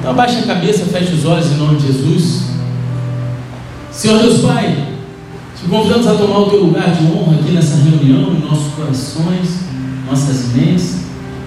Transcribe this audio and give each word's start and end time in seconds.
Então 0.00 0.12
abaixa 0.12 0.38
a 0.38 0.42
cabeça, 0.42 0.86
feche 0.86 1.12
os 1.12 1.26
olhos 1.26 1.52
em 1.52 1.56
nome 1.56 1.76
de 1.76 1.88
Jesus. 1.88 2.44
Senhor 3.92 4.18
Deus 4.18 4.40
Pai, 4.40 4.74
te 5.54 5.68
convidamos 5.68 6.06
a 6.06 6.14
tomar 6.14 6.38
o 6.38 6.48
teu 6.48 6.64
lugar 6.64 6.90
de 6.90 7.04
honra 7.04 7.34
aqui 7.38 7.52
nessa 7.52 7.76
reunião, 7.76 8.32
em 8.32 8.40
nossos 8.40 8.72
corações, 8.72 9.60
nossas 10.08 10.54
mentes. 10.54 11.00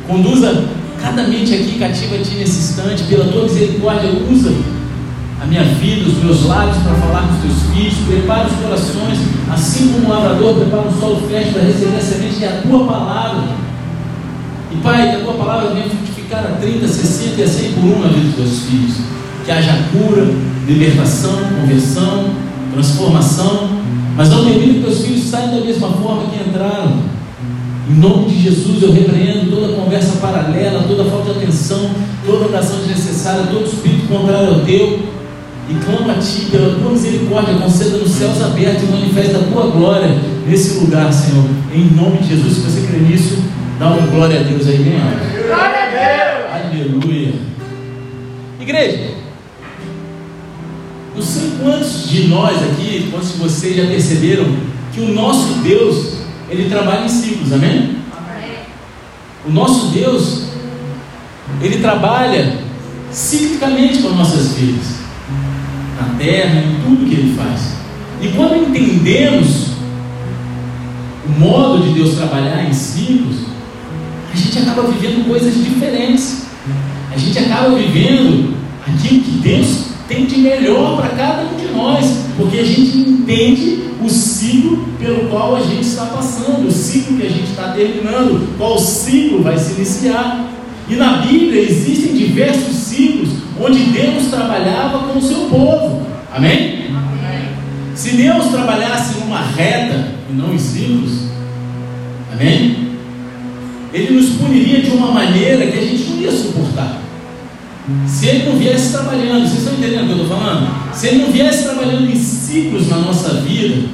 Conduza 0.08 0.66
cada 1.02 1.24
mente 1.24 1.52
aqui 1.52 1.80
cativa 1.80 2.16
a 2.16 2.20
ti 2.20 2.36
nesse 2.36 2.60
instante, 2.60 3.04
pela 3.06 3.26
tua 3.26 3.44
misericórdia, 3.44 4.12
usa 4.32 4.54
a 5.42 5.46
minha 5.48 5.64
vida, 5.64 6.08
os 6.08 6.24
meus 6.24 6.46
lábios 6.46 6.78
para 6.78 6.94
falar 6.94 7.28
com 7.28 7.34
os 7.34 7.42
teus 7.42 7.76
filhos, 7.76 7.96
prepara 8.08 8.48
os 8.48 8.54
corações, 8.54 9.18
assim 9.52 9.94
como 9.94 10.06
o 10.06 10.10
lavrador 10.12 10.56
prepara 10.58 10.88
um 10.88 11.00
solo 11.00 11.28
fértil 11.28 11.54
para 11.54 11.64
receber 11.64 11.98
a 11.98 12.02
semente 12.02 12.36
que 12.36 12.46
é 12.46 12.50
a 12.50 12.62
tua 12.62 12.86
palavra. 12.86 13.44
E 14.72 14.76
Pai, 14.76 15.10
que 15.10 15.16
a 15.16 15.20
tua 15.22 15.34
palavra 15.34 15.74
venha 15.74 15.88
frutificar 16.34 16.46
a 16.46 16.56
30, 16.60 16.88
60 16.88 17.42
e 17.42 17.44
a 17.44 17.48
100 17.48 17.72
por 17.74 17.84
um 17.84 18.00
na 18.00 18.08
vida 18.08 18.26
dos 18.26 18.36
teus 18.36 18.60
filhos. 18.64 18.96
Que 19.46 19.52
haja 19.52 19.78
cura, 19.92 20.26
libertação, 20.68 21.38
conversão, 21.62 22.30
transformação, 22.74 23.70
mas 24.16 24.30
não 24.30 24.46
permita 24.46 24.74
que 24.74 24.80
teus 24.82 25.02
filhos 25.02 25.24
saiam 25.26 25.60
da 25.60 25.66
mesma 25.66 25.90
forma 25.90 26.24
que 26.30 26.50
entraram. 26.50 26.98
Em 27.90 27.96
nome 27.96 28.30
de 28.30 28.44
Jesus, 28.44 28.82
eu 28.82 28.94
repreendo 28.94 29.52
toda 29.52 29.74
conversa 29.74 30.18
paralela, 30.22 30.86
toda 30.88 31.04
falta 31.04 31.34
de 31.34 31.40
atenção, 31.40 31.90
toda 32.26 32.48
oração 32.48 32.78
desnecessária, 32.78 33.48
todo 33.52 33.66
espírito 33.66 34.08
contrário 34.08 34.56
ao 34.56 34.60
teu 34.62 35.00
e 35.70 35.74
clamo 35.86 36.12
a 36.12 36.16
Ti 36.16 36.48
pela 36.50 36.76
Tua 36.76 36.92
misericórdia, 36.92 37.56
conceda 37.56 37.98
nos 37.98 38.12
céus 38.12 38.42
abertos 38.42 38.84
e 38.84 38.92
manifesta 38.92 39.38
a 39.38 39.44
Tua 39.44 39.68
glória 39.68 40.18
nesse 40.48 40.80
lugar, 40.80 41.12
Senhor. 41.12 41.44
Em 41.74 41.90
nome 41.94 42.20
de 42.20 42.30
Jesus, 42.30 42.54
se 42.54 42.60
você 42.62 42.88
crê 42.88 43.00
nisso, 43.00 43.44
dá 43.78 43.88
uma 43.88 44.08
glória 44.08 44.40
a 44.40 44.44
Deus 44.44 44.66
aí, 44.66 44.96
alto. 44.96 45.73
Aleluia! 46.84 47.34
Igreja, 48.60 49.12
não 51.16 51.22
sei 51.22 51.52
quantos 51.62 52.10
de 52.10 52.28
nós 52.28 52.62
aqui, 52.62 53.08
quantos 53.10 53.32
de 53.32 53.38
vocês 53.38 53.78
já 53.78 53.86
perceberam 53.86 54.46
que 54.94 55.00
o 55.00 55.14
nosso 55.14 55.54
Deus, 55.64 56.18
Ele 56.50 56.70
trabalha 56.70 57.06
em 57.06 57.10
ciclos, 57.10 57.54
amém? 57.54 58.00
amém. 58.18 58.58
O 59.48 59.52
nosso 59.52 59.92
Deus, 59.94 60.48
Ele 61.62 61.78
trabalha 61.78 62.58
ciclicamente 63.10 64.00
com 64.00 64.10
as 64.10 64.16
nossas 64.18 64.54
vidas 64.54 64.88
na 65.98 66.18
terra, 66.18 66.60
em 66.60 66.82
tudo 66.84 67.10
que 67.10 67.16
Ele 67.16 67.36
faz. 67.38 67.78
E 68.22 68.28
quando 68.36 68.58
entendemos 68.58 69.68
o 71.26 71.40
modo 71.40 71.82
de 71.82 71.94
Deus 71.94 72.16
trabalhar 72.16 72.68
em 72.68 72.74
ciclos, 72.74 73.38
a 74.34 74.36
gente 74.36 74.60
acaba 74.60 74.82
vivendo 74.84 75.26
coisas 75.26 75.54
diferentes. 75.54 76.43
A 77.14 77.18
gente 77.18 77.38
acaba 77.38 77.76
vivendo 77.76 78.56
aquilo 78.88 79.22
que 79.22 79.32
Deus 79.44 79.86
tem 80.08 80.26
de 80.26 80.38
melhor 80.40 80.98
para 80.98 81.10
cada 81.10 81.44
um 81.44 81.56
de 81.56 81.68
nós, 81.68 82.06
porque 82.36 82.58
a 82.58 82.66
gente 82.66 82.98
entende 82.98 83.84
o 84.04 84.10
ciclo 84.10 84.88
pelo 85.00 85.30
qual 85.30 85.56
a 85.56 85.60
gente 85.60 85.84
está 85.84 86.08
passando, 86.08 86.68
o 86.68 86.72
ciclo 86.72 87.18
que 87.18 87.28
a 87.28 87.30
gente 87.30 87.52
está 87.52 87.70
terminando, 87.70 88.58
qual 88.58 88.80
ciclo 88.80 89.44
vai 89.44 89.58
se 89.60 89.74
iniciar. 89.74 90.50
E 90.90 90.96
na 90.96 91.18
Bíblia 91.18 91.62
existem 91.62 92.14
diversos 92.14 92.76
ciclos 92.76 93.30
onde 93.62 93.80
Deus 93.86 94.28
trabalhava 94.32 95.08
com 95.08 95.20
o 95.20 95.22
seu 95.22 95.42
povo. 95.50 96.08
Amém? 96.34 96.88
Amém? 96.88 97.50
Se 97.94 98.10
Deus 98.16 98.48
trabalhasse 98.48 99.20
numa 99.20 99.40
reta 99.40 100.16
e 100.30 100.34
não 100.34 100.52
em 100.52 100.58
ciclos, 100.58 101.28
amém? 102.34 102.90
Ele 103.94 104.16
nos 104.16 104.30
puniria 104.32 104.82
de 104.82 104.90
uma 104.90 105.12
maneira 105.12 105.68
que 105.68 105.78
a 105.78 105.82
gente 105.82 106.10
não 106.10 106.18
ia 106.18 106.32
suportar. 106.32 107.03
Se 108.08 108.28
ele 108.28 108.50
não 108.50 108.58
viesse 108.58 108.94
trabalhando, 108.94 109.48
vocês 109.48 109.60
estão 109.60 109.74
entendendo 109.74 110.04
o 110.04 110.06
que 110.06 110.12
eu 110.12 110.24
estou 110.24 110.38
falando? 110.38 110.94
Se 110.94 111.08
ele 111.08 111.24
não 111.24 111.32
viesse 111.32 111.64
trabalhando 111.64 112.10
em 112.10 112.16
ciclos 112.16 112.88
na 112.88 112.98
nossa 112.98 113.34
vida, 113.42 113.90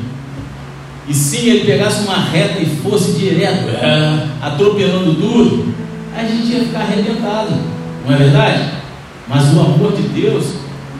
e 1.08 1.14
sim 1.14 1.50
ele 1.50 1.66
pegasse 1.66 2.04
uma 2.04 2.18
reta 2.18 2.62
e 2.62 2.68
fosse 2.84 3.14
direto, 3.14 3.68
é, 3.70 4.28
atropelando 4.42 5.16
tudo, 5.16 5.74
a 6.16 6.24
gente 6.24 6.52
ia 6.52 6.66
ficar 6.66 6.82
arrebentado, 6.82 7.56
não 8.06 8.14
é 8.14 8.18
verdade? 8.18 8.70
Mas 9.28 9.46
o 9.54 9.60
amor 9.60 9.94
de 9.94 10.04
Deus 10.10 10.46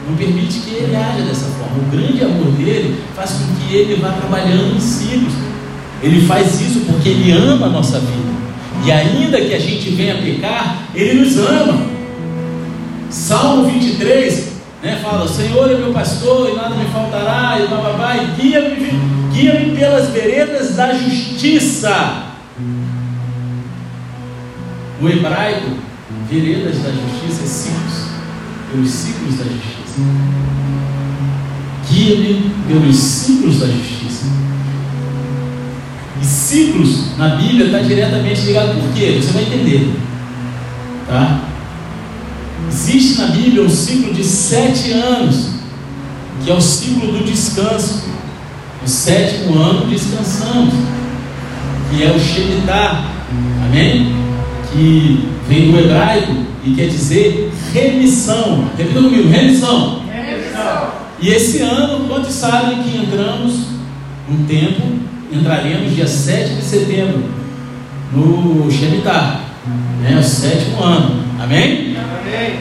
não 0.08 0.16
permite 0.16 0.58
que 0.60 0.74
ele 0.74 0.96
haja 0.96 1.22
dessa 1.22 1.46
forma. 1.46 1.78
O 1.78 1.90
grande 1.96 2.24
amor 2.24 2.50
dele 2.52 2.96
faz 3.14 3.32
com 3.32 3.54
que 3.54 3.74
ele 3.74 4.00
vá 4.00 4.10
trabalhando 4.12 4.74
em 4.76 4.80
ciclos. 4.80 5.32
Ele 6.02 6.26
faz 6.26 6.60
isso 6.60 6.80
porque 6.80 7.10
ele 7.10 7.30
ama 7.30 7.66
a 7.66 7.70
nossa 7.70 8.00
vida. 8.00 8.30
E 8.84 8.90
ainda 8.90 9.40
que 9.40 9.54
a 9.54 9.58
gente 9.58 9.90
venha 9.90 10.16
pecar, 10.16 10.88
ele 10.94 11.20
nos 11.20 11.36
ama. 11.38 11.89
Salmo 13.10 13.68
23 13.68 14.52
né, 14.82 15.00
fala: 15.02 15.28
Senhor 15.28 15.70
é 15.70 15.74
meu 15.74 15.92
pastor 15.92 16.50
e 16.50 16.56
nada 16.56 16.74
me 16.74 16.84
faltará, 16.86 17.58
e 17.60 17.66
bababá, 17.66 18.16
e 18.16 18.40
guia-me 18.40 19.20
guia 19.32 19.74
pelas 19.76 20.08
veredas 20.10 20.76
da 20.76 20.92
justiça. 20.94 22.24
O 25.00 25.08
hebraico, 25.08 25.70
veredas 26.28 26.78
da 26.82 26.90
justiça 26.90 27.42
é 27.42 27.46
ciclos, 27.46 28.06
pelos 28.70 28.90
ciclos 28.90 29.38
da 29.38 29.44
justiça. 29.44 30.00
Guia-me 31.90 32.52
pelos 32.68 32.96
ciclos 32.96 33.60
da 33.60 33.66
justiça. 33.66 34.26
E 36.20 36.24
ciclos 36.24 37.16
na 37.16 37.36
Bíblia 37.36 37.66
está 37.66 37.78
diretamente 37.78 38.42
ligado 38.42 38.78
por 38.78 38.92
quê? 38.94 39.18
Você 39.20 39.32
vai 39.32 39.42
entender. 39.44 39.90
Tá? 41.08 41.49
Existe 42.70 43.20
na 43.20 43.26
Bíblia 43.26 43.62
um 43.62 43.68
ciclo 43.68 44.14
de 44.14 44.24
sete 44.24 44.92
anos, 44.92 45.50
que 46.44 46.50
é 46.50 46.54
o 46.54 46.60
ciclo 46.60 47.12
do 47.12 47.24
descanso. 47.24 48.08
No 48.80 48.88
sétimo 48.88 49.58
ano 49.58 49.86
descansamos, 49.86 50.72
que 51.90 52.02
é 52.02 52.10
o 52.10 52.18
Shemitah. 52.18 53.04
Amém? 53.66 54.20
que 54.72 55.28
vem 55.48 55.70
do 55.70 55.78
hebraico 55.78 56.32
e 56.64 56.74
quer 56.74 56.88
dizer 56.88 57.50
remissão. 57.72 58.68
Repita 58.76 59.00
comigo, 59.00 59.28
remissão. 59.28 60.02
remissão. 60.10 60.90
E 61.20 61.28
esse 61.28 61.60
ano, 61.60 62.06
quantos 62.08 62.32
sabem 62.32 62.82
que 62.82 62.96
entramos 62.96 63.66
um 64.30 64.44
tempo, 64.46 64.82
entraremos 65.32 65.94
dia 65.94 66.06
7 66.06 66.54
de 66.54 66.62
setembro 66.62 67.24
no 68.12 68.70
Shemitah, 68.70 69.40
né, 70.02 70.18
o 70.18 70.22
sétimo 70.22 70.82
ano. 70.82 71.20
Amém? 71.38 71.89
Amém. 72.20 72.58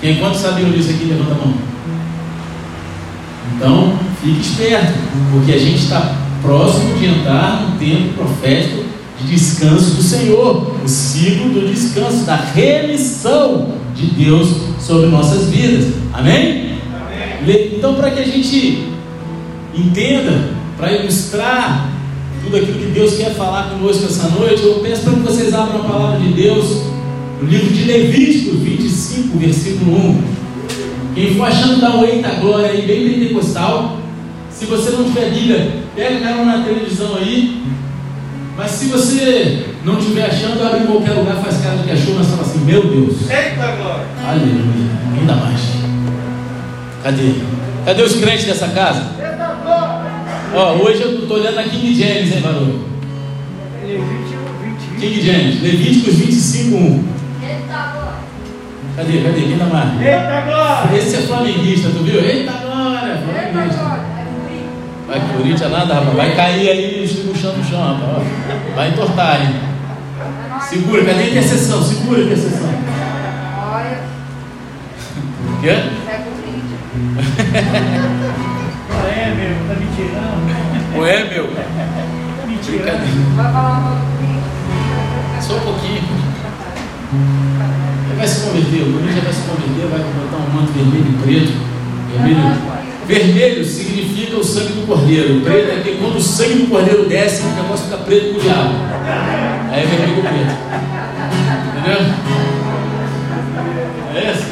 Quem 0.00 0.16
quantos 0.16 0.40
sabiam 0.40 0.70
disso 0.70 0.90
aqui, 0.90 1.04
levanta 1.06 1.32
a 1.32 1.34
mão. 1.34 1.54
Então, 3.56 3.98
fique 4.22 4.40
esperto, 4.40 4.92
porque 5.32 5.52
a 5.52 5.58
gente 5.58 5.78
está 5.78 6.14
próximo 6.42 6.94
de 6.98 7.06
entrar 7.06 7.62
no 7.62 7.78
tempo 7.78 8.14
profético 8.14 8.84
de 9.20 9.28
descanso 9.28 9.94
do 9.94 10.02
Senhor, 10.02 10.76
o 10.84 10.88
ciclo 10.88 11.48
do 11.50 11.66
descanso, 11.66 12.24
da 12.24 12.36
remissão 12.36 13.74
de 13.94 14.06
Deus 14.06 14.48
sobre 14.78 15.06
nossas 15.06 15.48
vidas. 15.48 15.94
Amém? 16.12 16.78
Amém. 17.42 17.72
Então, 17.76 17.94
para 17.94 18.10
que 18.10 18.20
a 18.20 18.26
gente 18.26 18.88
entenda, 19.74 20.50
para 20.76 20.92
ilustrar 20.92 21.88
tudo 22.44 22.56
aquilo 22.58 22.78
que 22.78 22.92
Deus 22.92 23.16
quer 23.16 23.34
falar 23.34 23.70
conosco 23.70 24.04
essa 24.04 24.28
noite, 24.28 24.62
eu 24.62 24.74
peço 24.80 25.02
para 25.02 25.14
que 25.14 25.20
vocês 25.20 25.54
abram 25.54 25.80
a 25.80 25.84
palavra 25.84 26.20
de 26.20 26.32
Deus 26.34 26.82
no 27.40 27.48
livro 27.48 27.72
de 27.72 27.84
Levítico 27.84 28.56
25, 28.56 29.38
versículo 29.38 29.96
1. 29.96 30.22
Quem 31.14 31.34
for 31.34 31.44
achando 31.44 31.80
dar 31.80 31.96
o 31.96 32.04
eita 32.04 32.28
glória 32.40 32.70
aí, 32.70 32.82
bem 32.86 33.08
pentecostal. 33.08 33.98
Se 34.50 34.64
você 34.66 34.90
não 34.90 35.04
tiver 35.04 35.30
Bíblia, 35.30 35.82
pega 35.94 36.16
a 36.16 36.20
cara 36.20 36.44
na 36.44 36.64
televisão 36.64 37.16
aí, 37.16 37.62
mas 38.56 38.70
se 38.70 38.86
você 38.86 39.66
não 39.84 39.98
estiver 39.98 40.24
achando, 40.24 40.62
abre 40.62 40.80
em 40.80 40.86
qualquer 40.86 41.12
lugar, 41.12 41.36
faz 41.36 41.58
cara 41.58 41.76
de 41.76 41.90
achou, 41.90 42.14
mas 42.14 42.26
fala 42.26 42.42
assim, 42.42 42.60
meu 42.64 42.82
Deus. 42.82 43.30
Eita 43.30 43.76
glória. 43.76 44.06
Aleluia. 44.26 44.90
Ainda 45.18 45.34
mais. 45.34 45.60
Cadê? 47.02 47.34
Cadê 47.84 48.02
os 48.02 48.16
crentes 48.16 48.46
dessa 48.46 48.68
casa? 48.68 49.12
Eita 49.18 49.58
glória. 49.62 50.06
Ó, 50.54 50.74
hoje 50.84 51.02
eu 51.02 51.20
estou 51.20 51.36
olhando 51.36 51.58
a 51.58 51.64
King 51.64 51.94
James, 51.94 52.32
hein, 52.32 52.40
Barulho? 52.40 52.80
King 54.98 55.20
James, 55.20 55.62
Levíticos 55.62 56.14
25, 56.14 56.76
1. 56.76 57.15
Cadê? 58.96 59.20
Cadê? 59.22 59.40
Quem 59.42 59.58
dá 59.58 59.66
mais? 59.66 60.00
Eita 60.00 60.40
glória. 60.40 60.96
Esse 60.96 61.16
é 61.16 61.18
flamenguista, 61.20 61.90
tu 61.90 62.02
viu? 62.02 62.18
Eita 62.18 62.52
glória. 62.52 63.18
Flamenguista. 63.18 63.62
Eita 63.62 63.82
glória. 63.82 64.16
Vai 65.06 65.20
que 65.20 65.36
Corinthians 65.36 65.70
nada, 65.70 65.94
rapaz. 65.94 66.16
Vai 66.16 66.34
cair 66.34 66.68
aí 66.68 67.24
no 67.24 67.36
chão, 67.36 67.52
no 67.52 67.64
chão, 67.64 67.80
rapaz. 67.80 68.26
Vai 68.74 68.88
entortar, 68.88 69.42
hein? 69.42 69.54
Segura, 70.68 71.04
cadê 71.04 71.22
a 71.22 71.28
intercessão? 71.28 71.82
Segura 71.82 72.20
a 72.20 72.24
intercessão. 72.24 72.68
Olha. 73.70 73.98
O 75.46 75.60
quê? 75.60 75.68
É 75.68 75.84
Não 78.90 79.06
é 79.06 79.34
meu, 79.36 79.56
tá 79.68 79.74
mentirando. 79.78 80.40
Não 80.96 81.06
é 81.06 81.24
meu? 81.24 81.46
Tá 81.54 82.46
mentirando. 82.46 83.06
Vai 83.36 83.52
falar 83.52 84.02
Só 85.40 85.54
um 85.54 85.60
pouquinho. 85.60 86.02
Vai 88.16 88.26
se 88.26 88.40
converter, 88.40 88.82
o 88.82 88.92
Corinthians 88.92 89.24
vai 89.24 89.32
se 89.32 89.42
converter, 89.42 89.86
vai 89.90 90.00
botar 90.00 90.36
um 90.38 90.66
preto. 91.22 91.52
Vermelho. 92.12 92.76
Vermelho 93.06 93.64
significa 93.64 94.36
o 94.36 94.44
sangue 94.44 94.72
do 94.72 94.86
cordeiro. 94.86 95.40
Preto 95.42 95.70
é 95.70 95.80
que 95.82 95.96
quando 95.96 96.16
o 96.16 96.22
sangue 96.22 96.54
do 96.54 96.66
cordeiro 96.68 97.06
desce, 97.06 97.42
o 97.42 97.50
negócio 97.50 97.84
fica 97.84 97.98
preto 97.98 98.32
com 98.32 98.38
o 98.38 98.40
diabo. 98.40 98.74
Aí 99.70 99.82
é 99.82 99.86
vermelho 99.86 100.14
com 100.16 100.22
preto. 100.22 100.54
Entendeu? 101.76 102.00
É 104.14 104.32
isso? 104.32 104.46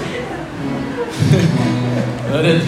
Glória 2.28 2.50
a 2.50 2.52
Deus. 2.52 2.64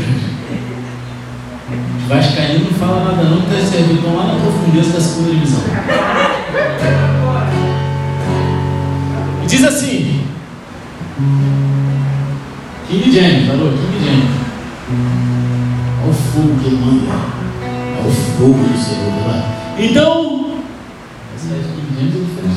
Vascaíno 2.09 2.65
não 2.65 2.79
fala 2.79 3.05
nada 3.05 3.25
não, 3.25 3.43
que 3.43 3.55
está 3.55 3.67
servido 3.67 4.15
lá 4.15 4.27
na 4.27 4.41
profundeza 4.41 4.93
da 4.93 5.01
segunda 5.01 5.31
divisão. 5.31 5.63
E 9.43 9.47
diz 9.47 9.65
assim, 9.65 10.26
King 12.89 13.11
James, 13.11 13.49
falou, 13.49 13.73
King 13.73 14.05
James. 14.05 14.31
Olha 16.03 16.11
o 16.11 16.15
fogo 16.15 16.61
que 16.61 16.67
ele 16.67 16.77
manda. 16.77 17.13
Olha 17.99 18.09
o 18.09 18.13
fogo 18.13 18.63
do 18.63 18.79
Senhor 18.79 19.27
lá. 19.27 19.75
Então, 19.77 20.53
essa 21.35 21.55
é 21.55 21.59
King 21.75 21.91
James 21.99 22.15
diferente 22.29 22.57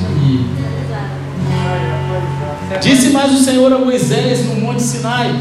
Disse 2.80 3.10
mais 3.10 3.34
o 3.34 3.44
Senhor 3.44 3.74
a 3.74 3.80
Moisés 3.80 4.46
no 4.46 4.62
Monte 4.62 4.84
Sinai: 4.84 5.34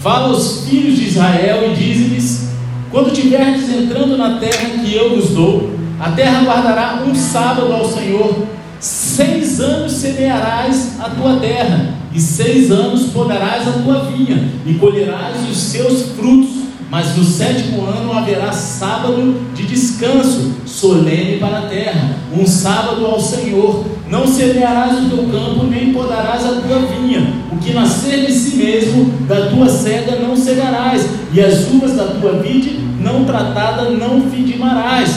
Fala 0.00 0.28
aos 0.28 0.64
filhos 0.64 0.96
de 0.96 1.08
Israel 1.08 1.72
e 1.72 1.74
dize-lhes: 1.74 2.50
Quando 2.92 3.12
tiverdes 3.12 3.68
entrando 3.68 4.16
na 4.16 4.38
terra 4.38 4.68
que 4.84 4.94
eu 4.94 5.16
vos 5.16 5.30
dou, 5.30 5.72
a 5.98 6.12
terra 6.12 6.44
guardará 6.44 7.02
um 7.04 7.12
sábado 7.12 7.72
ao 7.72 7.90
Senhor. 7.90 8.46
Seis 8.78 9.58
anos 9.58 9.90
semearás 9.94 11.00
a 11.00 11.10
tua 11.10 11.40
terra, 11.40 11.94
e 12.18 12.20
seis 12.20 12.72
anos 12.72 13.10
podarás 13.12 13.68
a 13.68 13.70
tua 13.70 14.10
vinha, 14.10 14.50
e 14.66 14.74
colherás 14.74 15.36
os 15.48 15.56
seus 15.56 16.02
frutos. 16.16 16.50
Mas 16.90 17.16
no 17.16 17.22
sétimo 17.22 17.84
ano 17.84 18.12
haverá 18.12 18.50
sábado 18.50 19.36
de 19.54 19.62
descanso, 19.64 20.54
solene 20.66 21.38
para 21.38 21.58
a 21.58 21.66
terra, 21.66 22.16
um 22.32 22.44
sábado 22.46 23.06
ao 23.06 23.20
Senhor. 23.20 23.84
Não 24.10 24.26
semearás 24.26 24.98
o 24.98 25.10
teu 25.10 25.28
campo, 25.28 25.66
nem 25.66 25.92
podarás 25.92 26.44
a 26.44 26.60
tua 26.62 26.78
vinha. 26.86 27.34
O 27.52 27.58
que 27.58 27.74
nascer 27.74 28.26
de 28.26 28.32
si 28.32 28.56
mesmo, 28.56 29.04
da 29.28 29.50
tua 29.50 29.68
cega 29.68 30.16
não 30.16 30.34
cegarás, 30.34 31.06
e 31.32 31.40
as 31.40 31.68
uvas 31.68 31.92
da 31.92 32.04
tua 32.04 32.40
vide, 32.40 32.80
não 33.00 33.24
tratada, 33.26 33.90
não 33.90 34.22
vidimarás. 34.22 35.10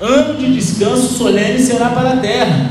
Ano 0.00 0.38
de 0.38 0.54
descanso 0.54 1.14
solene 1.14 1.58
será 1.58 1.90
para 1.90 2.10
a 2.10 2.16
terra, 2.18 2.70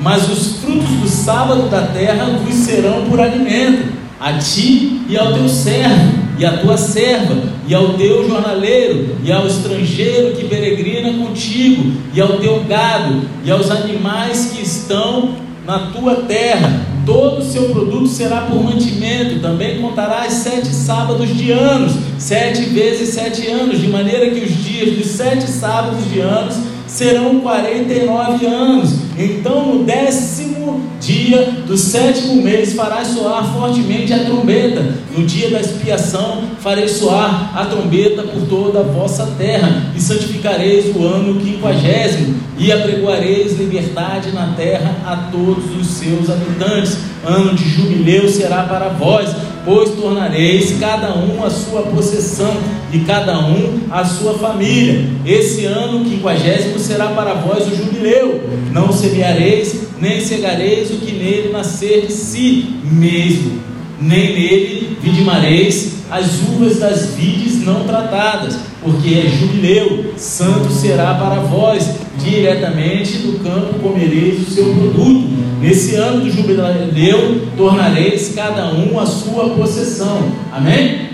mas 0.00 0.28
os 0.30 0.56
frutos 0.58 0.88
do 0.88 1.08
sábado 1.08 1.68
da 1.68 1.82
terra 1.82 2.38
vos 2.44 2.54
serão 2.54 3.04
por 3.08 3.20
alimento, 3.20 3.92
a 4.20 4.32
ti 4.34 5.02
e 5.08 5.16
ao 5.16 5.32
teu 5.32 5.48
servo, 5.48 6.26
e 6.38 6.44
à 6.44 6.58
tua 6.58 6.76
serva, 6.76 7.36
e 7.66 7.74
ao 7.74 7.94
teu 7.94 8.28
jornaleiro, 8.28 9.16
e 9.24 9.32
ao 9.32 9.46
estrangeiro 9.46 10.36
que 10.36 10.44
peregrina 10.44 11.12
contigo, 11.24 11.92
e 12.14 12.20
ao 12.20 12.38
teu 12.38 12.64
gado, 12.64 13.22
e 13.44 13.50
aos 13.50 13.70
animais 13.70 14.52
que 14.54 14.62
estão 14.62 15.34
na 15.66 15.90
tua 15.90 16.16
terra. 16.16 16.80
Todo 17.04 17.40
o 17.40 17.44
seu 17.44 17.70
produto 17.70 18.08
será 18.08 18.42
por 18.42 18.62
mantimento. 18.62 19.40
Também 19.40 19.80
contarás 19.80 20.32
sete 20.32 20.68
sábados 20.68 21.36
de 21.36 21.52
anos, 21.52 21.92
sete 22.18 22.62
vezes 22.62 23.10
sete 23.10 23.46
anos, 23.48 23.80
de 23.80 23.88
maneira 23.88 24.30
que 24.30 24.44
os 24.44 24.64
dias 24.64 24.96
dos 24.96 25.06
sete 25.06 25.48
sábados 25.48 26.08
de 26.10 26.20
anos 26.20 26.56
serão 26.86 27.40
49 27.40 28.46
anos. 28.46 28.90
Então, 29.18 29.74
no 29.74 29.84
décimo 29.84 30.80
dia 31.00 31.42
do 31.66 31.76
sétimo 31.76 32.42
mês, 32.42 32.74
farás 32.74 33.08
soar 33.08 33.44
fortemente 33.52 34.12
a 34.12 34.24
trombeta. 34.24 34.94
No 35.16 35.24
dia 35.24 35.50
da 35.50 35.60
expiação, 35.60 36.44
farei 36.60 36.88
soar 36.88 37.52
a 37.56 37.64
trombeta 37.64 38.22
por 38.22 38.42
toda 38.42 38.80
a 38.80 38.82
vossa 38.82 39.26
terra, 39.38 39.90
e 39.94 40.00
santificareis 40.00 40.94
o 40.94 41.04
ano 41.04 41.40
quinquagésimo, 41.40 42.34
e 42.58 42.72
apregoareis 42.72 43.58
liberdade 43.58 44.32
na 44.32 44.48
terra 44.56 44.96
a 45.06 45.16
todos 45.30 45.64
os 45.78 45.86
seus 45.86 46.28
habitantes. 46.28 46.98
Ano 47.24 47.54
de 47.54 47.68
jubileu 47.68 48.28
será 48.28 48.62
para 48.64 48.88
vós 48.90 49.34
pois 49.66 49.90
tornareis 49.90 50.76
cada 50.78 51.12
um 51.18 51.44
a 51.44 51.50
sua 51.50 51.82
possessão 51.82 52.56
e 52.92 53.00
cada 53.00 53.40
um 53.40 53.80
a 53.90 54.04
sua 54.04 54.38
família. 54.38 55.04
Esse 55.26 55.64
ano 55.64 56.04
quinquagésimo 56.04 56.78
será 56.78 57.08
para 57.08 57.34
vós 57.34 57.66
o 57.66 57.74
jubileu. 57.74 58.40
Não 58.72 58.92
semeareis, 58.92 59.88
nem 60.00 60.20
cegareis 60.20 60.90
o 60.90 60.98
que 60.98 61.10
nele 61.10 61.50
nascer 61.52 62.06
de 62.06 62.12
si 62.12 62.76
mesmo, 62.84 63.60
nem 64.00 64.34
nele 64.34 64.98
vidimareis 65.00 65.96
as 66.10 66.40
uvas 66.42 66.78
das 66.78 67.14
vides 67.14 67.64
não 67.64 67.84
tratadas, 67.84 68.56
porque 68.80 69.14
é 69.14 69.28
jubileu, 69.28 70.14
santo 70.16 70.70
será 70.70 71.14
para 71.14 71.40
vós, 71.40 71.96
diretamente 72.18 73.18
do 73.18 73.42
campo 73.42 73.80
comereis 73.80 74.46
o 74.46 74.50
seu 74.50 74.64
produto. 74.72 75.46
Nesse 75.60 75.96
ano 75.96 76.20
do 76.20 76.30
jubileu, 76.30 77.48
tornareis 77.56 78.32
cada 78.34 78.66
um 78.72 79.00
a 79.00 79.06
sua 79.06 79.50
possessão. 79.50 80.30
Amém? 80.52 81.08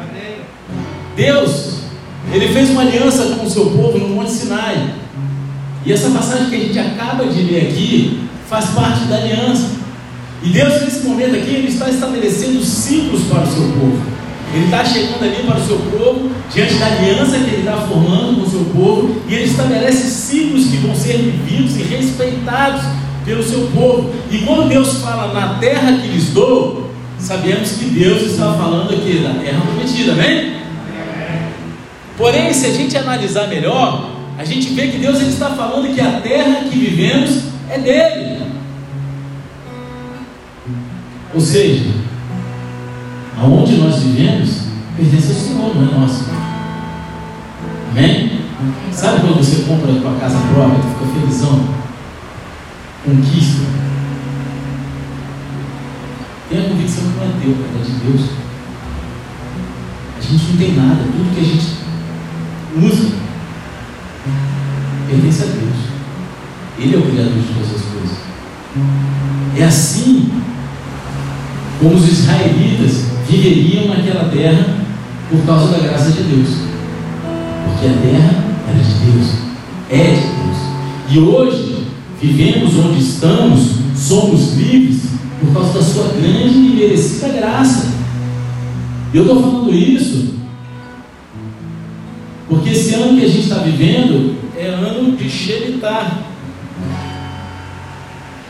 Amém? 0.00 0.36
Deus, 1.16 1.78
Ele 2.32 2.48
fez 2.48 2.70
uma 2.70 2.82
aliança 2.82 3.36
com 3.36 3.44
o 3.44 3.50
seu 3.50 3.66
povo 3.66 3.98
no 3.98 4.08
Monte 4.08 4.30
Sinai. 4.30 4.94
E 5.84 5.92
essa 5.92 6.10
passagem 6.10 6.48
que 6.48 6.54
a 6.54 6.58
gente 6.58 6.78
acaba 6.78 7.26
de 7.26 7.42
ler 7.42 7.68
aqui 7.68 8.20
faz 8.46 8.66
parte 8.66 9.04
da 9.04 9.16
aliança. 9.16 9.77
E 10.42 10.48
Deus, 10.50 10.82
nesse 10.82 11.06
momento 11.06 11.36
aqui, 11.36 11.50
Ele 11.50 11.68
está 11.68 11.90
estabelecendo 11.90 12.62
ciclos 12.62 13.22
para 13.24 13.42
o 13.42 13.46
seu 13.46 13.62
povo. 13.62 14.18
Ele 14.54 14.64
está 14.64 14.84
chegando 14.84 15.22
ali 15.22 15.42
para 15.46 15.58
o 15.58 15.66
seu 15.66 15.78
povo, 15.78 16.30
diante 16.52 16.74
da 16.74 16.86
aliança 16.86 17.38
que 17.38 17.50
ele 17.50 17.58
está 17.58 17.76
formando 17.76 18.36
com 18.36 18.42
o 18.42 18.50
seu 18.50 18.64
povo, 18.74 19.22
e 19.28 19.34
ele 19.34 19.44
estabelece 19.44 20.08
ciclos 20.08 20.68
que 20.68 20.78
vão 20.78 20.94
ser 20.94 21.18
vividos 21.18 21.76
e 21.76 21.82
respeitados 21.82 22.82
pelo 23.26 23.42
seu 23.42 23.68
povo. 23.74 24.10
E 24.30 24.38
quando 24.38 24.68
Deus 24.68 25.02
fala 25.02 25.34
na 25.34 25.58
terra 25.58 25.92
que 25.98 26.08
lhes 26.08 26.30
dou, 26.30 26.90
sabemos 27.18 27.72
que 27.72 27.84
Deus 27.86 28.22
está 28.22 28.54
falando 28.54 28.90
aqui 28.90 29.18
da 29.18 29.34
terra 29.34 29.60
prometida, 29.60 30.12
amém? 30.12 30.56
Porém, 32.16 32.52
se 32.54 32.66
a 32.66 32.70
gente 32.70 32.96
analisar 32.96 33.48
melhor, 33.48 34.10
a 34.38 34.44
gente 34.44 34.70
vê 34.70 34.88
que 34.88 34.98
Deus 34.98 35.20
ele 35.20 35.30
está 35.30 35.50
falando 35.50 35.94
que 35.94 36.00
a 36.00 36.20
terra 36.20 36.64
que 36.70 36.78
vivemos 36.78 37.42
é 37.68 37.78
dele. 37.78 38.37
Ou 41.38 41.44
seja, 41.44 41.84
aonde 43.40 43.76
nós 43.76 44.02
vivemos 44.02 44.62
pertence 44.96 45.28
ao 45.28 45.38
Senhor, 45.38 45.76
não 45.76 45.82
é 45.82 46.00
nosso. 46.00 46.24
Amém? 47.92 48.40
Sabe 48.90 49.20
quando 49.20 49.36
você 49.36 49.62
compra 49.62 49.92
a 49.92 50.00
tua 50.00 50.18
casa 50.18 50.36
própria, 50.52 50.80
tu 50.80 50.98
fica 50.98 51.20
felizão? 51.20 51.64
Conquista. 53.04 53.66
Tem 56.50 56.58
a 56.58 56.68
convicção 56.70 57.04
que 57.04 57.18
não 57.18 57.24
é 57.24 57.40
teu, 57.40 57.52
é 57.52 57.84
de 57.84 57.92
Deus. 57.92 58.30
A 60.18 60.20
gente 60.20 60.44
não 60.50 60.56
tem 60.56 60.74
nada, 60.74 61.04
tudo 61.04 61.34
que 61.36 61.40
a 61.40 61.44
gente 61.44 61.66
usa 62.84 63.12
pertence 65.06 65.42
a 65.44 65.46
Deus. 65.46 65.76
Ele 66.80 66.96
é 66.96 66.98
o 66.98 67.02
criador 67.02 67.32
de 67.32 67.54
todas 67.54 67.76
as 67.76 67.82
coisas. 67.82 68.18
É 69.56 69.62
assim 69.62 70.47
como 71.78 71.94
os 71.94 72.08
israelitas 72.08 73.06
viveriam 73.28 73.88
naquela 73.88 74.28
terra 74.30 74.78
por 75.30 75.44
causa 75.44 75.72
da 75.72 75.78
graça 75.78 76.10
de 76.10 76.22
Deus. 76.22 76.48
Porque 77.64 77.86
a 77.86 77.92
terra 77.92 78.44
era 78.68 78.82
de 78.82 79.12
Deus, 79.12 79.28
é 79.90 80.14
de 80.14 80.20
Deus. 80.20 80.58
E 81.10 81.18
hoje, 81.18 81.86
vivemos 82.20 82.76
onde 82.76 83.00
estamos, 83.00 83.60
somos 83.96 84.54
livres 84.56 85.02
por 85.40 85.52
causa 85.52 85.78
da 85.78 85.84
sua 85.84 86.08
grande 86.08 86.58
e 86.58 86.76
merecida 86.76 87.28
graça. 87.28 87.88
Eu 89.14 89.22
estou 89.22 89.40
falando 89.40 89.74
isso 89.74 90.38
porque 92.48 92.70
esse 92.70 92.94
ano 92.94 93.18
que 93.18 93.24
a 93.24 93.28
gente 93.28 93.42
está 93.42 93.56
vivendo 93.56 94.34
é 94.56 94.68
ano 94.68 95.14
de 95.16 95.28
xeritar. 95.28 96.22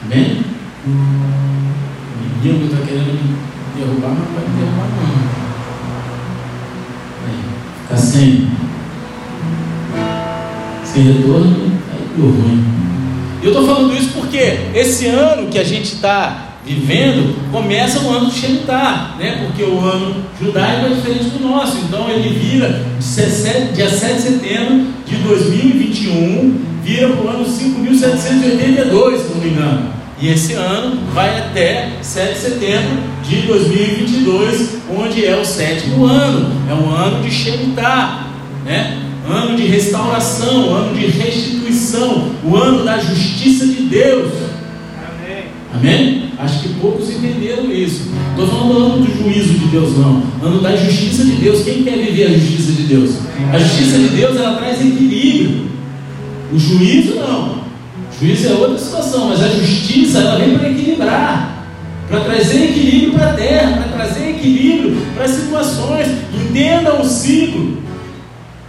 Amém? 0.05 0.39
O 2.38 2.47
inimigo 2.47 2.66
está 2.66 2.87
querendo 2.87 3.12
me 3.14 3.37
derrubar, 3.76 4.11
mas 4.11 4.18
não 4.18 4.26
pode 4.35 4.47
derrubar 4.59 4.88
não. 4.97 5.38
Está 7.83 7.97
sem, 7.97 8.49
sem 10.85 11.02
retorno, 11.02 11.73
aí 11.90 12.09
deu 12.16 12.26
ruim. 12.26 12.64
Eu 13.42 13.49
estou 13.50 13.66
falando 13.66 13.95
isso 13.95 14.11
porque 14.11 14.59
esse 14.75 15.07
ano 15.07 15.49
que 15.49 15.59
a 15.59 15.64
gente 15.64 15.95
está 15.95 16.49
vivendo 16.64 17.35
começa 17.50 18.00
o 18.00 18.11
ano 18.11 18.26
de 18.26 18.38
Shemitah, 18.38 19.16
né? 19.18 19.47
porque 19.47 19.64
o 19.64 19.80
ano 19.80 20.23
judaico 20.40 20.87
é 20.87 20.88
diferente 20.90 21.30
do 21.30 21.40
nosso, 21.40 21.78
então 21.78 22.09
ele 22.11 22.28
vira 22.28 22.85
dia 23.75 23.88
7 23.88 24.14
de 24.14 24.23
setembro 24.23 24.87
de 25.07 25.16
2021, 25.16 26.61
vira 26.85 27.09
para 27.09 27.25
o 27.25 27.28
ano 27.30 27.45
5.782, 27.45 29.18
se 29.18 29.35
não 29.35 29.40
me 29.40 29.49
engano. 29.49 29.98
E 30.21 30.29
esse 30.29 30.55
ano 30.55 30.99
vai 31.15 31.39
até 31.39 31.93
7 32.03 32.35
de 32.35 32.39
setembro 32.41 32.99
de 33.23 33.43
2022, 33.43 34.79
onde 34.99 35.25
é 35.25 35.37
o 35.37 35.45
sétimo 35.45 36.05
ano. 36.05 36.53
É 36.69 36.75
um 36.75 36.91
ano 36.91 37.23
de 37.23 37.31
Shemitah, 37.31 38.27
né? 38.65 39.05
ano 39.31 39.57
de 39.57 39.67
restauração, 39.67 40.75
ano 40.75 40.97
de 40.97 41.07
restituição, 41.07 42.31
o 42.45 42.57
ano 42.57 42.85
da 42.85 42.99
justiça 42.99 43.67
de 43.67 43.83
Deus. 43.83 44.33
Amém? 45.07 45.45
Amém? 45.75 46.29
Acho 46.39 46.61
que 46.61 46.69
poucos 46.81 47.11
entenderam 47.11 47.71
isso. 47.71 48.11
Estou 48.31 48.47
falando 48.47 48.75
do 48.75 48.87
ano 48.87 49.05
do 49.05 49.23
juízo 49.23 49.55
de 49.55 49.67
Deus, 49.67 49.99
não. 49.99 50.23
Ano 50.43 50.61
da 50.61 50.75
justiça 50.77 51.25
de 51.25 51.33
Deus. 51.33 51.63
Quem 51.63 51.83
quer 51.83 51.99
viver 51.99 52.27
a 52.27 52.39
justiça 52.39 52.73
de 52.73 52.83
Deus? 52.85 53.11
A 53.53 53.59
justiça 53.59 53.99
de 53.99 54.09
Deus 54.09 54.37
ela 54.37 54.57
traz 54.57 54.81
equilíbrio. 54.81 55.67
O 56.53 56.59
juízo 56.59 57.17
não. 57.17 57.58
Juízo 58.21 58.49
é 58.49 58.53
outra 58.53 58.79
situação, 58.79 59.29
mas 59.29 59.41
a 59.41 59.49
justiça 59.49 60.19
ela 60.19 60.39
vem 60.39 60.59
para 60.59 60.71
equilibrar, 60.71 61.65
para 62.09 62.21
trazer 62.21 62.65
equilíbrio 62.65 63.13
para 63.13 63.31
a 63.31 63.35
terra, 63.35 63.77
para 63.77 63.93
trazer 63.93 64.31
equilíbrio 64.31 64.97
para 65.15 65.25
as 65.25 65.31
situações. 65.31 66.09
Entendam 66.35 67.01
o 67.01 67.05
ciclo. 67.05 67.79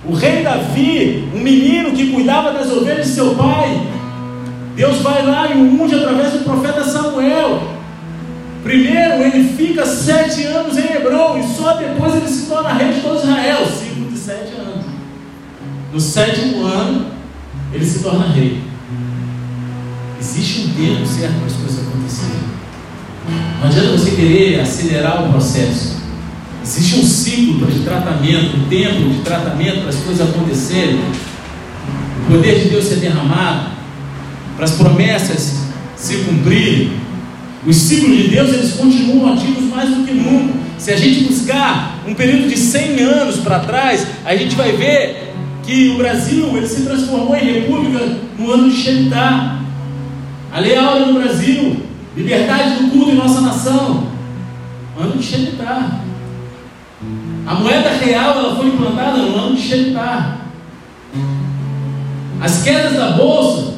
O 0.05 0.13
rei 0.13 0.43
Davi, 0.43 1.29
um 1.33 1.39
menino 1.39 1.91
que 1.93 2.11
cuidava 2.11 2.51
das 2.51 2.71
ovelhas 2.71 3.07
de 3.07 3.13
seu 3.13 3.33
pai, 3.35 3.81
Deus 4.75 4.97
vai 5.01 5.25
lá 5.25 5.49
e 5.49 5.57
o 5.57 5.81
unge 5.83 5.95
através 5.95 6.31
do 6.31 6.43
profeta 6.43 6.83
Samuel. 6.83 7.61
Primeiro 8.63 9.23
ele 9.23 9.49
fica 9.55 9.85
sete 9.85 10.43
anos 10.43 10.77
em 10.77 10.93
Hebron 10.93 11.39
e 11.39 11.43
só 11.55 11.73
depois 11.73 12.15
ele 12.15 12.27
se 12.27 12.45
torna 12.47 12.73
rei 12.73 12.93
de 12.93 13.01
todo 13.01 13.17
Israel, 13.17 13.65
ciclo 13.65 14.11
de 14.11 14.17
sete 14.17 14.53
anos. 14.53 14.85
No 15.91 15.99
sétimo 15.99 16.65
ano 16.65 17.07
ele 17.73 17.85
se 17.85 18.03
torna 18.03 18.27
rei. 18.27 18.68
Existe 20.19 20.61
um 20.61 20.73
tempo 20.73 21.05
certo 21.07 21.35
para 21.35 21.47
as 21.47 21.53
coisas 21.53 21.87
acontecerem. 21.87 22.49
Não 23.61 23.67
adianta 23.67 23.91
você 23.91 24.11
querer 24.11 24.59
acelerar 24.59 25.25
o 25.25 25.31
processo. 25.31 25.99
Existe 26.63 26.95
um 26.95 27.03
ciclo 27.03 27.67
de 27.67 27.79
tratamento, 27.79 28.57
um 28.57 28.67
tempo 28.67 29.09
de 29.09 29.19
tratamento 29.21 29.81
para 29.81 29.89
as 29.89 29.95
coisas 29.95 30.29
acontecerem. 30.29 30.99
O 32.27 32.31
poder 32.31 32.63
de 32.63 32.69
Deus 32.69 32.85
ser 32.85 32.97
derramado, 32.97 33.69
para 34.55 34.65
as 34.65 34.71
promessas 34.71 35.55
se 35.95 36.17
cumprirem. 36.17 36.91
Os 37.65 37.75
ciclos 37.75 38.17
de 38.17 38.27
Deus 38.29 38.49
eles 38.49 38.73
continuam 38.73 39.33
ativos 39.33 39.63
mais 39.65 39.89
do 39.89 40.05
que 40.05 40.13
nunca. 40.13 40.53
Se 40.77 40.91
a 40.91 40.97
gente 40.97 41.25
buscar 41.25 42.03
um 42.07 42.13
período 42.13 42.49
de 42.49 42.57
100 42.57 42.99
anos 43.01 43.37
para 43.37 43.59
trás, 43.59 44.05
a 44.25 44.35
gente 44.35 44.55
vai 44.55 44.73
ver 44.73 45.33
que 45.63 45.89
o 45.89 45.97
Brasil 45.97 46.55
ele 46.57 46.67
se 46.67 46.81
transformou 46.81 47.35
em 47.35 47.53
república 47.53 48.17
no 48.37 48.51
ano 48.51 48.69
de 48.69 48.75
Shemitah. 48.75 49.58
A 50.51 50.59
lei 50.59 50.75
áurea 50.75 51.05
no 51.05 51.19
Brasil, 51.19 51.83
liberdade 52.15 52.83
do 52.83 52.91
culto 52.91 53.11
em 53.11 53.15
nossa 53.15 53.41
nação. 53.41 54.07
Ano 54.99 55.17
de 55.17 55.23
Shemitah. 55.23 56.01
A 57.45 57.55
moeda 57.55 57.89
real 57.89 58.37
ela 58.37 58.55
foi 58.55 58.67
implantada 58.67 59.17
no 59.17 59.35
ano 59.35 59.55
de 59.55 59.61
Shemitah. 59.61 60.37
As 62.41 62.63
quedas 62.63 62.93
da 62.93 63.11
bolsa 63.11 63.75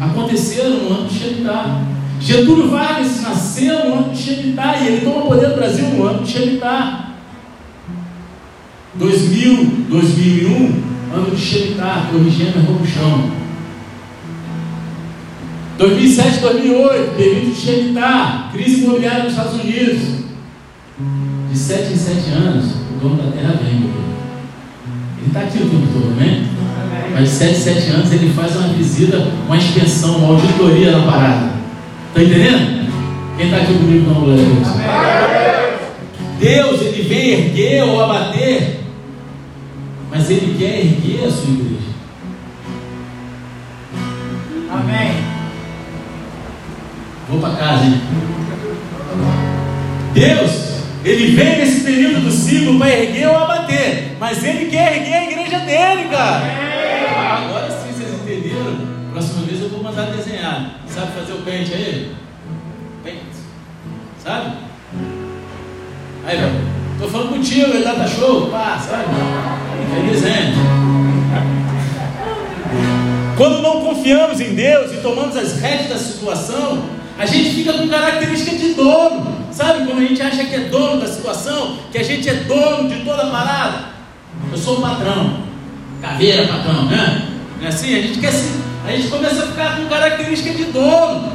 aconteceram 0.00 0.70
no 0.70 0.94
ano 0.94 1.08
de 1.08 1.18
Shemitah. 1.18 1.80
Getúlio 2.20 2.70
Vargas 2.70 3.22
nasceu 3.22 3.84
no 3.84 3.94
ano 3.94 4.12
de 4.12 4.22
Shemitah 4.22 4.78
e 4.78 4.86
ele 4.86 5.04
toma 5.04 5.26
poder 5.26 5.50
do 5.50 5.56
Brasil 5.56 5.88
no 5.88 6.06
ano 6.06 6.22
de 6.22 6.32
Shemitah. 6.32 7.06
2000, 8.94 9.86
2001, 9.90 10.82
ano 11.14 11.30
de 11.30 11.40
Shemitah, 11.40 12.08
corrigindo 12.10 12.58
errou 12.58 12.80
o 12.80 12.86
chão. 12.86 13.45
2007, 15.78 16.40
2008, 16.40 17.16
período 17.16 17.54
de 17.54 17.54
Shemitah, 17.54 18.50
crise 18.52 18.84
imobiliária 18.84 19.24
nos 19.24 19.32
Estados 19.32 19.60
Unidos 19.60 20.16
de 21.50 21.58
sete 21.58 21.92
em 21.92 21.96
sete 21.96 22.30
anos, 22.30 22.64
o 22.64 22.98
dono 23.00 23.16
da 23.22 23.30
terra 23.30 23.58
vem. 23.62 23.90
Ele 25.18 25.26
está 25.26 25.40
aqui 25.40 25.58
o 25.58 25.68
tempo 25.68 25.86
todo, 25.92 26.14
né? 26.16 26.46
Mas 27.12 27.28
de 27.28 27.34
sete 27.34 27.52
em 27.52 27.60
sete 27.60 27.90
anos 27.90 28.12
ele 28.12 28.32
faz 28.32 28.56
uma 28.56 28.68
visita, 28.68 29.18
uma 29.46 29.56
inspeção, 29.56 30.18
uma 30.18 30.28
auditoria 30.28 30.92
na 30.92 31.10
parada. 31.10 31.50
Está 32.08 32.22
entendendo? 32.22 32.86
Quem 33.36 33.46
está 33.46 33.58
aqui 33.58 33.74
comigo 33.74 34.10
não, 34.10 34.20
glória 34.22 34.42
a 34.42 34.46
Deus? 34.46 34.86
Deus, 36.38 36.80
ele 36.82 37.02
vem 37.02 37.28
erguer 37.30 37.84
ou 37.84 38.02
abater, 38.02 38.80
mas 40.10 40.30
ele 40.30 40.56
quer 40.58 40.80
erguer 40.80 41.26
a 41.26 41.30
sua 41.30 41.50
igreja. 41.50 41.76
Amém. 44.70 45.35
Vou 47.28 47.40
para 47.40 47.56
casa, 47.56 47.84
hein? 47.84 48.00
Deus, 50.12 50.82
ele 51.04 51.34
vem 51.34 51.58
nesse 51.58 51.80
período 51.84 52.20
do 52.20 52.30
ciclo 52.30 52.78
para 52.78 52.90
erguer 52.90 53.28
ou 53.28 53.36
abater, 53.36 54.16
mas 54.18 54.42
ele 54.44 54.70
quer 54.70 54.96
erguer 54.96 55.14
a 55.14 55.24
igreja 55.24 55.58
dele, 55.60 56.08
cara. 56.08 56.44
Agora 57.44 57.70
sim 57.70 57.92
vocês 57.92 58.14
entenderam. 58.14 58.76
Próxima 59.12 59.42
vez 59.42 59.60
eu 59.60 59.68
vou 59.70 59.82
mandar 59.82 60.06
desenhar. 60.06 60.80
Sabe 60.86 61.12
fazer 61.12 61.32
o 61.32 61.42
pente 61.42 61.74
aí? 61.74 62.14
Pente. 63.02 63.18
Sabe? 64.22 64.52
Aí, 66.26 66.36
velho. 66.36 66.76
Tô 66.98 67.08
falando 67.08 67.28
contigo, 67.30 67.72
ele 67.72 67.82
tá 67.82 68.06
show. 68.06 68.50
Pá, 68.50 68.78
sabe? 68.78 69.04
Aí 69.94 70.08
desenho. 70.10 70.54
Quando 73.36 73.60
não 73.60 73.82
confiamos 73.82 74.40
em 74.40 74.54
Deus 74.54 74.92
e 74.92 74.96
tomamos 74.96 75.36
as 75.36 75.60
rédeas 75.60 75.90
da 75.90 75.98
situação, 75.98 76.82
a 77.18 77.26
gente 77.26 77.50
fica 77.50 77.74
com 77.74 77.86
característica 77.86 78.56
de 78.56 78.72
dono. 78.72 79.36
Sabe 79.52 79.84
quando 79.84 79.98
a 79.98 80.06
gente 80.06 80.22
acha 80.22 80.44
que 80.44 80.54
é 80.54 80.60
dono 80.60 81.00
da 81.00 81.06
situação, 81.06 81.78
que 81.92 81.98
a 81.98 82.02
gente 82.02 82.28
é 82.28 82.34
dono 82.34 82.88
de 82.88 83.04
toda 83.04 83.24
a 83.24 83.30
parada? 83.30 83.84
Eu 84.50 84.56
sou 84.56 84.78
o 84.78 84.80
patrão, 84.80 85.38
caveira 86.00 86.46
patrão, 86.46 86.86
né? 86.86 87.28
Não 87.58 87.66
é 87.66 87.68
assim? 87.68 87.94
A 87.94 88.02
gente 88.02 88.20
quer 88.20 88.32
se, 88.32 88.58
a 88.86 88.90
gente 88.92 89.08
começa 89.08 89.42
a 89.42 89.46
ficar 89.48 89.76
com 89.76 89.86
característica 89.86 90.54
de 90.54 90.64
dono. 90.64 91.32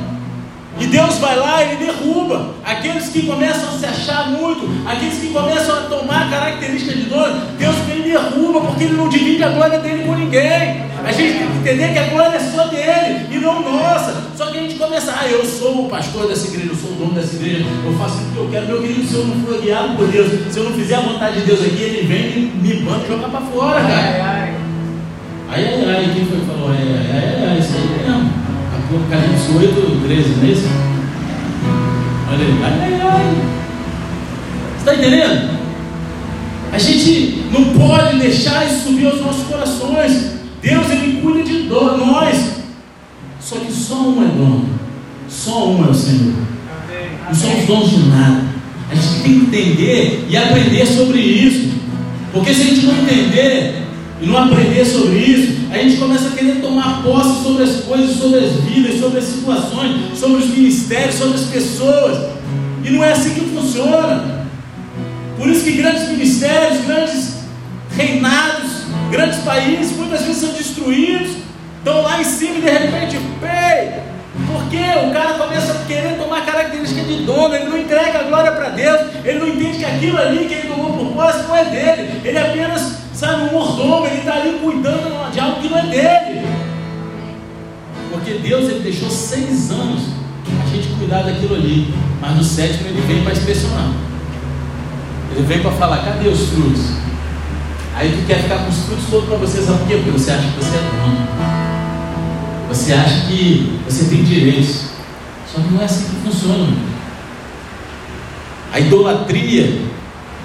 E 0.82 0.88
Deus 0.88 1.20
vai 1.20 1.36
lá 1.36 1.64
e 1.64 1.74
ele 1.74 1.86
derruba 1.86 2.56
aqueles 2.66 3.10
que 3.10 3.28
começam 3.28 3.70
a 3.70 3.78
se 3.78 3.86
achar 3.86 4.32
muito, 4.32 4.68
aqueles 4.84 5.20
que 5.20 5.28
começam 5.28 5.78
a 5.78 5.82
tomar 5.82 6.28
características 6.30 6.96
de 6.96 7.04
dono. 7.04 7.40
Deus 7.60 7.76
vem 7.88 8.00
e 8.00 8.04
derruba 8.12 8.62
porque 8.62 8.86
ele 8.86 8.94
não 8.94 9.08
divide 9.08 9.44
a 9.44 9.50
glória 9.50 9.78
dele 9.78 10.04
com 10.06 10.16
ninguém. 10.16 10.82
A 11.06 11.12
gente 11.12 11.38
tem 11.38 11.48
que 11.48 11.58
entender 11.58 11.94
que 11.94 12.00
a 12.00 12.08
glória 12.08 12.36
é 12.36 12.40
só 12.40 12.66
dele 12.66 13.28
e 13.30 13.38
não 13.38 13.62
nossa. 13.62 14.32
Só 14.36 14.48
que 14.48 14.58
a 14.58 14.62
gente 14.62 14.76
começa, 14.76 15.14
ah, 15.20 15.28
eu 15.28 15.46
sou 15.46 15.86
o 15.86 15.90
pastor 15.90 16.28
dessa 16.28 16.48
igreja, 16.48 16.72
eu 16.72 16.76
sou 16.76 16.92
o 16.92 16.96
dono 16.96 17.14
dessa 17.14 17.36
igreja, 17.36 17.66
eu 17.86 17.94
faço 18.00 18.16
o 18.16 18.32
que 18.32 18.38
eu 18.38 18.50
quero. 18.50 18.66
Meu 18.66 18.82
querido, 18.82 19.08
se 19.08 19.14
eu 19.14 19.26
não 19.28 19.36
for 19.46 19.62
guiado 19.62 19.96
por 19.96 20.08
Deus, 20.08 20.32
se 20.52 20.58
eu 20.58 20.64
não 20.64 20.72
fizer 20.72 20.96
a 20.96 21.02
vontade 21.02 21.42
de 21.42 21.46
Deus 21.46 21.62
aqui, 21.62 21.82
ele 21.82 22.08
vem 22.08 22.22
e 22.22 22.52
me 22.60 22.82
manda 22.82 23.06
jogar 23.06 23.30
para 23.30 23.42
fora, 23.42 23.82
cara. 23.82 24.56
Ai, 25.50 25.66
ai, 25.66 25.86
ai, 25.86 25.96
ai, 25.96 26.12
quem 26.12 26.26
foi 26.26 26.40
que 26.40 26.46
falou? 26.48 26.70
Ai, 26.72 26.78
ai, 26.78 27.08
ai, 27.14 27.50
ai, 27.50 27.60
isso 27.60 27.74
aí 27.76 28.08
mesmo. 28.08 28.31
Apocalipse 28.92 29.52
8, 29.58 30.02
13, 30.06 30.30
não 30.30 30.44
é 30.44 30.52
isso? 30.52 30.68
Olha 32.30 32.46
aí, 32.46 32.60
ai, 32.62 32.74
ai, 32.82 33.02
ai. 33.02 33.36
Está 34.78 34.96
entendendo? 34.96 35.60
A 36.74 36.78
gente 36.78 37.46
não 37.54 37.66
pode 37.70 38.20
deixar 38.20 38.66
isso 38.66 38.88
subir 38.88 39.08
aos 39.08 39.22
nossos 39.22 39.48
corações. 39.48 40.32
Deus, 40.62 40.90
Ele 40.90 41.22
cuida 41.22 41.42
de 41.42 41.64
nós. 41.70 42.52
Só 43.40 43.56
que 43.60 43.72
só 43.72 43.96
um 43.96 44.24
é 44.24 44.28
dono. 44.28 44.70
Só 45.30 45.70
um 45.70 45.86
é 45.86 45.90
o 45.90 45.94
Senhor. 45.94 46.34
Não 47.28 47.34
somos 47.34 47.66
donos 47.66 47.90
de 47.92 48.10
nada. 48.10 48.44
A 48.90 48.96
gente 48.96 49.24
tem 49.24 49.24
que 49.24 49.46
entender 49.46 50.28
e 50.30 50.36
aprender 50.36 50.86
sobre 50.86 51.20
isso. 51.20 51.72
Porque 52.34 52.54
se 52.54 52.62
a 52.62 52.66
gente 52.66 52.86
não 52.86 52.96
entender 53.04 53.84
e 54.22 54.26
não 54.26 54.38
aprender 54.38 54.84
sobre 54.84 55.18
isso, 55.18 55.61
a 55.72 55.78
gente 55.78 55.98
começa 55.98 56.28
a 56.28 56.32
querer 56.32 56.60
tomar 56.60 57.02
posse 57.02 57.44
sobre 57.44 57.64
as 57.64 57.78
coisas, 57.86 58.18
sobre 58.18 58.40
as 58.40 58.52
vidas, 58.58 59.00
sobre 59.00 59.20
as 59.20 59.26
situações, 59.26 60.20
sobre 60.20 60.44
os 60.44 60.50
ministérios, 60.50 61.16
sobre 61.16 61.36
as 61.36 61.46
pessoas. 61.46 62.30
E 62.84 62.90
não 62.90 63.02
é 63.02 63.14
assim 63.14 63.34
que 63.34 63.56
funciona. 63.56 64.46
Por 65.38 65.48
isso 65.48 65.64
que 65.64 65.72
grandes 65.72 66.10
ministérios, 66.10 66.86
grandes 66.86 67.36
reinados, 67.96 68.70
grandes 69.10 69.40
países 69.40 69.96
muitas 69.96 70.22
vezes 70.22 70.42
são 70.42 70.52
destruídos, 70.52 71.32
estão 71.78 72.02
lá 72.02 72.20
em 72.20 72.26
cima 72.26 72.58
e 72.58 72.62
de 72.62 72.70
repente, 72.70 73.18
pei, 73.40 74.11
porque 74.48 74.78
o 74.78 75.12
cara 75.12 75.34
começa 75.34 75.74
a 75.74 75.86
querer 75.86 76.18
tomar 76.18 76.46
característica 76.46 77.02
de 77.04 77.24
dono, 77.24 77.54
ele 77.54 77.66
não 77.66 77.78
entrega 77.78 78.20
a 78.20 78.24
glória 78.24 78.52
para 78.52 78.70
Deus, 78.70 79.02
ele 79.24 79.40
não 79.40 79.48
entende 79.48 79.80
que 79.80 79.86
aquilo 79.86 80.18
ali 80.18 80.46
que 80.46 80.54
ele 80.54 80.68
tomou 80.70 80.94
por 80.94 81.14
posse 81.14 81.44
não 81.48 81.56
é 81.56 81.66
dele, 81.66 82.22
ele 82.24 82.38
apenas, 82.38 82.98
sabe, 83.14 83.44
um 83.44 83.52
mordomo, 83.52 84.06
ele 84.06 84.20
está 84.20 84.36
ali 84.36 84.60
cuidando 84.62 85.32
de 85.32 85.40
algo 85.40 85.62
que 85.62 85.70
não 85.70 85.78
é 85.78 85.84
dele. 85.84 86.48
Porque 88.12 88.34
Deus 88.36 88.70
ele 88.70 88.80
deixou 88.80 89.10
seis 89.10 89.72
anos 89.72 90.02
a 90.64 90.76
gente 90.76 90.90
cuidar 90.98 91.24
daquilo 91.24 91.56
ali, 91.56 91.94
mas 92.20 92.36
no 92.36 92.44
sétimo 92.44 92.90
ele 92.90 93.02
vem 93.02 93.24
para 93.24 93.34
inspecionar. 93.34 93.92
Ele 95.36 95.46
vem 95.46 95.62
para 95.62 95.72
falar, 95.72 96.04
cadê 96.04 96.28
os 96.28 96.50
frutos? 96.50 96.82
Aí 97.96 98.12
tu 98.12 98.26
quer 98.26 98.42
ficar 98.44 98.60
com 98.60 98.70
os 98.70 98.86
frutos 98.86 99.06
todos 99.10 99.30
para 99.30 99.38
você, 99.38 99.62
sabe 99.62 99.80
por 99.80 99.88
quê? 99.88 99.96
Porque 99.96 100.12
você 100.12 100.32
acha 100.32 100.48
que 100.48 100.58
você 100.58 100.76
é 100.76 100.80
dono. 100.80 101.61
Você 102.72 102.94
acha 102.94 103.26
que 103.28 103.78
você 103.86 104.06
tem 104.06 104.24
direitos. 104.24 104.92
Só 105.46 105.60
que 105.60 105.74
não 105.74 105.82
é 105.82 105.84
assim 105.84 106.06
que 106.06 106.32
funciona. 106.32 106.74
A 108.72 108.80
idolatria, 108.80 109.82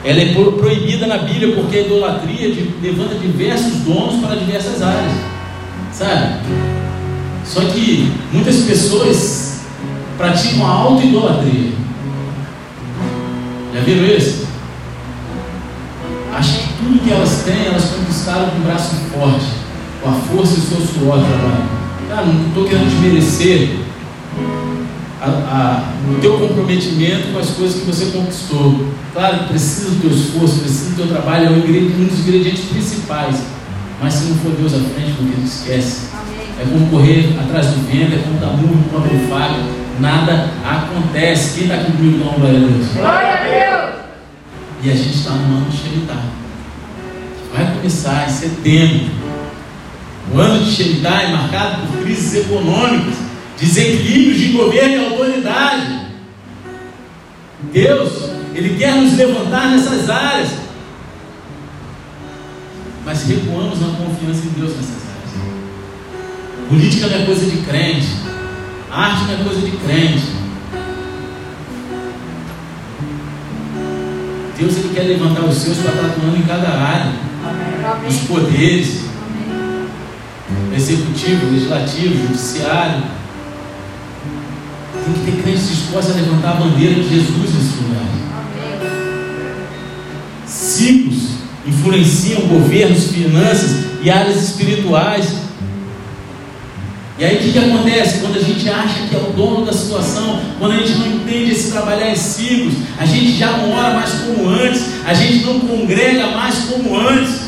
ela 0.05 0.21
é 0.21 0.35
proibida 0.35 1.07
na 1.07 1.19
Bíblia 1.19 1.55
porque 1.55 1.77
a 1.77 1.81
idolatria 1.83 2.53
levanta 2.83 3.15
diversos 3.15 3.75
donos 3.85 4.21
para 4.21 4.35
diversas 4.35 4.83
áreas. 4.83 5.13
Sabe? 5.93 6.41
Só 7.45 7.61
que 7.61 8.13
muitas 8.33 8.57
pessoas 8.63 9.61
praticam 10.19 10.67
a 10.67 10.71
auto-idolatria. 10.71 11.71
Já 13.73 13.81
viram 13.83 14.05
isso? 14.05 14.47
Acham 16.35 16.57
que 16.57 16.69
tudo 16.83 17.05
que 17.05 17.13
elas 17.13 17.45
têm, 17.45 17.67
elas 17.67 17.85
conquistaram 17.85 18.51
com 18.51 18.57
o 18.57 18.63
braço 18.63 18.97
forte, 19.15 19.47
com 20.03 20.11
a 20.11 20.13
força 20.13 20.57
e 20.57 20.59
o 20.59 20.63
seu 20.63 20.81
suor 20.81 21.21
trabalho. 21.21 21.76
Cara, 22.09 22.27
não 22.27 22.49
estou 22.49 22.65
querendo 22.65 22.89
desmerecer 22.89 23.77
a, 25.21 25.27
a, 25.27 26.11
o 26.11 26.21
teu 26.21 26.39
comprometimento 26.39 27.33
com 27.33 27.39
as 27.39 27.51
coisas 27.51 27.81
que 27.81 27.87
você 27.87 28.07
conquistou. 28.07 28.87
Claro 29.13 29.39
que 29.39 29.45
precisa 29.49 29.91
do 29.91 30.01
teu 30.01 30.11
esforço, 30.11 30.61
precisa 30.61 30.91
do 30.91 30.97
teu 30.97 31.07
trabalho, 31.09 31.47
é 31.47 31.51
um 31.51 32.07
dos 32.07 32.21
ingredientes 32.21 32.65
principais. 32.67 33.43
Mas 34.01 34.15
se 34.15 34.25
não 34.27 34.37
for 34.37 34.53
Deus 34.53 34.75
à 34.75 34.79
frente, 34.79 35.15
porque 35.17 35.33
tu 35.41 35.47
esquece. 35.47 36.09
É 36.61 36.65
como 36.65 36.87
correr 36.89 37.35
atrás 37.39 37.67
do 37.67 37.87
vento, 37.91 38.15
é 38.15 38.19
como 38.19 38.39
dar 38.39 38.57
murro 38.57 38.85
contra 38.91 39.15
o 39.15 39.29
faca. 39.29 39.61
Nada 39.99 40.51
acontece. 40.65 41.55
Quem 41.55 41.65
está 41.65 41.77
aqui 41.77 41.93
comigo, 41.93 42.25
não, 42.25 42.33
glória 42.35 42.59
a 42.59 42.63
Deus? 42.63 42.87
Glória 42.95 43.33
a 43.33 43.37
Deus! 43.37 43.95
E 44.83 44.91
a 44.91 44.95
gente 44.95 45.17
está 45.17 45.31
no 45.31 45.57
ano 45.57 45.71
de 45.71 45.77
Shemitah. 45.77 46.23
Vai 47.55 47.75
começar 47.75 48.29
em 48.29 48.33
setembro. 48.33 49.26
O 50.33 50.41
ano 50.41 50.65
de 50.65 50.71
Shemitah 50.71 51.23
é 51.23 51.33
marcado 51.33 51.87
por 51.87 52.03
crises 52.03 52.35
econômicas, 52.35 53.15
desequilíbrios 53.59 54.39
de 54.39 54.49
governo 54.49 54.95
e 54.95 55.07
autoridade. 55.07 56.07
Deus, 57.73 58.31
Ele 58.55 58.77
quer 58.77 58.95
nos 58.97 59.17
levantar 59.17 59.71
nessas 59.71 60.11
áreas. 60.11 60.51
Mas 63.05 63.23
recuamos 63.23 63.81
na 63.81 63.89
confiança 63.89 64.47
em 64.47 64.61
Deus 64.61 64.77
nessas 64.77 65.03
áreas. 65.09 66.69
Política 66.69 67.07
não 67.07 67.23
é 67.23 67.25
coisa 67.27 67.47
de 67.47 67.57
crente. 67.59 68.09
Arte 68.91 69.25
não 69.25 69.35
é 69.35 69.45
coisa 69.45 69.61
de 69.61 69.77
crente. 69.77 70.37
Deus 74.59 74.77
ele 74.79 74.95
quer 74.95 75.03
levantar 75.03 75.45
os 75.45 75.55
seus 75.55 75.77
para 75.79 75.93
estar 75.93 76.07
atuando 76.07 76.37
em 76.37 76.43
cada 76.43 76.69
área. 76.69 77.13
Amém. 77.45 78.09
Os 78.09 78.17
poderes. 78.21 79.05
Executivo, 80.75 81.51
legislativo, 81.51 82.29
judiciário. 82.29 83.03
Tem 85.05 85.15
que 85.15 85.31
ter 85.31 85.43
crentes 85.43 85.69
dispostos 85.69 86.15
a 86.15 86.21
levantar 86.21 86.51
a 86.53 86.55
bandeira 86.55 86.95
de 86.95 87.09
Jesus 87.09 87.55
nesse 87.55 87.77
lugar. 87.83 88.07
Ciclos 90.47 91.37
influenciam 91.67 92.43
governos, 92.43 93.09
finanças 93.09 93.87
e 94.03 94.11
áreas 94.11 94.43
espirituais. 94.43 95.27
E 97.19 97.25
aí 97.25 97.37
o 97.37 97.39
que, 97.41 97.53
que 97.53 97.59
acontece? 97.59 98.21
Quando 98.21 98.37
a 98.37 98.43
gente 98.43 98.69
acha 98.69 99.09
que 99.09 99.17
é 99.17 99.19
o 99.19 99.33
dono 99.33 99.65
da 99.65 99.73
situação, 99.73 100.41
quando 100.59 100.73
a 100.73 100.77
gente 100.77 100.99
não 100.99 101.07
entende 101.07 101.51
esse 101.51 101.73
trabalhar 101.73 102.11
em 102.11 102.17
ciclos, 102.17 102.75
a 102.99 103.07
gente 103.07 103.37
já 103.37 103.57
não 103.57 103.73
ora 103.73 103.95
mais 103.95 104.11
como 104.13 104.49
antes, 104.51 104.83
a 105.05 105.15
gente 105.15 105.45
não 105.45 105.61
congrega 105.61 106.29
mais 106.29 106.55
como 106.69 106.97
antes. 106.97 107.46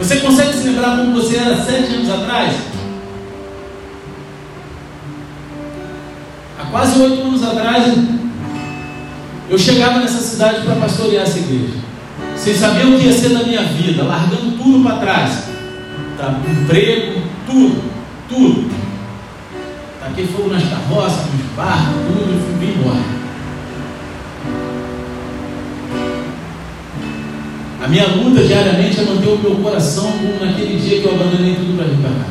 Você 0.00 0.16
consegue 0.16 0.54
se 0.54 0.66
lembrar 0.66 0.96
como 0.96 1.12
você 1.12 1.36
era 1.36 1.62
sete 1.62 1.92
anos 1.92 2.10
atrás? 2.10 2.56
Há 6.58 6.64
quase 6.70 7.00
oito 7.02 7.20
anos 7.20 7.42
atrás, 7.44 7.94
eu 9.50 9.58
chegava 9.58 9.98
nessa 9.98 10.20
cidade 10.22 10.62
para 10.62 10.76
pastorear 10.76 11.24
essa 11.24 11.38
igreja. 11.38 11.74
Vocês 12.34 12.56
sabiam 12.56 12.94
o 12.94 12.98
que 12.98 13.08
ia 13.08 13.12
ser 13.12 13.28
da 13.28 13.42
minha 13.42 13.62
vida, 13.62 14.02
largando 14.02 14.56
tudo 14.56 14.82
para 14.82 14.96
trás. 14.96 15.44
Tá? 16.16 16.34
Emprego, 16.48 17.20
tudo, 17.44 17.82
tudo. 18.26 18.70
Taquei 20.00 20.26
fogo 20.28 20.48
nas 20.48 20.62
carroças, 20.62 21.26
nos 21.26 21.54
barcos, 21.54 21.94
tudo, 22.06 22.32
e 22.32 22.58
fui 22.58 22.68
embora. 22.70 23.19
A 27.82 27.88
minha 27.88 28.06
luta 28.08 28.42
diariamente 28.42 29.00
é 29.00 29.04
manter 29.04 29.28
o 29.28 29.38
meu 29.38 29.56
coração 29.56 30.12
como 30.12 30.44
naquele 30.44 30.78
dia 30.78 31.00
que 31.00 31.06
eu 31.06 31.14
abandonei 31.14 31.54
tudo 31.54 31.76
para 31.76 31.86
vir 31.86 31.96
para 31.96 32.10
cá. 32.10 32.26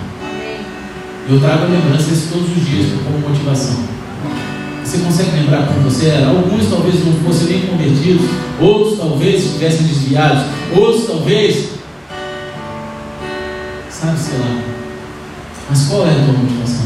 Eu 1.28 1.40
trago 1.40 1.64
a 1.64 1.68
lembrança 1.68 2.12
isso 2.12 2.30
todos 2.32 2.56
os 2.56 2.66
dias 2.68 2.88
como 3.04 3.28
motivação. 3.28 3.84
Você 4.84 5.00
consegue 5.00 5.32
lembrar 5.32 5.66
como 5.68 5.82
você 5.82 6.08
era? 6.10 6.28
Alguns 6.28 6.70
talvez 6.70 7.04
não 7.04 7.14
fossem 7.14 7.48
nem 7.48 7.68
convertidos, 7.68 8.30
outros 8.62 9.00
talvez 9.00 9.44
estivessem 9.44 9.88
desviados, 9.88 10.44
outros 10.76 11.08
talvez. 11.08 11.70
Sabe, 13.90 14.20
sei 14.20 14.38
lá. 14.40 14.62
Mas 15.68 15.88
qual 15.88 16.08
é 16.08 16.12
a 16.12 16.26
tua 16.26 16.34
motivação? 16.34 16.86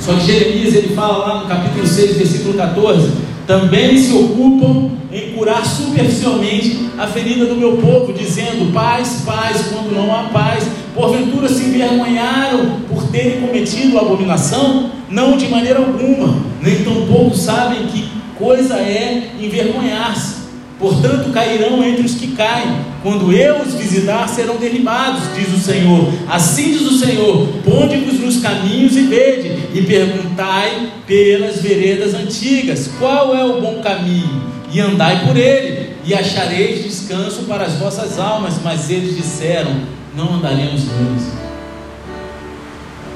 Só 0.00 0.14
que 0.14 0.26
Jeremias 0.26 0.74
ele 0.74 0.94
fala 0.94 1.18
lá 1.18 1.40
no 1.42 1.46
capítulo 1.46 1.86
6, 1.86 2.16
versículo 2.16 2.54
14: 2.54 3.12
também 3.46 3.98
se 3.98 4.12
ocupam 4.14 4.97
em 5.10 5.32
curar 5.32 5.64
superficialmente 5.64 6.90
a 6.98 7.06
ferida 7.06 7.46
do 7.46 7.56
meu 7.56 7.78
povo, 7.78 8.12
dizendo: 8.12 8.72
paz, 8.72 9.22
paz, 9.24 9.68
quando 9.72 9.94
não 9.94 10.14
há 10.14 10.24
paz. 10.24 10.64
Porventura 10.94 11.48
se 11.48 11.64
envergonharam 11.64 12.80
por 12.88 13.04
terem 13.08 13.40
cometido 13.40 13.98
abominação? 13.98 14.90
Não 15.08 15.36
de 15.36 15.46
maneira 15.48 15.78
alguma, 15.78 16.42
nem 16.60 16.82
tampouco 16.82 17.36
sabem 17.36 17.86
que 17.86 18.08
coisa 18.36 18.74
é 18.74 19.30
envergonhar-se. 19.40 20.38
Portanto, 20.78 21.32
cairão 21.32 21.82
entre 21.82 22.02
os 22.02 22.14
que 22.14 22.28
caem. 22.28 22.86
Quando 23.02 23.32
eu 23.32 23.62
os 23.62 23.74
visitar, 23.74 24.28
serão 24.28 24.56
derribados, 24.56 25.22
diz 25.34 25.52
o 25.52 25.58
Senhor. 25.58 26.08
Assim 26.28 26.72
diz 26.72 26.82
o 26.82 26.98
Senhor: 26.98 27.48
Ponde-vos 27.64 28.20
nos 28.20 28.40
caminhos 28.40 28.96
e 28.96 29.02
vede, 29.02 29.56
e 29.74 29.82
perguntai 29.82 30.90
pelas 31.06 31.60
veredas 31.60 32.14
antigas: 32.14 32.90
qual 32.98 33.34
é 33.34 33.44
o 33.44 33.60
bom 33.60 33.80
caminho? 33.82 34.57
E 34.70 34.80
andai 34.80 35.26
por 35.26 35.36
ele, 35.36 35.96
e 36.04 36.14
achareis 36.14 36.84
descanso 36.84 37.42
para 37.42 37.64
as 37.64 37.74
vossas 37.74 38.18
almas. 38.18 38.54
Mas 38.62 38.90
eles 38.90 39.16
disseram: 39.16 39.72
Não 40.14 40.34
andaremos 40.34 40.84
neles. 40.84 41.32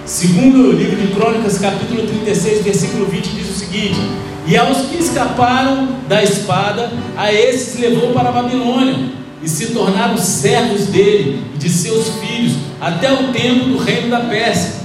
Segundo 0.05 0.69
o 0.69 0.73
livro 0.73 0.97
de 0.97 1.15
Crônicas, 1.15 1.59
capítulo 1.59 2.07
36, 2.07 2.65
versículo 2.65 3.07
20, 3.07 3.29
diz 3.29 3.51
o 3.51 3.59
seguinte: 3.59 4.01
e 4.47 4.57
aos 4.57 4.87
que 4.87 4.97
escaparam 4.97 5.89
da 6.09 6.23
espada, 6.23 6.91
a 7.17 7.33
esses 7.33 7.79
levou 7.79 8.13
para 8.13 8.31
a 8.31 8.33
Babilônia, 8.33 8.97
e 9.41 9.49
se 9.49 9.67
tornaram 9.69 10.17
servos 10.19 10.87
dele 10.87 11.43
e 11.55 11.59
de 11.59 11.69
seus 11.69 12.09
filhos, 12.21 12.55
até 12.81 13.13
o 13.13 13.33
tempo 13.33 13.67
do 13.67 13.79
reino 13.79 14.11
da 14.11 14.21
Pérsia, 14.21 14.83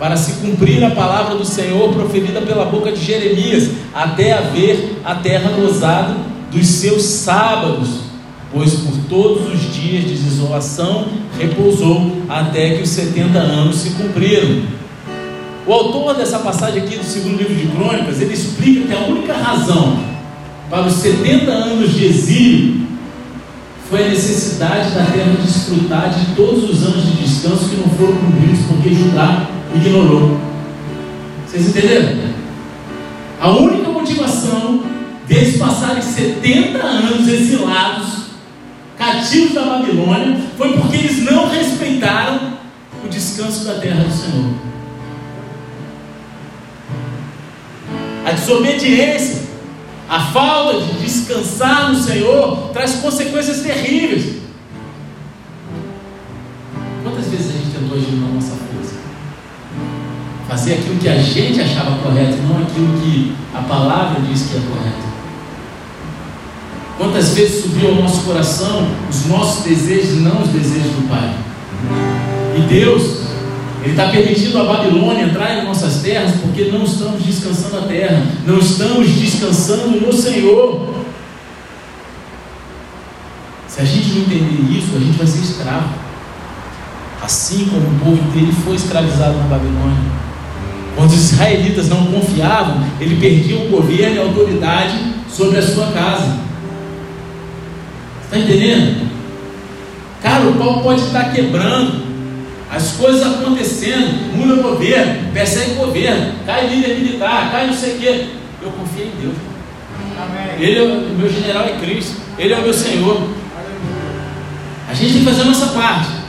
para 0.00 0.16
se 0.16 0.40
cumprir 0.40 0.82
a 0.82 0.92
palavra 0.92 1.34
do 1.34 1.44
Senhor 1.44 1.92
proferida 1.92 2.40
pela 2.40 2.64
boca 2.64 2.90
de 2.90 3.04
Jeremias, 3.04 3.68
até 3.94 4.32
haver 4.32 4.96
a 5.04 5.14
terra 5.16 5.50
gozado 5.50 6.16
dos 6.50 6.66
seus 6.66 7.02
sábados, 7.02 8.00
pois 8.50 8.72
por 8.76 8.96
todos 9.10 9.52
os 9.52 9.74
dias 9.74 10.04
de 10.04 10.14
desolação 10.14 11.06
repousou, 11.38 12.16
até 12.30 12.76
que 12.76 12.82
os 12.82 12.88
setenta 12.88 13.40
anos 13.40 13.76
se 13.76 13.90
cumpriram. 13.90 14.62
O 15.66 15.72
autor 15.72 16.14
dessa 16.14 16.38
passagem 16.38 16.82
aqui 16.82 16.96
do 16.96 17.04
segundo 17.04 17.36
livro 17.36 17.54
de 17.54 17.66
Crônicas, 17.66 18.22
ele 18.22 18.32
explica 18.32 18.86
que 18.86 18.94
a 18.94 19.06
única 19.06 19.34
razão 19.34 19.98
para 20.70 20.86
os 20.86 20.94
70 20.94 21.50
anos 21.50 21.92
de 21.92 22.06
exílio 22.06 22.86
foi 23.90 24.06
a 24.06 24.08
necessidade 24.08 24.94
da 24.94 25.04
terra 25.04 25.36
desfrutar 25.44 26.08
de 26.08 26.34
todos 26.34 26.70
os 26.70 26.82
anos 26.84 27.04
de 27.04 27.22
descanso 27.22 27.68
que 27.68 27.76
não 27.76 27.88
foram 27.98 28.16
cumpridos 28.16 28.60
porque 28.66 28.94
Judá 28.94 29.59
ignorou. 29.74 30.38
Vocês 31.46 31.68
entenderam? 31.68 32.30
A 33.40 33.50
única 33.50 33.90
motivação 33.90 34.84
deles 35.26 35.56
passarem 35.56 36.02
70 36.02 36.78
anos 36.78 37.28
exilados, 37.28 38.08
cativos 38.98 39.54
da 39.54 39.62
Babilônia, 39.62 40.38
foi 40.58 40.72
porque 40.74 40.96
eles 40.96 41.24
não 41.24 41.48
respeitaram 41.48 42.58
o 43.04 43.08
descanso 43.08 43.64
da 43.64 43.74
terra 43.74 44.04
do 44.04 44.12
Senhor. 44.12 44.50
A 48.26 48.32
desobediência, 48.32 49.42
a 50.08 50.20
falta 50.20 50.80
de 50.80 50.92
descansar 51.04 51.92
no 51.92 51.98
Senhor 51.98 52.70
traz 52.72 52.96
consequências 52.96 53.60
terríveis. 53.60 54.40
Quantas 57.02 57.26
vezes 57.26 57.48
a 57.48 57.52
gente 57.52 57.70
tentou 57.70 57.96
agir 57.96 58.12
na 58.16 58.28
nossa 58.28 58.50
força? 58.50 58.69
Fazer 60.50 60.74
aquilo 60.74 60.96
que 60.96 61.08
a 61.08 61.16
gente 61.16 61.60
achava 61.60 61.96
correto, 62.02 62.36
não 62.48 62.60
aquilo 62.60 63.00
que 63.00 63.36
a 63.54 63.62
palavra 63.62 64.20
diz 64.20 64.48
que 64.48 64.56
é 64.56 64.60
correto. 64.60 65.10
Quantas 66.98 67.34
vezes 67.34 67.62
subiu 67.62 67.90
ao 67.90 67.94
nosso 67.94 68.22
coração 68.22 68.88
os 69.08 69.26
nossos 69.26 69.62
desejos, 69.62 70.20
não 70.22 70.42
os 70.42 70.48
desejos 70.48 70.90
do 70.90 71.08
Pai? 71.08 71.36
E 72.58 72.62
Deus, 72.62 73.20
Ele 73.84 73.92
está 73.92 74.08
permitindo 74.08 74.58
a 74.58 74.64
Babilônia 74.64 75.22
entrar 75.26 75.56
em 75.56 75.64
nossas 75.64 76.02
terras 76.02 76.32
porque 76.42 76.64
não 76.64 76.82
estamos 76.82 77.22
descansando 77.22 77.78
a 77.78 77.82
terra, 77.82 78.26
não 78.44 78.58
estamos 78.58 79.08
descansando 79.08 80.00
no 80.00 80.12
Senhor. 80.12 80.94
Se 83.68 83.80
a 83.80 83.84
gente 83.84 84.14
não 84.14 84.22
entender 84.22 84.78
isso, 84.78 84.96
a 84.96 84.98
gente 84.98 85.16
vai 85.16 85.26
ser 85.28 85.42
escravo. 85.42 85.90
Assim 87.22 87.66
como 87.66 87.86
o 87.86 88.00
povo 88.00 88.30
dele 88.32 88.52
foi 88.64 88.74
escravizado 88.74 89.38
na 89.38 89.44
Babilônia. 89.44 90.19
Quando 90.96 91.10
os 91.10 91.32
israelitas 91.32 91.88
não 91.88 92.06
confiavam, 92.06 92.84
ele 93.00 93.20
perdia 93.20 93.56
o 93.56 93.68
governo 93.68 94.16
e 94.16 94.18
a 94.18 94.22
autoridade 94.22 94.98
sobre 95.28 95.58
a 95.58 95.62
sua 95.62 95.86
casa. 95.92 96.38
Está 98.24 98.38
entendendo? 98.38 99.08
Cara, 100.22 100.44
o 100.48 100.54
pau 100.54 100.82
pode 100.82 101.00
estar 101.00 101.32
quebrando, 101.32 102.02
as 102.70 102.92
coisas 102.92 103.22
acontecendo, 103.22 104.36
muda 104.36 104.60
o 104.60 104.62
governo, 104.62 105.32
persegue 105.32 105.72
o 105.72 105.86
governo, 105.86 106.34
cai 106.46 106.68
líder 106.68 106.98
militar, 106.98 107.50
cai 107.50 107.66
não 107.66 107.74
sei 107.74 107.96
o 107.96 107.98
quê. 107.98 108.26
Eu 108.62 108.70
confio 108.70 109.06
em 109.06 109.20
Deus. 109.20 109.34
Amém. 110.20 110.68
Ele 110.68 110.78
é 110.78 110.82
o 110.82 111.18
meu 111.18 111.32
general 111.32 111.64
é 111.64 111.78
Cristo, 111.80 112.20
Ele 112.38 112.52
é 112.52 112.58
o 112.58 112.62
meu 112.62 112.74
Senhor. 112.74 113.28
A 114.88 114.94
gente 114.94 115.12
tem 115.12 115.24
que 115.24 115.30
fazer 115.30 115.42
a 115.42 115.44
nossa 115.46 115.66
parte. 115.68 116.19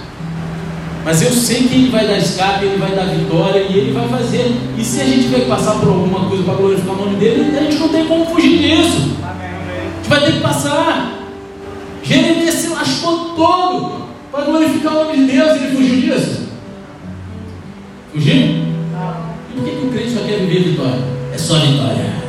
Mas 1.04 1.22
eu 1.22 1.32
sei 1.32 1.64
que 1.64 1.76
Ele 1.76 1.90
vai 1.90 2.08
dar 2.08 2.18
escape, 2.18 2.66
Ele 2.66 2.78
vai 2.78 2.92
dar 2.92 3.06
vitória 3.06 3.60
e 3.62 3.78
Ele 3.78 3.92
vai 3.92 4.08
fazer. 4.08 4.56
E 4.78 4.84
se 4.84 5.02
a 5.02 5.06
gente 5.06 5.28
vai 5.28 5.42
passar 5.42 5.80
por 5.80 5.90
alguma 5.90 6.28
coisa 6.28 6.44
para 6.44 6.54
glorificar 6.54 6.94
o 6.94 7.06
nome 7.06 7.16
dele, 7.18 7.58
a 7.58 7.64
gente 7.64 7.78
não 7.78 7.90
tem 7.90 8.06
como 8.06 8.26
fugir 8.26 8.58
disso. 8.60 9.18
A 9.24 9.98
gente 9.98 10.10
vai 10.10 10.20
ter 10.22 10.34
que 10.34 10.40
passar. 10.42 11.14
Jeremias 12.04 12.56
se 12.56 12.68
lascou 12.70 13.30
todo 13.36 14.06
para 14.32 14.46
glorificar 14.46 14.94
o 14.94 15.06
nome 15.06 15.18
de 15.18 15.32
Deus. 15.32 15.50
Ele 15.56 15.76
fugiu 15.76 16.02
disso? 16.02 16.42
Fugiu? 18.14 18.36
E 18.36 19.54
por 19.56 19.64
que, 19.64 19.72
que 19.72 19.86
o 19.86 19.90
crente 19.90 20.12
só 20.12 20.22
quer 20.22 20.40
viver 20.40 20.70
vitória? 20.70 21.02
É 21.34 21.38
só 21.38 21.56
vitória. 21.56 22.22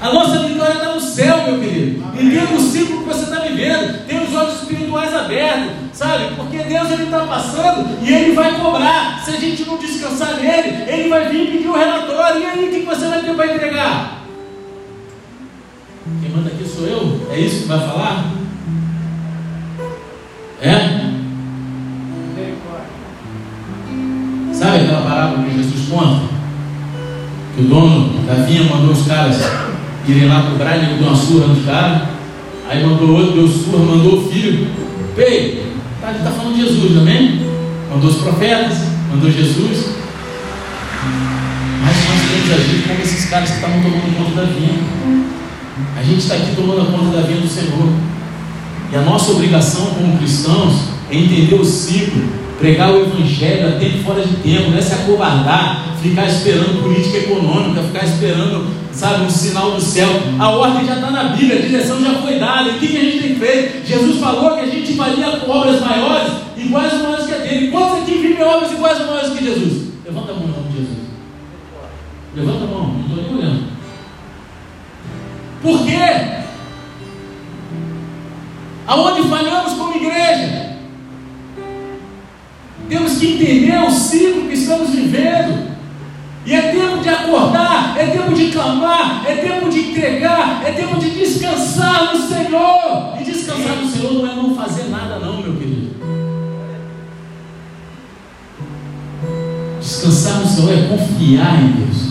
A 0.00 0.12
nossa 0.12 0.38
vitória 0.38 0.74
está 0.74 0.94
no 0.94 1.00
céu, 1.00 1.44
meu 1.46 1.60
querido. 1.60 2.04
Entenda 2.14 2.54
o 2.54 2.60
ciclo 2.60 2.98
que 2.98 3.04
você 3.04 3.24
está 3.24 3.40
vivendo. 3.40 4.06
Tem 4.06 4.22
os 4.22 4.34
olhos 4.34 4.62
espirituais 4.62 5.14
abertos, 5.14 5.72
sabe? 6.00 6.34
Porque 6.34 6.56
Deus 6.56 6.90
ele 6.90 7.04
está 7.04 7.20
passando 7.26 7.98
e 8.02 8.10
ele 8.10 8.32
vai 8.32 8.58
cobrar. 8.58 9.20
Se 9.22 9.32
a 9.32 9.36
gente 9.38 9.66
não 9.66 9.76
descansar 9.76 10.36
nele, 10.36 10.90
ele 10.90 11.10
vai 11.10 11.28
vir 11.28 11.50
pedir 11.50 11.68
o 11.68 11.72
um 11.72 11.78
relatório. 11.78 12.40
E 12.40 12.46
aí, 12.46 12.68
o 12.68 12.70
que 12.70 12.86
você 12.86 13.06
vai 13.06 13.20
ter 13.20 13.34
para 13.34 13.54
entregar? 13.54 14.22
Quem 16.22 16.30
manda 16.30 16.48
aqui 16.48 16.64
sou 16.66 16.86
eu? 16.86 17.28
É 17.30 17.38
isso 17.38 17.62
que 17.62 17.68
vai 17.68 17.80
falar? 17.80 18.24
É? 20.62 21.00
Sabe 24.54 24.76
aquela 24.76 25.02
parábola 25.02 25.44
que 25.44 25.56
Jesus 25.56 25.88
conta? 25.90 26.20
Que 27.54 27.62
o 27.62 27.64
dono 27.64 28.26
da 28.26 28.34
vinha 28.44 28.64
mandou 28.64 28.92
os 28.92 29.06
caras 29.06 29.36
irem 30.08 30.28
lá 30.28 30.50
cobrar, 30.50 30.76
ele 30.76 30.94
deu 30.94 31.08
uma 31.08 31.16
surra 31.16 31.46
nos 31.48 31.64
caras. 31.64 32.08
Aí 32.68 32.84
mandou 32.84 33.16
outro, 33.16 33.32
deu 33.32 33.48
surra, 33.48 33.84
mandou 33.84 34.18
o 34.18 34.30
filho. 34.30 34.68
Ei, 35.16 35.69
ele 36.10 36.18
está 36.18 36.30
falando 36.30 36.54
de 36.54 36.62
Jesus, 36.62 36.98
amém? 36.98 37.46
Mandou 37.90 38.10
os 38.10 38.16
profetas, 38.16 38.78
mandou 39.10 39.30
Jesus. 39.30 39.86
Mas 41.82 41.96
nós 41.96 42.20
temos 42.30 42.60
agir 42.60 42.82
como 42.86 43.00
esses 43.00 43.30
caras 43.30 43.50
que 43.50 43.56
estavam 43.56 43.80
tomando 43.82 44.16
conta 44.16 44.40
da 44.40 44.46
vinha. 44.52 44.78
A 45.96 46.02
gente 46.02 46.18
está 46.18 46.34
aqui 46.34 46.54
tomando 46.54 46.90
conta 46.90 47.16
da 47.16 47.26
vinha 47.26 47.40
do 47.40 47.48
Senhor. 47.48 47.88
E 48.92 48.96
a 48.96 49.02
nossa 49.02 49.32
obrigação 49.32 49.86
como 49.94 50.18
cristãos 50.18 50.90
é 51.10 51.16
entender 51.16 51.54
o 51.54 51.64
ciclo, 51.64 52.22
pregar 52.60 52.92
o 52.92 53.00
evangelho 53.00 53.68
a 53.68 53.72
tempo 53.78 54.04
fora 54.04 54.20
de 54.20 54.36
tempo, 54.36 54.70
não 54.70 54.78
é 54.78 54.82
se 54.82 54.92
acovardar, 54.92 55.96
ficar 56.02 56.26
esperando 56.26 56.82
política 56.82 57.16
econômica, 57.16 57.82
ficar 57.82 58.04
esperando, 58.04 58.68
sabe, 58.92 59.24
um 59.24 59.30
sinal 59.30 59.72
do 59.72 59.80
céu. 59.80 60.08
A 60.38 60.50
ordem 60.50 60.86
já 60.86 60.96
está 60.96 61.10
na 61.10 61.24
Bíblia, 61.30 61.56
a 61.58 61.62
direção 61.62 62.04
já 62.04 62.20
foi 62.20 62.38
dada. 62.38 62.68
O 62.70 62.74
que, 62.74 62.86
que 62.86 62.98
a 62.98 63.00
gente 63.00 63.22
tem 63.22 63.34
feito? 63.36 63.86
Jesus 63.86 64.20
falou 64.20 64.56
que 64.56 64.60
a 64.60 64.66
gente 64.66 64.92
faria 64.92 65.42
obras 65.48 65.80
maiores, 65.80 66.32
iguais 66.58 66.92
ou 66.92 66.98
maiores 67.00 67.26
que 67.26 67.34
a 67.34 67.38
dele. 67.38 67.70
Quantos 67.70 68.02
aqui 68.02 68.12
vivem 68.18 68.42
obras 68.42 68.70
iguais 68.70 69.00
ou 69.00 69.06
maiores 69.06 69.30
que 69.30 69.44
Jesus? 69.44 69.92
Levanta 70.04 70.32
a 70.32 70.34
mão 70.34 70.44
em 70.44 70.50
nome 70.50 70.68
de 70.68 70.76
Jesus. 70.76 70.98
Levanta 72.34 72.64
a 72.64 72.66
mão, 72.66 72.94
não 72.94 73.00
estou 73.00 73.24
nem 73.24 73.38
olhando. 73.38 73.64
Por 75.62 75.86
quê? 75.86 76.40
Aonde 78.86 79.28
falhamos 79.28 79.69
entender 83.40 83.78
o 83.78 83.90
ciclo 83.90 84.48
que 84.48 84.54
estamos 84.54 84.90
vivendo. 84.90 85.70
E 86.44 86.54
é 86.54 86.72
tempo 86.72 86.98
de 87.02 87.08
acordar, 87.08 87.94
é 87.98 88.06
tempo 88.06 88.34
de 88.34 88.50
clamar, 88.50 89.22
é 89.26 89.36
tempo 89.36 89.68
de 89.68 89.78
entregar, 89.78 90.62
é 90.64 90.72
tempo 90.72 90.98
de 90.98 91.10
descansar 91.10 92.12
no 92.12 92.28
Senhor. 92.28 93.14
E 93.20 93.24
descansar 93.24 93.76
no 93.76 93.88
Senhor 93.88 94.12
não 94.14 94.30
é 94.30 94.34
não 94.34 94.54
fazer 94.54 94.88
nada, 94.88 95.18
não, 95.18 95.42
meu 95.42 95.54
querido. 95.54 95.90
Descansar 99.80 100.40
no 100.40 100.46
Senhor 100.46 100.72
é 100.72 100.88
confiar 100.88 101.62
em 101.62 101.72
Deus. 101.72 102.10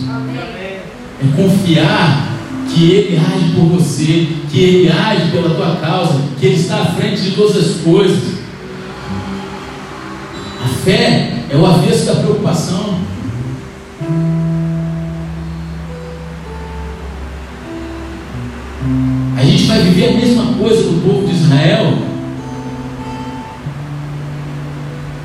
É 1.22 1.42
confiar 1.42 2.30
que 2.72 2.92
Ele 2.92 3.16
age 3.18 3.52
por 3.54 3.64
você, 3.64 4.28
que 4.50 4.60
Ele 4.60 4.92
age 4.92 5.30
pela 5.32 5.54
tua 5.54 5.76
causa, 5.76 6.20
que 6.38 6.46
Ele 6.46 6.54
está 6.54 6.82
à 6.82 6.86
frente 6.86 7.20
de 7.22 7.32
todas 7.32 7.56
as 7.56 7.80
coisas. 7.82 8.29
Fé 10.84 11.44
é 11.50 11.56
o 11.56 11.66
avesso 11.66 12.06
da 12.06 12.14
preocupação. 12.14 12.98
A 19.36 19.44
gente 19.44 19.64
vai 19.64 19.82
viver 19.82 20.08
a 20.08 20.12
mesma 20.12 20.44
coisa 20.58 20.82
do 20.82 21.02
povo 21.06 21.26
de 21.26 21.34
Israel. 21.34 21.98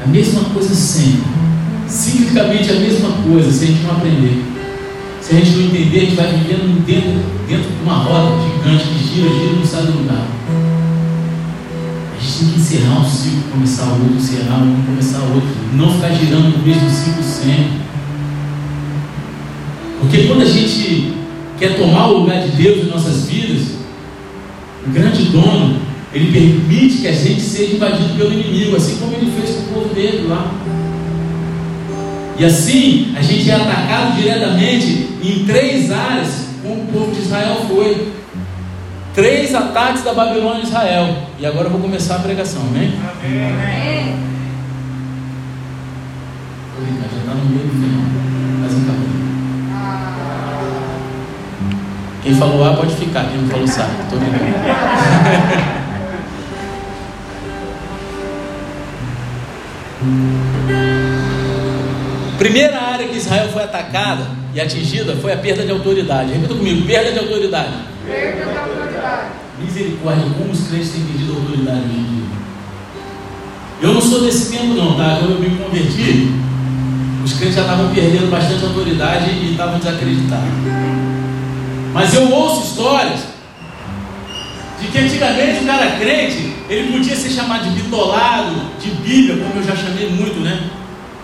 A 0.03 0.07
mesma 0.07 0.41
coisa 0.53 0.75
sempre. 0.75 1.23
Ciclicamente 1.87 2.71
a 2.71 2.75
mesma 2.75 3.09
coisa, 3.23 3.51
se 3.51 3.63
a 3.63 3.67
gente 3.67 3.83
não 3.83 3.91
aprender. 3.91 4.43
Se 5.21 5.35
a 5.35 5.39
gente 5.39 5.51
não 5.51 5.65
entender, 5.65 5.97
a 5.97 6.01
gente 6.01 6.15
vai 6.15 6.27
vivendo 6.33 6.85
dentro, 6.85 7.11
dentro 7.47 7.69
de 7.69 7.83
uma 7.83 7.95
roda 7.95 8.35
gigante 8.43 8.83
que 8.89 9.15
gira, 9.15 9.29
gira 9.29 9.53
e 9.53 9.55
não 9.55 9.65
sai 9.65 9.83
do 9.83 9.99
lugar. 9.99 10.27
A 12.35 12.37
gente 12.37 12.51
tem 12.51 12.53
que 12.53 12.59
encerrar 12.59 12.99
um 12.99 13.09
ciclo, 13.09 13.43
começar 13.49 13.85
outro, 13.93 14.13
encerrar 14.17 14.57
um, 14.57 14.83
começar 14.85 15.19
outro. 15.19 15.47
Não 15.73 15.89
ficar 15.89 16.09
girando 16.09 16.57
no 16.57 16.65
mesmo 16.65 16.89
ciclo 16.89 17.23
sempre. 17.23 17.79
Porque 20.01 20.27
quando 20.27 20.41
a 20.41 20.45
gente 20.45 21.13
quer 21.57 21.77
tomar 21.77 22.07
o 22.07 22.19
lugar 22.19 22.41
de 22.41 22.61
Deus 22.61 22.83
em 22.83 22.89
nossas 22.89 23.25
vidas, 23.27 23.75
o 24.85 24.89
grande 24.89 25.23
dono, 25.31 25.79
ele 26.13 26.33
permite 26.33 26.97
que 26.97 27.07
a 27.07 27.13
gente 27.13 27.39
seja 27.39 27.77
invadido 27.77 28.15
pelo 28.17 28.33
inimigo, 28.33 28.75
assim 28.75 28.97
como 28.97 29.13
ele 29.13 29.31
fez 29.31 29.55
com 29.55 29.61
o 29.61 29.73
povo 29.73 29.95
dele 29.95 30.27
lá. 30.27 30.53
E 32.37 32.43
assim 32.43 33.13
a 33.15 33.21
gente 33.21 33.49
é 33.49 33.55
atacado 33.55 34.17
diretamente 34.17 35.07
em 35.23 35.45
três 35.45 35.89
áreas, 35.89 36.47
como 36.61 36.81
o 36.81 36.87
povo 36.87 37.15
de 37.15 37.21
Israel 37.21 37.65
foi. 37.65 38.24
Três 39.15 39.55
ataques 39.55 40.03
da 40.03 40.13
Babilônia 40.13 40.59
em 40.59 40.63
Israel. 40.63 41.07
E 41.39 41.45
agora 41.45 41.67
eu 41.67 41.71
vou 41.71 41.79
começar 41.79 42.17
a 42.17 42.19
pregação, 42.19 42.61
amém? 42.63 42.93
Amém. 42.99 44.13
Já 46.77 47.19
está 47.19 47.33
no 47.33 47.45
meio 47.45 47.65
do 47.65 47.71
final. 47.71 48.03
Mas 48.59 48.73
acabou. 48.73 49.07
Quem 52.23 52.35
falou 52.35 52.65
A 52.65 52.75
pode 52.75 52.93
ficar, 52.95 53.29
quem 53.29 53.37
não 53.37 53.47
falou 53.47 53.65
sai. 53.65 53.87
Estou. 54.03 54.19
Primeira 62.37 62.81
área 62.81 63.07
que 63.07 63.15
Israel 63.15 63.47
foi 63.47 63.63
atacada 63.63 64.27
e 64.53 64.59
atingida 64.59 65.15
foi 65.15 65.31
a 65.31 65.37
perda 65.37 65.63
de 65.63 65.71
autoridade. 65.71 66.33
Repita 66.33 66.53
comigo: 66.53 66.85
perda 66.85 67.13
de 67.13 67.19
autoridade. 67.19 67.71
Perda 68.05 68.35
de 68.35 68.57
autoridade. 68.57 68.84
Misericórdia, 69.59 70.25
como 70.37 70.51
os 70.51 70.67
crentes 70.67 70.89
têm 70.91 71.05
perdido 71.05 71.33
autoridade 71.33 71.79
hoje 71.79 71.97
em 71.97 72.03
dia. 72.03 72.25
Eu 73.81 73.93
não 73.93 74.01
sou 74.01 74.21
desse 74.21 74.51
tempo, 74.51 74.73
não, 74.73 74.95
tá? 74.95 75.17
Quando 75.19 75.31
eu 75.31 75.39
me 75.39 75.57
converti, 75.57 76.31
os 77.23 77.33
crentes 77.33 77.55
já 77.55 77.61
estavam 77.61 77.93
perdendo 77.93 78.29
bastante 78.29 78.63
autoridade 78.63 79.29
e 79.29 79.51
estavam 79.51 79.79
desacreditados. 79.79 80.49
Mas 81.93 82.13
eu 82.13 82.29
ouço 82.29 82.67
histórias 82.67 83.21
de 84.81 84.87
que 84.87 84.97
antigamente 84.97 85.63
o 85.63 85.67
cara 85.67 85.91
crente, 85.91 86.53
ele 86.69 86.91
podia 86.91 87.15
ser 87.15 87.29
chamado 87.29 87.63
de 87.63 87.81
bitolado, 87.81 88.55
de 88.81 88.91
Bíblia, 88.91 89.37
como 89.37 89.59
eu 89.59 89.63
já 89.63 89.75
chamei 89.75 90.09
muito, 90.09 90.41
né? 90.41 90.69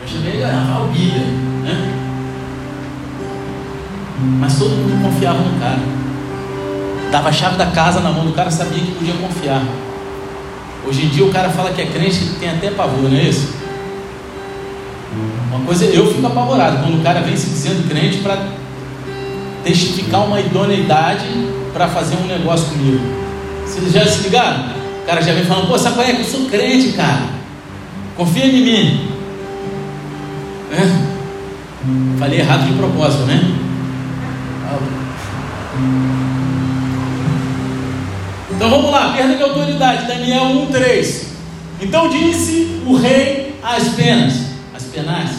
Eu 0.02 0.08
chamei 0.08 0.34
ele 0.34 0.44
Rafael 0.44 0.88
Bíblia, 0.88 1.26
né? 1.64 1.98
Mas 4.40 4.58
todo 4.58 4.70
mundo 4.70 5.04
confiava 5.04 5.40
no 5.40 5.60
cara. 5.60 6.01
Dava 7.12 7.30
a 7.30 7.32
chave 7.32 7.58
da 7.58 7.66
casa 7.68 8.00
na 8.00 8.10
mão 8.10 8.26
do 8.26 8.32
cara, 8.32 8.50
sabia 8.50 8.80
que 8.80 8.92
podia 8.92 9.14
confiar. 9.16 9.62
Hoje 10.88 11.06
em 11.06 11.10
dia 11.10 11.26
o 11.26 11.32
cara 11.32 11.50
fala 11.50 11.72
que 11.72 11.82
é 11.82 11.86
crente 11.86 12.24
e 12.24 12.40
tem 12.40 12.50
até 12.50 12.72
pavor, 12.72 13.10
não 13.10 13.18
é 13.18 13.24
isso? 13.24 13.54
Uma 15.50 15.60
coisa, 15.66 15.86
eu 15.86 16.08
fico 16.14 16.26
apavorado 16.26 16.78
quando 16.78 17.00
o 17.00 17.04
cara 17.04 17.20
vem 17.20 17.36
se 17.36 17.50
dizendo 17.50 17.88
crente 17.90 18.20
para 18.20 18.48
testificar 19.64 20.26
uma 20.26 20.40
idoneidade 20.40 21.26
para 21.74 21.88
fazer 21.90 22.16
um 22.16 22.28
negócio 22.28 22.70
comigo. 22.70 23.02
Vocês 23.66 23.92
já 23.92 24.06
se 24.08 24.24
ligaram? 24.24 24.70
O 25.04 25.06
cara 25.06 25.22
já 25.22 25.34
vem 25.34 25.44
falando, 25.44 25.68
pô, 25.68 25.78
sabe 25.78 25.96
qual 25.96 26.08
é 26.08 26.14
que 26.14 26.22
eu 26.22 26.26
sou 26.26 26.50
crente, 26.50 26.94
cara? 26.94 27.24
Confia 28.16 28.46
em 28.46 28.64
mim. 28.64 29.12
É? 30.72 32.20
Falei 32.20 32.40
errado 32.40 32.68
de 32.68 32.74
propósito, 32.74 33.24
né? 33.24 33.42
Então 38.62 38.70
vamos 38.70 38.92
lá, 38.92 39.12
perda 39.18 39.36
de 39.36 39.42
autoridade, 39.42 40.06
Daniel 40.06 40.44
1,3. 40.72 41.24
Então 41.82 42.08
disse 42.10 42.80
o 42.86 42.96
rei 42.96 43.56
às 43.64 43.88
penas, 43.96 44.34
as 44.72 44.84
penas, 44.84 45.32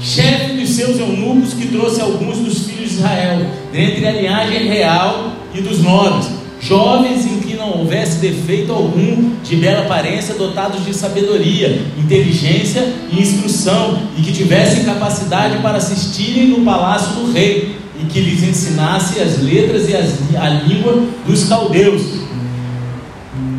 chefe 0.00 0.54
dos 0.54 0.70
seus 0.70 0.98
eunucos, 0.98 1.52
que 1.52 1.68
trouxe 1.68 2.00
alguns 2.00 2.38
dos 2.38 2.60
filhos 2.60 2.88
de 2.88 2.96
Israel, 2.96 3.46
dentre 3.70 4.06
a 4.06 4.12
linhagem 4.12 4.66
real 4.66 5.32
e 5.54 5.60
dos 5.60 5.82
nobres, 5.82 6.30
jovens 6.58 7.26
em 7.26 7.40
que 7.40 7.54
não 7.54 7.80
houvesse 7.80 8.16
defeito 8.16 8.72
algum, 8.72 9.34
de 9.44 9.56
bela 9.56 9.82
aparência, 9.82 10.34
dotados 10.34 10.86
de 10.86 10.94
sabedoria, 10.94 11.82
inteligência 11.98 12.94
e 13.12 13.20
instrução, 13.20 14.04
e 14.16 14.22
que 14.22 14.32
tivessem 14.32 14.84
capacidade 14.84 15.58
para 15.58 15.76
assistirem 15.76 16.46
no 16.46 16.64
palácio 16.64 17.12
do 17.12 17.30
rei, 17.30 17.76
e 18.00 18.06
que 18.06 18.20
lhes 18.20 18.42
ensinasse 18.42 19.20
as 19.20 19.38
letras 19.42 19.86
e 19.86 19.94
as, 19.94 20.14
a 20.34 20.48
língua 20.48 21.04
dos 21.26 21.44
caldeus 21.44 22.21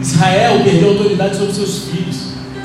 Israel 0.04 0.60
perdeu 0.64 0.90
autoridade 0.90 1.38
sobre 1.38 1.54
seus 1.54 1.86
filhos. 1.86 2.18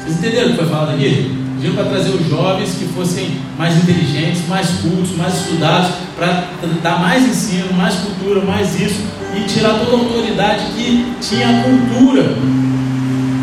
Vocês 0.02 0.18
entenderam 0.18 0.48
o 0.48 0.50
que 0.50 0.56
foi 0.56 0.66
falado 0.66 0.94
aqui? 0.94 1.38
Pediram 1.54 1.74
para 1.76 1.84
trazer 1.84 2.10
os 2.10 2.28
jovens 2.28 2.74
que 2.74 2.84
fossem 2.86 3.36
mais 3.56 3.76
inteligentes, 3.76 4.46
mais 4.48 4.68
cultos, 4.82 5.16
mais 5.16 5.34
estudados, 5.34 5.90
para 6.16 6.48
dar 6.82 7.00
mais 7.00 7.24
ensino, 7.28 7.72
mais 7.74 7.94
cultura, 7.94 8.40
mais 8.44 8.80
isso, 8.80 9.00
e 9.36 9.44
tirar 9.46 9.78
toda 9.78 9.96
a 9.96 9.98
autoridade 10.00 10.64
que 10.76 11.14
tinha 11.20 11.48
a 11.48 11.62
cultura 11.62 12.36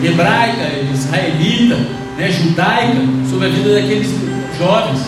hebraica, 0.03 0.71
israelita, 0.93 1.75
né, 2.17 2.31
judaica, 2.31 2.99
sobre 3.29 3.47
a 3.47 3.49
vida 3.49 3.75
daqueles 3.75 4.09
jovens. 4.57 5.01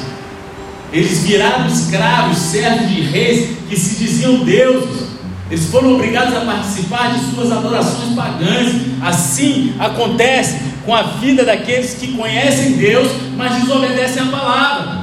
Eles 0.93 1.23
viraram 1.23 1.67
escravos, 1.67 2.38
servos 2.38 2.88
de 2.88 3.02
reis 3.02 3.50
que 3.69 3.78
se 3.78 4.02
diziam 4.02 4.45
deuses. 4.45 5.16
Eles 5.49 5.69
foram 5.69 5.93
obrigados 5.93 6.36
a 6.36 6.41
participar 6.41 7.13
de 7.13 7.33
suas 7.33 7.51
adorações 7.51 8.13
pagãs. 8.13 8.75
Assim 9.01 9.73
acontece 9.79 10.60
com 10.86 10.93
a 10.93 11.03
vida 11.03 11.45
daqueles 11.45 11.93
que 11.93 12.13
conhecem 12.13 12.73
Deus, 12.73 13.10
mas 13.38 13.62
desobedecem 13.62 14.23
a 14.23 14.25
palavra. 14.25 14.97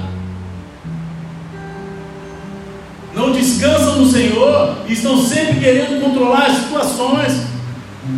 Não 3.15 3.33
descansam 3.33 4.01
no 4.01 4.11
Senhor 4.11 4.79
e 4.87 4.93
estão 4.93 5.23
sempre 5.23 5.61
querendo 5.61 6.03
controlar 6.03 6.47
as 6.47 6.57
situações. 6.59 7.33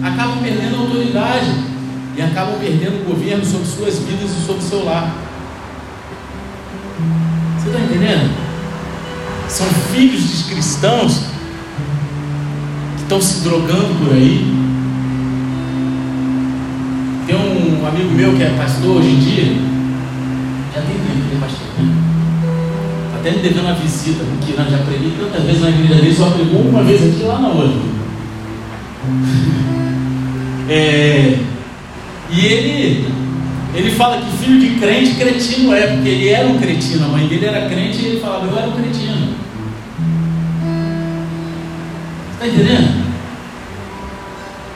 Acabam 0.02 0.42
perdendo 0.42 0.74
a 0.74 0.78
autoridade 0.80 1.46
e 2.16 2.22
acabam 2.22 2.58
perdendo 2.58 3.02
o 3.02 3.14
governo 3.14 3.44
sobre 3.44 3.66
suas 3.66 3.98
vidas 4.00 4.30
e 4.30 4.46
sobre 4.46 4.62
seu 4.62 4.84
lar. 4.84 5.14
Você 7.58 7.68
está 7.68 7.78
entendendo? 7.78 8.34
São 9.48 9.66
filhos 9.92 10.38
de 10.38 10.54
cristãos 10.54 11.35
estão 13.06 13.20
se 13.20 13.44
drogando 13.44 13.94
por 14.04 14.12
aí. 14.12 14.44
Tem 17.26 17.36
um 17.36 17.86
amigo 17.86 18.10
meu 18.10 18.34
que 18.34 18.42
é 18.42 18.50
pastor 18.56 18.96
hoje 18.96 19.08
em 19.08 19.18
dia, 19.20 19.44
já 20.74 20.82
tem 20.82 20.96
tempo 20.96 21.28
que 21.28 21.36
é 21.36 21.40
pastor, 21.40 21.66
né? 21.78 21.94
Tá 23.12 23.18
até 23.18 23.30
me 23.30 23.38
devendo 23.38 23.64
uma 23.64 23.74
visita, 23.74 24.24
porque 24.24 24.54
nós 24.56 24.70
já 24.70 24.78
preguei 24.78 25.12
tantas 25.18 25.44
vezes 25.44 25.60
na 25.60 25.70
igreja 25.70 25.94
dele, 25.94 26.14
só 26.14 26.30
pregou 26.30 26.60
uma 26.62 26.82
vez 26.82 27.02
aqui 27.02 27.24
lá 27.24 27.40
na 27.40 27.48
outra. 27.48 27.96
É, 30.68 31.38
e 32.28 32.44
ele, 32.44 33.08
ele 33.72 33.90
fala 33.92 34.20
que 34.20 34.36
filho 34.36 34.58
de 34.58 34.80
crente, 34.80 35.14
cretino 35.14 35.72
é, 35.72 35.86
porque 35.86 36.08
ele 36.08 36.28
era 36.30 36.48
um 36.48 36.58
cretino, 36.58 37.04
a 37.04 37.08
mãe 37.10 37.28
dele 37.28 37.46
era 37.46 37.68
crente 37.68 38.02
e 38.02 38.06
ele 38.06 38.20
falava, 38.20 38.46
eu 38.46 38.58
era 38.58 38.66
um 38.66 38.72
cretino. 38.72 39.15
Está 42.36 42.48
entendendo? 42.48 43.06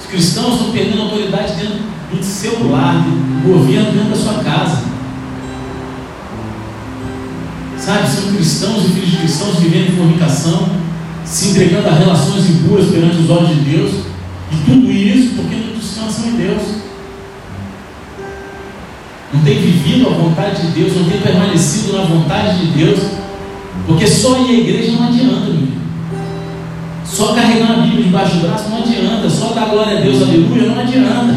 Os 0.01 0.07
cristãos 0.07 0.55
estão 0.55 0.73
perdendo 0.73 1.03
autoridade 1.03 1.57
dentro 1.57 1.79
do 2.11 2.25
seu 2.25 2.71
lar, 2.71 2.95
do 2.95 3.47
governo 3.47 3.93
dentro 3.93 4.09
da 4.09 4.17
sua 4.17 4.43
casa. 4.43 4.83
Sabe, 7.77 8.09
são 8.09 8.33
cristãos 8.35 8.85
e 8.87 8.89
filhos 8.89 9.11
de 9.11 9.17
cristãos 9.19 9.59
vivendo 9.59 9.93
em 9.93 9.97
fornicação, 9.97 10.71
se 11.27 11.51
entregando 11.51 11.89
a 11.89 11.93
relações 11.93 12.49
impuras 12.49 12.91
perante 12.91 13.17
os 13.17 13.29
olhos 13.29 13.51
de 13.51 13.57
Deus, 13.57 13.91
e 14.53 14.57
tudo 14.65 14.91
isso 14.91 15.35
porque 15.37 15.57
não 15.57 15.79
descansam 15.79 16.29
em 16.29 16.37
Deus. 16.37 16.63
Não 19.35 19.43
tem 19.43 19.59
vivido 19.61 20.09
a 20.09 20.13
vontade 20.13 20.63
de 20.63 20.81
Deus, 20.81 20.97
não 20.97 21.05
tem 21.05 21.21
permanecido 21.21 21.93
na 21.93 22.05
vontade 22.05 22.59
de 22.59 22.67
Deus, 22.73 23.01
porque 23.87 24.07
só 24.07 24.39
ir 24.47 24.49
à 24.49 24.53
igreja 24.53 24.93
não 24.93 25.09
adianta, 25.09 25.47
meu. 25.51 25.80
Só 27.21 27.35
carregar 27.35 27.73
a 27.73 27.83
Bíblia 27.83 28.05
debaixo 28.05 28.37
do 28.37 28.49
braço 28.49 28.71
não 28.71 28.79
adianta. 28.79 29.29
Só 29.29 29.49
dar 29.49 29.67
glória 29.67 29.99
a 29.99 30.01
Deus, 30.01 30.23
aleluia, 30.23 30.71
não 30.71 30.81
adianta. 30.81 31.37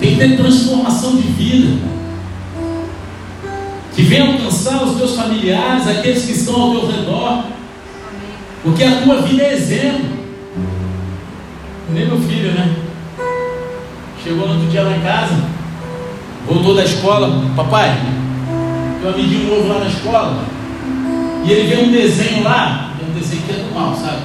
Tem 0.00 0.10
que 0.10 0.16
ter 0.16 0.36
transformação 0.36 1.14
de 1.14 1.22
vida. 1.22 1.78
Que 3.94 4.02
venha 4.02 4.32
alcançar 4.32 4.82
os 4.82 4.96
teus 4.96 5.14
familiares, 5.14 5.86
aqueles 5.86 6.24
que 6.24 6.32
estão 6.32 6.60
ao 6.60 6.70
teu 6.72 6.90
redor. 6.90 7.44
Porque 8.64 8.82
a 8.82 9.02
tua 9.02 9.22
vida 9.22 9.44
é 9.44 9.52
exemplo. 9.52 10.06
Nem 11.92 12.04
meu 12.04 12.20
filho, 12.22 12.50
né? 12.50 12.74
Chegou 14.24 14.48
no 14.48 14.54
outro 14.54 14.68
dia 14.70 14.82
lá 14.82 14.96
em 14.96 15.00
casa, 15.02 15.36
voltou 16.48 16.74
da 16.74 16.82
escola, 16.82 17.44
papai, 17.54 17.96
um 19.04 19.08
amiguinho 19.08 19.50
novo 19.50 19.68
lá 19.68 19.78
na 19.78 19.86
escola, 19.86 20.44
e 21.44 21.52
ele 21.52 21.68
vê 21.68 21.80
um 21.80 21.92
desenho 21.92 22.42
lá, 22.42 22.85
desenho 23.16 23.42
que 23.42 23.52
é 23.52 23.54
do 23.56 23.74
mal, 23.74 23.94
sabe? 23.96 24.22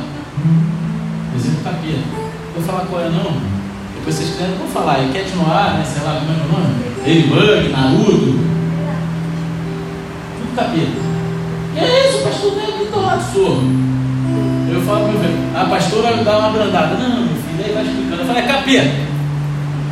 Desenho 1.34 1.56
do 1.56 1.64
capeta. 1.64 2.04
Vou 2.54 2.64
falar 2.64 2.86
qual 2.86 3.02
é 3.02 3.10
não. 3.10 3.32
Depois 3.96 4.16
vocês 4.16 4.32
quiserem, 4.32 4.56
vou 4.56 4.68
falar. 4.68 5.00
É 5.00 5.08
Cat 5.14 5.32
Noir, 5.36 5.74
né? 5.76 5.86
Sei 5.86 6.04
lá 6.04 6.20
como 6.20 6.32
é 6.32 6.36
o 6.36 6.48
nome. 6.52 6.92
Ladybug, 7.02 7.70
Naruto. 7.70 8.40
Tudo 10.38 10.56
capeta. 10.56 11.12
E 11.74 11.80
é 11.80 12.10
isso, 12.10 12.24
pastor 12.24 12.56
não 12.56 12.64
é 12.64 12.78
muito 12.78 13.00
lado 13.00 13.34
sorro. 13.34 13.64
Eu 14.74 14.82
falo 14.82 15.00
para 15.04 15.12
meu 15.12 15.22
filho, 15.22 15.38
a 15.56 15.66
pastora 15.66 16.24
dá 16.24 16.38
uma 16.38 16.50
brandada. 16.50 16.96
Não, 16.96 17.26
meu 17.26 17.36
filho, 17.36 17.66
aí 17.66 17.74
vai 17.74 17.84
explicando. 17.84 18.22
Eu 18.22 18.26
falo, 18.26 18.40
é 18.40 18.42
capeta. 18.42 19.12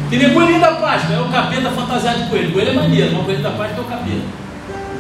Que 0.10 0.18
nem 0.18 0.34
coelhinho 0.34 0.60
da 0.60 0.72
Páscoa, 0.74 1.16
é 1.16 1.22
o 1.22 1.26
capeta 1.26 1.70
fantasiado 1.70 2.24
de 2.24 2.30
coelho. 2.30 2.52
Coelho 2.52 2.70
é 2.70 2.74
maneiro, 2.74 3.12
mas 3.14 3.22
o 3.22 3.26
coelho 3.26 3.44
da 3.44 3.52
Páscoa 3.52 3.78
é 3.78 3.82
o 3.82 3.84
capeta. 3.84 4.26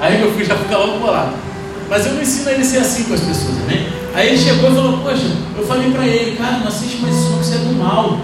Aí 0.01 0.19
meu 0.19 0.31
filho 0.31 0.45
já 0.45 0.55
fica 0.55 0.77
logo 0.77 0.99
bolado. 0.99 1.48
Mas 1.89 2.05
eu 2.05 2.13
não 2.13 2.21
ensino 2.21 2.49
ele 2.51 2.61
a 2.61 2.65
ser 2.65 2.77
assim 2.77 3.03
com 3.05 3.15
as 3.15 3.21
pessoas, 3.21 3.55
né? 3.67 3.89
Aí 4.13 4.29
ele 4.29 4.37
chegou 4.37 4.71
e 4.71 4.75
falou, 4.75 4.97
poxa, 4.99 5.25
eu 5.57 5.65
falei 5.65 5.91
para 5.91 6.05
ele, 6.05 6.35
cara, 6.35 6.57
não 6.57 6.67
assiste 6.67 6.97
mais 6.97 7.15
isso, 7.15 7.29
você 7.29 7.55
é 7.55 7.57
do 7.57 7.73
mal. 7.73 8.19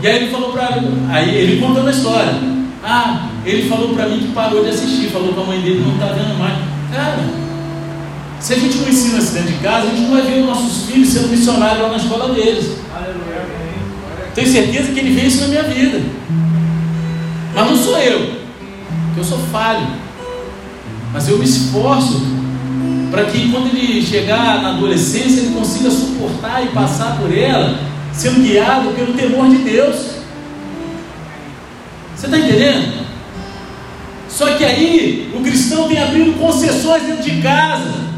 E 0.00 0.06
aí 0.06 0.16
ele 0.16 0.30
falou 0.30 0.52
para 0.52 0.80
aí 1.10 1.34
ele 1.34 1.60
contando 1.60 1.88
a 1.88 1.90
história. 1.90 2.34
Ah, 2.84 3.28
ele 3.44 3.68
falou 3.68 3.94
para 3.94 4.08
mim 4.08 4.20
que 4.20 4.32
parou 4.32 4.62
de 4.62 4.70
assistir, 4.70 5.10
falou 5.10 5.32
que 5.32 5.40
a 5.40 5.44
mãe 5.44 5.60
dele 5.60 5.84
não 5.84 5.94
está 5.94 6.06
vendo 6.06 6.38
mais. 6.38 6.54
Cara, 6.92 7.18
se 8.40 8.54
a 8.54 8.58
gente 8.58 8.78
não 8.78 8.88
ensina 8.88 9.18
isso 9.18 9.32
dentro 9.32 9.52
de 9.52 9.58
casa, 9.58 9.86
a 9.86 9.90
gente 9.90 10.02
não 10.02 10.10
vai 10.10 10.22
ver 10.22 10.40
os 10.40 10.46
nossos 10.46 10.86
filhos 10.86 11.08
sendo 11.08 11.28
missionários 11.28 11.82
lá 11.82 11.88
na 11.90 11.96
escola 11.96 12.34
deles. 12.34 12.78
Tenho 14.34 14.48
certeza 14.48 14.92
que 14.92 14.98
ele 14.98 15.14
vê 15.14 15.26
isso 15.26 15.40
na 15.42 15.48
minha 15.48 15.62
vida. 15.62 16.00
Mas 17.54 17.70
não 17.70 17.76
sou 17.76 17.98
eu, 17.98 18.18
porque 19.06 19.20
eu 19.20 19.24
sou 19.24 19.38
falho. 19.52 19.86
Mas 21.12 21.28
eu 21.28 21.38
me 21.38 21.44
esforço 21.44 22.41
para 23.12 23.26
que 23.26 23.52
quando 23.52 23.66
ele 23.66 24.00
chegar 24.00 24.62
na 24.62 24.70
adolescência 24.70 25.40
ele 25.42 25.54
consiga 25.54 25.90
suportar 25.90 26.64
e 26.64 26.68
passar 26.68 27.18
por 27.18 27.30
ela, 27.30 27.78
sendo 28.10 28.40
guiado 28.40 28.88
pelo 28.92 29.12
temor 29.12 29.50
de 29.50 29.58
Deus. 29.58 30.12
Você 32.16 32.24
está 32.24 32.38
entendendo? 32.38 33.04
Só 34.30 34.46
que 34.56 34.64
aí 34.64 35.30
o 35.34 35.42
cristão 35.42 35.88
tem 35.88 36.02
abrindo 36.02 36.38
concessões 36.38 37.02
dentro 37.02 37.22
de 37.22 37.42
casa 37.42 38.11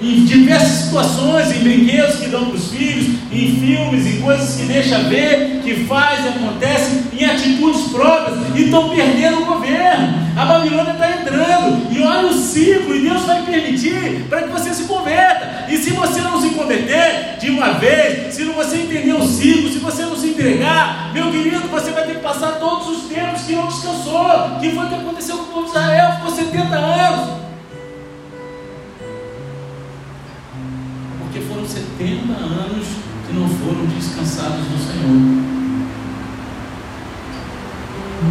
em 0.00 0.24
diversas 0.24 0.84
situações, 0.84 1.50
em 1.50 1.60
brinquedos 1.60 2.16
que 2.16 2.28
dão 2.28 2.46
para 2.46 2.56
os 2.56 2.70
filhos, 2.70 3.18
em 3.32 3.56
filmes, 3.60 4.06
em 4.06 4.20
coisas 4.20 4.56
que 4.56 4.66
deixa 4.66 4.98
ver, 5.00 5.60
que 5.62 5.84
faz 5.84 6.24
e 6.24 6.28
acontece, 6.28 7.02
em 7.18 7.24
atitudes 7.24 7.90
próprias, 7.92 8.38
e 8.54 8.64
estão 8.64 8.90
perdendo 8.90 9.42
o 9.42 9.46
governo. 9.46 10.28
A 10.36 10.44
Babilônia 10.44 10.92
está 10.92 11.10
entrando, 11.10 11.92
e 11.92 12.00
olha 12.02 12.28
o 12.28 12.32
ciclo, 12.32 12.94
e 12.94 13.00
Deus 13.00 13.24
vai 13.24 13.42
permitir 13.42 14.26
para 14.28 14.42
que 14.42 14.50
você 14.50 14.72
se 14.72 14.84
converta. 14.84 15.66
E 15.68 15.76
se 15.76 15.90
você 15.90 16.20
não 16.20 16.40
se 16.40 16.50
converter 16.50 17.36
de 17.40 17.50
uma 17.50 17.72
vez, 17.72 18.34
se 18.34 18.44
você 18.44 18.76
entender 18.76 19.12
o 19.12 19.26
ciclo, 19.26 19.70
se 19.70 19.78
você 19.78 20.02
não 20.02 20.16
se 20.16 20.28
entregar, 20.28 21.10
meu 21.12 21.30
querido, 21.30 21.68
você 21.68 21.90
vai 21.90 22.04
ter 22.06 22.16
que 22.16 22.22
passar 22.22 22.52
todos 22.58 22.88
os 22.88 23.08
tempos 23.08 23.42
que 23.42 23.52
não 23.52 23.66
descansou, 23.66 24.56
O 24.56 24.60
que 24.60 24.70
foi 24.70 24.86
que 24.86 24.94
aconteceu 24.94 25.36
com 25.36 25.42
o 25.42 25.46
povo 25.46 25.64
de 25.64 25.70
Israel? 25.70 26.12
Ficou 26.16 26.30
70 26.30 26.76
anos. 26.76 27.47
70 31.78 32.32
anos 32.32 32.86
que 33.26 33.34
não 33.34 33.48
foram 33.48 33.86
descansados 33.86 34.58
no 34.58 34.78
Senhor. 34.78 35.48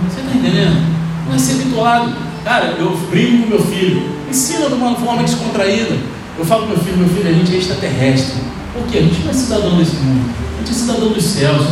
Você 0.09 0.19
está 0.19 0.33
entendendo? 0.35 0.97
Não 1.27 1.35
é 1.35 1.39
ser 1.39 1.61
habituado. 1.61 2.13
Cara, 2.43 2.75
eu 2.77 2.97
brinco 3.09 3.43
com 3.43 3.49
meu 3.49 3.63
filho. 3.63 4.17
Ensina 4.29 4.67
de 4.67 4.73
uma 4.73 4.95
forma 4.95 5.23
descontraída. 5.23 5.95
Eu 6.37 6.45
falo 6.45 6.67
para 6.67 6.75
meu 6.75 6.83
filho, 6.83 6.97
meu 6.97 7.09
filho, 7.09 7.29
a 7.29 7.33
gente 7.33 7.55
é 7.55 7.57
extraterrestre. 7.57 8.41
Por 8.73 8.85
quê? 8.87 8.97
A 8.97 9.01
gente 9.01 9.21
não 9.21 9.31
é 9.31 9.33
cidadão 9.33 9.77
desse 9.77 9.95
mundo. 9.95 10.29
A 10.55 10.59
gente 10.59 10.71
é 10.71 10.73
cidadão 10.73 11.09
dos 11.09 11.23
céus. 11.23 11.67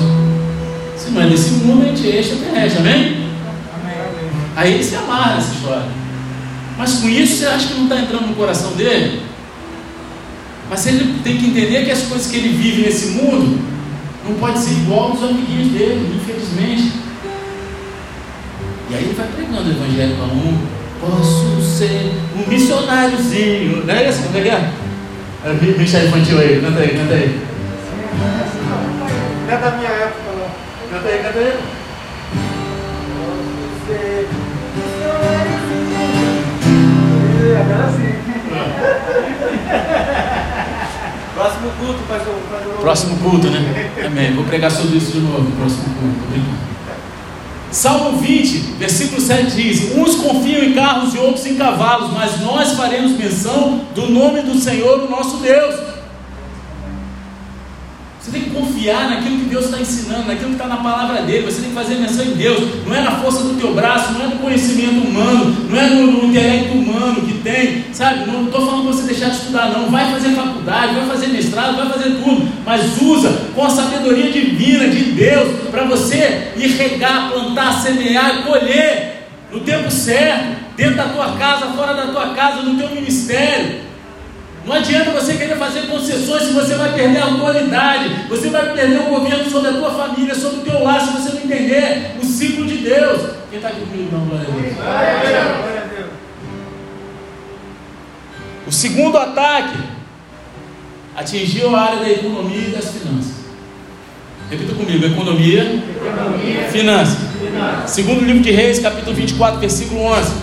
Se 0.97 1.11
não 1.11 1.21
é 1.21 1.27
desse 1.27 1.51
mundo, 1.51 1.83
a 1.83 1.87
gente 1.87 2.09
é 2.09 2.19
extraterrestre, 2.19 2.79
amém? 2.79 3.25
Aí 4.55 4.73
ele 4.73 4.83
se 4.83 4.95
amarra 4.95 5.35
nessa 5.35 5.53
história. 5.53 5.87
Mas 6.77 6.93
com 6.93 7.09
isso 7.09 7.37
você 7.37 7.45
acha 7.45 7.67
que 7.67 7.73
não 7.73 7.83
está 7.83 7.99
entrando 7.99 8.27
no 8.27 8.35
coração 8.35 8.71
dele? 8.73 9.24
Mas 10.69 10.87
ele 10.87 11.19
tem 11.23 11.37
que 11.37 11.47
entender 11.47 11.85
que 11.85 11.91
as 11.91 12.03
coisas 12.03 12.27
que 12.27 12.37
ele 12.37 12.49
vive 12.49 12.83
nesse 12.83 13.11
mundo 13.11 13.59
não 14.27 14.35
pode 14.35 14.57
ser 14.59 14.71
igual 14.71 15.11
aos 15.11 15.23
amiguinhos 15.23 15.71
dele, 15.71 16.15
infelizmente. 16.15 16.91
E 18.89 18.95
aí 18.95 19.03
ele 19.03 19.13
vai 19.13 19.27
pregando 19.27 19.69
o 19.69 19.71
evangelho 19.71 20.15
para 20.15 20.25
um, 20.25 20.57
posso 20.99 21.61
ser 21.61 22.13
um 22.35 22.49
missionáriozinho. 22.49 23.85
Não 23.85 23.93
é 23.93 24.09
isso? 24.09 24.23
Como 24.23 24.37
é 24.37 24.41
que 24.41 24.49
é? 24.49 24.71
Bicha 25.77 26.03
infantil 26.03 26.39
aí, 26.39 26.59
canta 26.59 26.79
aí, 26.79 26.89
canta 26.89 27.13
aí. 27.13 27.39
Não 29.47 29.53
é 29.53 29.57
da 29.57 29.71
minha 29.71 29.89
época, 29.89 30.31
não. 30.39 30.49
Canta 30.89 31.07
aí, 31.07 31.19
canta 31.19 31.39
aí. 31.39 31.53
Você. 33.87 34.27
Agora 37.59 37.91
sim. 37.91 38.15
Próximo 41.35 41.69
culto, 41.77 41.99
pastor. 42.07 42.33
Próximo 42.79 43.17
culto, 43.17 43.49
né? 43.49 43.91
Amém. 44.05 44.33
Vou 44.33 44.45
pregar 44.45 44.71
sobre 44.71 44.97
isso 44.97 45.11
de 45.11 45.19
novo 45.19 45.41
no 45.41 45.51
próximo 45.51 45.83
culto. 45.83 46.23
Obrigado. 46.29 46.65
Salmo 47.69 48.17
20, 48.19 48.57
versículo 48.79 49.19
7 49.19 49.51
diz: 49.51 49.97
Uns 49.97 50.15
confiam 50.15 50.63
em 50.63 50.71
carros 50.71 51.13
e 51.13 51.17
outros 51.17 51.45
em 51.45 51.55
cavalos, 51.55 52.13
mas 52.13 52.39
nós 52.39 52.71
faremos 52.71 53.11
menção 53.17 53.81
do 53.93 54.09
nome 54.09 54.43
do 54.43 54.57
Senhor, 54.57 55.03
o 55.03 55.09
nosso 55.09 55.37
Deus. 55.37 55.75
Você 58.21 58.31
tem 58.31 58.43
que 58.43 58.51
confiar 58.51 59.09
naquilo 59.09 59.39
que 59.39 59.49
Deus 59.49 59.65
está 59.65 59.77
ensinando, 59.77 60.27
naquilo 60.27 60.51
que 60.51 60.55
está 60.55 60.67
na 60.67 60.77
palavra 60.77 61.21
dele. 61.23 61.45
Você 61.45 61.59
tem 61.59 61.69
que 61.69 61.75
fazer 61.75 61.95
menção 61.95 62.23
em 62.23 62.31
Deus. 62.31 62.85
Não 62.87 62.95
é 62.95 63.01
na 63.01 63.11
força 63.19 63.43
do 63.43 63.59
teu 63.59 63.75
braço, 63.75 64.13
não 64.13 64.23
é 64.23 64.27
no 64.27 64.39
conhecimento 64.39 65.05
humano, 65.05 65.67
não 65.69 65.77
é 65.77 65.89
no, 65.89 66.11
no 66.11 66.29
intelecto 66.29 66.71
humano 66.75 66.84
que 67.21 67.39
tem, 67.39 67.85
sabe? 67.93 68.29
Não 68.29 68.45
estou 68.45 68.65
falando 68.65 68.83
para 68.83 68.93
você 68.93 69.03
deixar 69.03 69.29
de 69.29 69.37
estudar, 69.37 69.69
não. 69.69 69.89
Vai 69.89 70.11
fazer 70.11 70.29
faculdade, 70.29 70.95
vai 70.95 71.07
fazer 71.07 71.27
mestrado, 71.27 71.75
vai 71.75 71.89
fazer 71.89 72.09
tudo, 72.23 72.47
mas 72.65 73.01
usa 73.01 73.29
com 73.53 73.63
a 73.63 73.69
sabedoria 73.69 74.31
divina 74.31 74.87
de 74.87 75.11
Deus 75.11 75.69
para 75.69 75.83
você 75.83 76.51
ir 76.55 76.67
regar, 76.77 77.31
plantar, 77.31 77.81
semear, 77.81 78.43
colher 78.43 79.27
no 79.51 79.59
tempo 79.61 79.89
certo, 79.89 80.57
dentro 80.75 80.95
da 80.95 81.05
tua 81.05 81.31
casa, 81.37 81.67
fora 81.67 81.93
da 81.93 82.07
tua 82.07 82.33
casa, 82.33 82.61
no 82.61 82.77
teu 82.77 82.89
ministério. 82.89 83.85
Não 84.65 84.75
adianta 84.75 85.11
você 85.11 85.35
querer 85.35 85.57
fazer 85.57 85.81
concessões 85.81 86.43
se 86.43 86.53
você 86.53 86.73
vai 86.73 86.91
perder 86.93 87.19
a 87.19 87.25
autoridade, 87.25 88.09
você 88.27 88.49
vai 88.49 88.73
perder 88.73 88.99
o 89.01 89.09
governo 89.09 89.47
sobre 89.49 89.69
a 89.69 89.73
tua 89.73 89.91
família, 89.91 90.33
sobre 90.33 90.57
o 90.57 90.63
teu 90.63 90.83
lar, 90.83 90.99
se 90.99 91.13
você 91.13 91.29
não 91.33 91.43
entender 91.43 92.15
o 92.19 92.25
ciclo 92.25 92.65
de 92.65 92.77
Deus. 92.77 93.29
Quem 93.51 93.57
está 93.57 93.69
aqui 93.69 93.81
comigo, 93.81 94.09
não, 94.11 94.25
glória 94.25 94.47
a 94.47 94.51
Deus. 94.51 95.74
O 98.67 98.71
segundo 98.71 99.17
ataque 99.17 99.77
atingiu 101.15 101.75
a 101.75 101.81
área 101.81 101.99
da 101.99 102.09
economia 102.09 102.67
e 102.67 102.71
das 102.71 102.91
finanças. 102.91 103.33
Repita 104.49 104.73
comigo: 104.73 105.05
economia, 105.05 105.63
Economia. 105.63 106.67
finanças. 106.69 107.17
Segundo 107.87 108.25
livro 108.25 108.41
de 108.41 108.51
Reis, 108.51 108.79
capítulo 108.79 109.15
24, 109.15 109.59
versículo 109.59 110.01
11. 110.01 110.33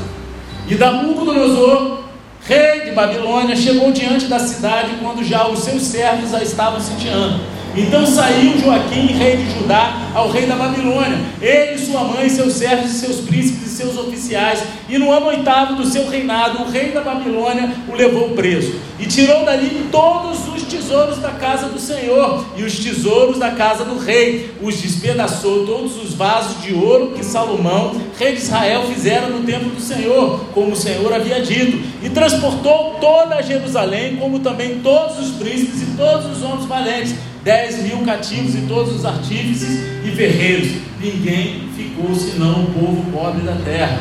E 0.69 0.75
Nabucodonosor, 0.77 2.05
rei 2.47 2.83
de 2.83 2.91
Babilônia, 2.93 3.57
chegou 3.57 3.93
diante 3.93 4.27
da 4.27 4.39
cidade 4.39 4.93
quando 5.01 5.25
já 5.25 5.47
os 5.49 5.61
seus 5.61 5.83
servos 5.83 6.33
a 6.33 6.43
estavam 6.43 6.81
sitiando. 6.81 7.41
Então 7.75 8.07
saiu 8.07 8.59
Joaquim, 8.59 9.07
rei 9.07 9.39
de 9.39 9.51
Judá, 9.59 10.11
ao 10.15 10.31
rei 10.31 10.45
da 10.45 10.57
Babilônia, 10.57 11.19
ele, 11.41 11.79
sua 11.79 12.05
mãe, 12.05 12.29
seus 12.29 12.53
servos 12.53 12.91
e 12.91 12.99
seus 12.99 13.21
príncipes 13.23 13.73
e 13.73 13.77
seus 13.77 13.97
oficiais, 13.97 14.63
e 14.91 14.99
no 14.99 15.11
ano 15.11 15.27
oitavo 15.27 15.75
do 15.77 15.87
seu 15.87 16.07
reinado, 16.07 16.63
o 16.63 16.71
rei 16.71 16.93
da 16.93 17.01
Babilônia 17.01 17.73
o 17.89 17.95
levou 17.95 18.31
preso, 18.31 18.75
e 19.01 19.07
tirou 19.07 19.47
dali 19.47 19.89
todos 19.91 20.47
os 20.55 20.65
tesouros 20.65 21.17
da 21.19 21.31
casa 21.31 21.69
do 21.69 21.79
Senhor, 21.79 22.45
e 22.59 22.63
os 22.63 22.79
tesouros 22.79 23.39
da 23.39 23.53
casa 23.53 23.87
do 23.87 23.99
rei, 23.99 24.51
os 24.61 24.77
despedaçou 24.77 25.65
todos 25.65 25.97
os 25.97 26.13
vasos 26.13 26.63
de 26.63 26.75
ouro 26.75 27.13
que 27.17 27.25
Salomão, 27.25 27.97
rei 28.19 28.33
de 28.33 28.43
Israel, 28.43 28.85
fizera 28.85 29.29
no 29.29 29.45
templo 29.45 29.71
do 29.71 29.81
Senhor, 29.81 30.45
como 30.53 30.73
o 30.73 30.77
Senhor 30.77 31.11
havia 31.11 31.41
dito, 31.41 31.81
e 32.03 32.11
transportou 32.11 32.99
toda 33.01 33.43
Jerusalém, 33.43 34.17
como 34.17 34.41
também 34.41 34.81
todos 34.81 35.19
os 35.19 35.37
príncipes 35.37 35.81
e 35.81 35.97
todos 35.97 36.37
os 36.37 36.43
homens 36.43 36.67
valentes, 36.67 37.15
dez 37.45 37.83
mil 37.83 37.99
cativos 38.05 38.55
e 38.55 38.63
todos 38.69 38.95
os 38.95 39.05
artífices 39.05 39.81
e 40.05 40.11
ferreiros. 40.11 40.73
Ninguém 41.01 41.69
ficou 41.77 42.15
senão 42.15 42.65
o 42.65 42.67
povo 42.73 43.11
pobre 43.11 43.43
da 43.43 43.57
terra. 43.57 44.01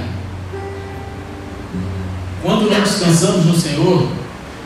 Quando 2.43 2.69
não 2.69 2.81
descansamos 2.81 3.45
no 3.45 3.55
Senhor, 3.55 4.07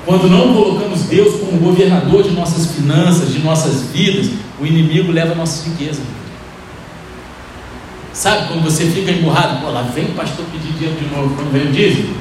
quando 0.06 0.30
não 0.30 0.54
colocamos 0.54 1.02
Deus 1.04 1.40
como 1.40 1.60
governador 1.60 2.24
de 2.24 2.32
nossas 2.32 2.72
finanças, 2.72 3.34
de 3.34 3.40
nossas 3.40 3.82
vidas, 3.94 4.30
o 4.60 4.66
inimigo 4.66 5.12
leva 5.12 5.34
a 5.34 5.36
nossa 5.36 5.68
riqueza. 5.70 6.02
Sabe 8.14 8.48
quando 8.48 8.64
você 8.64 8.86
fica 8.86 9.12
emburrado? 9.12 9.60
Pô, 9.60 9.72
lá 9.72 9.82
vem 9.82 10.06
o 10.06 10.14
pastor 10.14 10.46
pedir 10.46 10.72
dinheiro 10.74 10.98
de 10.98 11.14
novo 11.14 11.36
quando 11.36 11.52
vem 11.52 11.68
o 11.68 11.72
dízimo? 11.72 12.16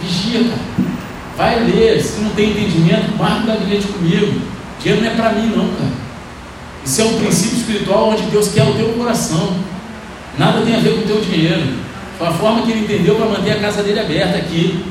Vigia, 0.00 0.44
cara. 0.44 0.88
Vai 1.36 1.64
ler. 1.64 2.00
Se 2.00 2.20
não 2.20 2.30
tem 2.30 2.50
entendimento, 2.50 3.16
marca 3.18 3.42
o 3.42 3.46
gabinete 3.46 3.88
comigo. 3.88 4.40
Dinheiro 4.80 5.04
não 5.04 5.10
é 5.10 5.14
para 5.14 5.32
mim, 5.32 5.46
não, 5.48 5.68
cara. 5.74 6.08
Isso 6.84 7.00
é 7.00 7.04
um 7.04 7.18
princípio 7.18 7.58
espiritual 7.58 8.10
onde 8.10 8.22
Deus 8.22 8.48
quer 8.48 8.64
o 8.64 8.74
teu 8.74 8.92
coração. 8.94 9.56
Nada 10.38 10.62
tem 10.62 10.74
a 10.74 10.78
ver 10.78 10.94
com 10.94 11.00
o 11.00 11.06
teu 11.06 11.20
dinheiro. 11.20 11.74
Foi 12.16 12.26
a 12.26 12.32
forma 12.32 12.62
que 12.62 12.70
ele 12.70 12.84
entendeu 12.84 13.16
para 13.16 13.26
manter 13.26 13.52
a 13.52 13.60
casa 13.60 13.82
dele 13.82 14.00
aberta 14.00 14.38
aqui. 14.38 14.84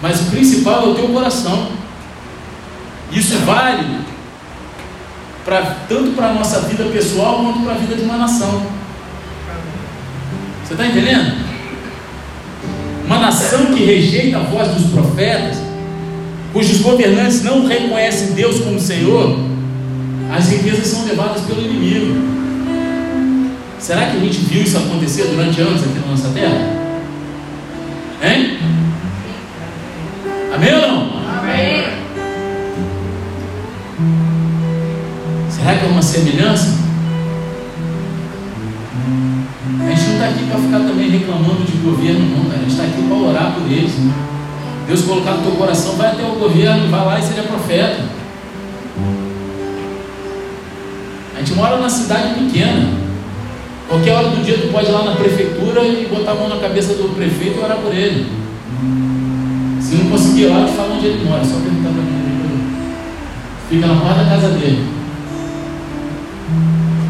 Mas 0.00 0.20
o 0.20 0.30
principal 0.30 0.84
é 0.84 0.88
o 0.90 0.94
teu 0.94 1.08
coração. 1.08 1.68
Isso 3.10 3.36
vale 3.38 4.00
pra, 5.44 5.62
tanto 5.88 6.10
para 6.12 6.28
a 6.28 6.34
nossa 6.34 6.60
vida 6.60 6.84
pessoal 6.84 7.38
quanto 7.38 7.60
para 7.60 7.74
a 7.74 7.78
vida 7.78 7.94
de 7.94 8.02
uma 8.02 8.16
nação. 8.16 8.66
Você 10.64 10.74
está 10.74 10.86
entendendo? 10.86 11.46
Uma 13.06 13.18
nação 13.18 13.66
que 13.66 13.84
rejeita 13.84 14.38
a 14.38 14.40
voz 14.40 14.68
dos 14.68 14.90
profetas, 14.90 15.58
cujos 16.56 16.78
governantes 16.78 17.42
não 17.42 17.66
reconhecem 17.66 18.32
Deus 18.32 18.60
como 18.60 18.80
Senhor, 18.80 19.38
as 20.34 20.48
riquezas 20.48 20.86
são 20.86 21.04
levadas 21.04 21.42
pelo 21.42 21.60
inimigo. 21.60 22.14
Será 23.78 24.06
que 24.06 24.16
a 24.16 24.20
gente 24.20 24.38
viu 24.38 24.62
isso 24.62 24.78
acontecer 24.78 25.24
durante 25.24 25.60
anos 25.60 25.82
aqui 25.82 25.98
na 25.98 26.06
nossa 26.06 26.30
terra? 26.30 26.58
Hein? 28.22 28.56
Amém 30.54 30.74
ou 30.76 30.80
não? 30.80 31.10
Amém. 31.38 31.84
Será 35.50 35.76
que 35.76 35.84
é 35.84 35.88
uma 35.90 36.00
semelhança? 36.00 36.74
A 39.78 39.88
gente 39.90 40.06
não 40.06 40.12
está 40.14 40.28
aqui 40.28 40.44
para 40.48 40.58
ficar 40.58 40.78
também 40.78 41.10
reclamando 41.10 41.64
de 41.64 41.76
governo, 41.84 42.34
não. 42.34 42.50
A 42.50 42.58
gente 42.60 42.70
está 42.70 42.84
aqui 42.84 43.02
para 43.02 43.14
orar 43.14 43.52
por 43.52 43.70
eles. 43.70 43.92
Deus 44.86 45.02
colocar 45.02 45.32
no 45.32 45.42
teu 45.42 45.52
coração, 45.52 45.96
vai 45.96 46.12
até 46.12 46.22
o 46.22 46.36
governo, 46.36 46.88
vai 46.88 47.04
lá 47.04 47.18
e 47.18 47.22
seja 47.22 47.42
profeta. 47.42 48.04
A 51.34 51.38
gente 51.40 51.52
mora 51.54 51.76
numa 51.76 51.90
cidade 51.90 52.34
pequena. 52.34 52.88
Qualquer 53.88 54.12
hora 54.12 54.28
do 54.28 54.44
dia 54.44 54.58
tu 54.58 54.68
pode 54.68 54.86
ir 54.86 54.92
lá 54.92 55.04
na 55.04 55.16
prefeitura 55.16 55.82
e 55.82 56.06
botar 56.06 56.32
a 56.32 56.34
mão 56.34 56.48
na 56.48 56.56
cabeça 56.56 56.94
do 56.94 57.14
prefeito 57.14 57.58
e 57.58 57.62
orar 57.62 57.78
por 57.78 57.92
ele. 57.92 58.26
Se 59.80 59.96
não 59.96 60.10
conseguir 60.10 60.42
ir 60.42 60.46
lá, 60.46 60.64
te 60.64 60.72
falo 60.72 60.94
onde 60.94 61.06
ele 61.06 61.24
mora, 61.24 61.44
só 61.44 61.56
perguntar 61.56 61.90
para 61.90 62.02
mim. 62.02 62.16
Fica 63.68 63.86
na 63.86 64.00
porta 64.00 64.22
da 64.22 64.30
casa 64.30 64.48
dele. 64.50 64.86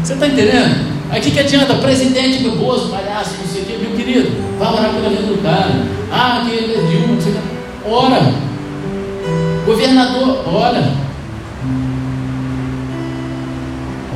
Você 0.03 0.13
está 0.13 0.27
entendendo? 0.27 0.97
Aí 1.09 1.19
o 1.19 1.23
que, 1.23 1.31
que 1.31 1.39
adianta? 1.39 1.75
Presidente 1.75 2.41
meu 2.41 2.55
Bozo, 2.55 2.89
palhaço, 2.89 3.35
não 3.39 3.47
sei 3.47 3.61
o 3.61 3.65
que, 3.65 3.77
meu 3.77 3.95
querido, 3.95 4.31
vai 4.59 4.73
orar 4.73 4.93
pela 4.93 5.09
vida 5.09 5.21
do 5.21 5.41
cara. 5.41 5.71
Ah, 6.11 6.43
que 6.45 6.53
ele 6.53 6.73
é 6.73 6.81
Dilma, 6.81 7.13
não 7.13 7.21
sei 7.21 7.33
o 7.33 7.35
que. 7.35 7.56
Ora. 7.89 8.33
Governador, 9.65 10.43
ora. 10.45 10.93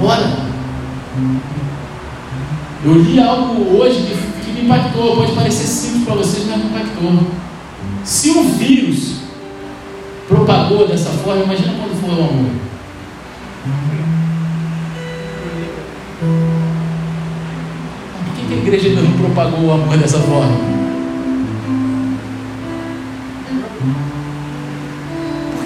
Ora. 0.04 0.52
Eu 2.84 2.94
li 2.96 3.20
algo 3.20 3.78
hoje 3.78 4.02
que, 4.02 4.46
que 4.46 4.52
me 4.52 4.66
impactou. 4.66 5.16
Pode 5.16 5.32
parecer 5.34 5.68
simples 5.68 6.04
para 6.04 6.16
vocês, 6.16 6.46
mas 6.48 6.58
me 6.58 6.66
impactou. 6.66 7.28
Se 8.04 8.32
o 8.32 8.44
vírus 8.44 9.22
propagou 10.28 10.88
dessa 10.88 11.10
forma, 11.10 11.44
imagina 11.44 11.74
quando 11.74 12.02
for 12.02 12.10
o 12.10 12.14
amor. 12.14 12.52
Por 18.36 18.48
que 18.48 18.54
a 18.54 18.58
igreja 18.58 19.02
não 19.02 19.12
propagou 19.14 19.66
o 19.66 19.72
amor 19.72 19.98
dessa 19.98 20.20
forma? 20.20 20.81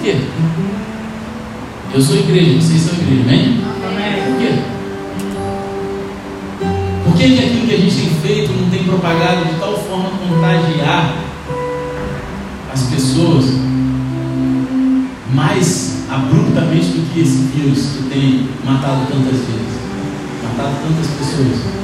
Quê? 0.06 0.14
Eu 1.92 2.00
sou 2.00 2.16
igreja, 2.16 2.60
vocês 2.60 2.82
são 2.82 2.94
igreja, 2.94 3.22
amém? 3.22 3.60
Por 4.24 4.38
quê? 4.38 4.50
Por 7.04 7.16
que, 7.16 7.36
que 7.36 7.44
aquilo 7.44 7.66
que 7.66 7.74
a 7.74 7.78
gente 7.78 7.96
tem 7.96 8.10
feito 8.20 8.52
não 8.52 8.70
tem 8.70 8.84
propagado 8.84 9.46
de 9.46 9.58
tal 9.58 9.76
forma 9.76 10.10
contagiar 10.10 11.16
as 12.72 12.82
pessoas 12.84 13.46
mais 15.34 16.04
abruptamente 16.08 16.86
do 16.86 17.12
que 17.12 17.20
esse 17.20 17.38
vírus 17.54 17.96
que 17.96 18.02
tem 18.08 18.48
matado 18.64 19.06
tantas 19.10 19.40
vezes, 19.40 19.80
matado 20.44 20.76
tantas 20.86 21.06
pessoas? 21.18 21.76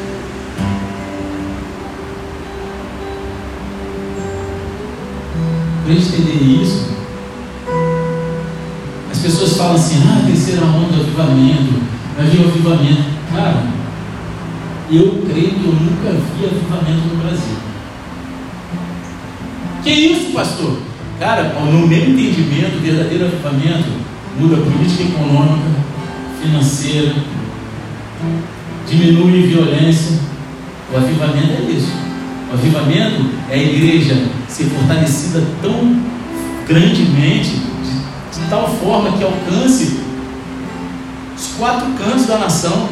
Para 5.84 5.94
entender 5.94 6.62
isso, 6.62 7.01
pessoas 9.22 9.56
falam 9.56 9.76
assim, 9.76 10.02
ah, 10.04 10.22
terceira 10.26 10.64
onda 10.64 10.96
avivamento, 10.96 11.80
vai 12.16 12.26
vir 12.26 12.40
o 12.40 12.48
avivamento. 12.48 13.02
Cara, 13.32 13.62
eu 14.90 15.24
creio 15.26 15.50
que 15.50 15.64
eu 15.64 15.72
nunca 15.72 16.10
vi 16.10 16.44
avivamento 16.44 17.08
no 17.08 17.22
Brasil. 17.22 17.56
Que 19.82 19.90
isso, 19.90 20.32
pastor? 20.32 20.78
Cara, 21.18 21.54
no 21.60 21.86
meu 21.86 21.98
entendimento, 21.98 22.82
verdadeiro 22.82 23.26
avivamento 23.26 23.88
muda 24.38 24.56
política 24.56 25.04
econômica, 25.04 25.68
financeira, 26.42 27.14
diminui 28.88 29.46
violência. 29.46 30.18
O 30.92 30.96
avivamento 30.96 31.52
é 31.52 31.70
isso. 31.70 31.92
O 32.50 32.54
avivamento 32.54 33.24
é 33.50 33.54
a 33.54 33.62
igreja 33.62 34.16
ser 34.48 34.64
fortalecida 34.64 35.42
tão 35.62 35.96
grandemente, 36.66 37.61
de, 38.32 38.48
tal 38.48 38.68
forma 38.68 39.16
que 39.16 39.24
alcance 39.24 40.00
os 41.36 41.46
quatro 41.58 41.86
cantos 41.92 42.26
da 42.26 42.38
nação, 42.38 42.88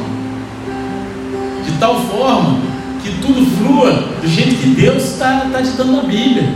de 1.65 1.73
tal 1.79 2.01
forma 2.03 2.59
que 3.03 3.11
tudo 3.21 3.47
flua 3.57 3.93
do 4.21 4.29
jeito 4.29 4.57
que 4.57 4.69
Deus 4.69 5.05
está 5.05 5.47
tá 5.53 5.61
ditando 5.61 5.93
na 5.93 6.03
Bíblia, 6.03 6.53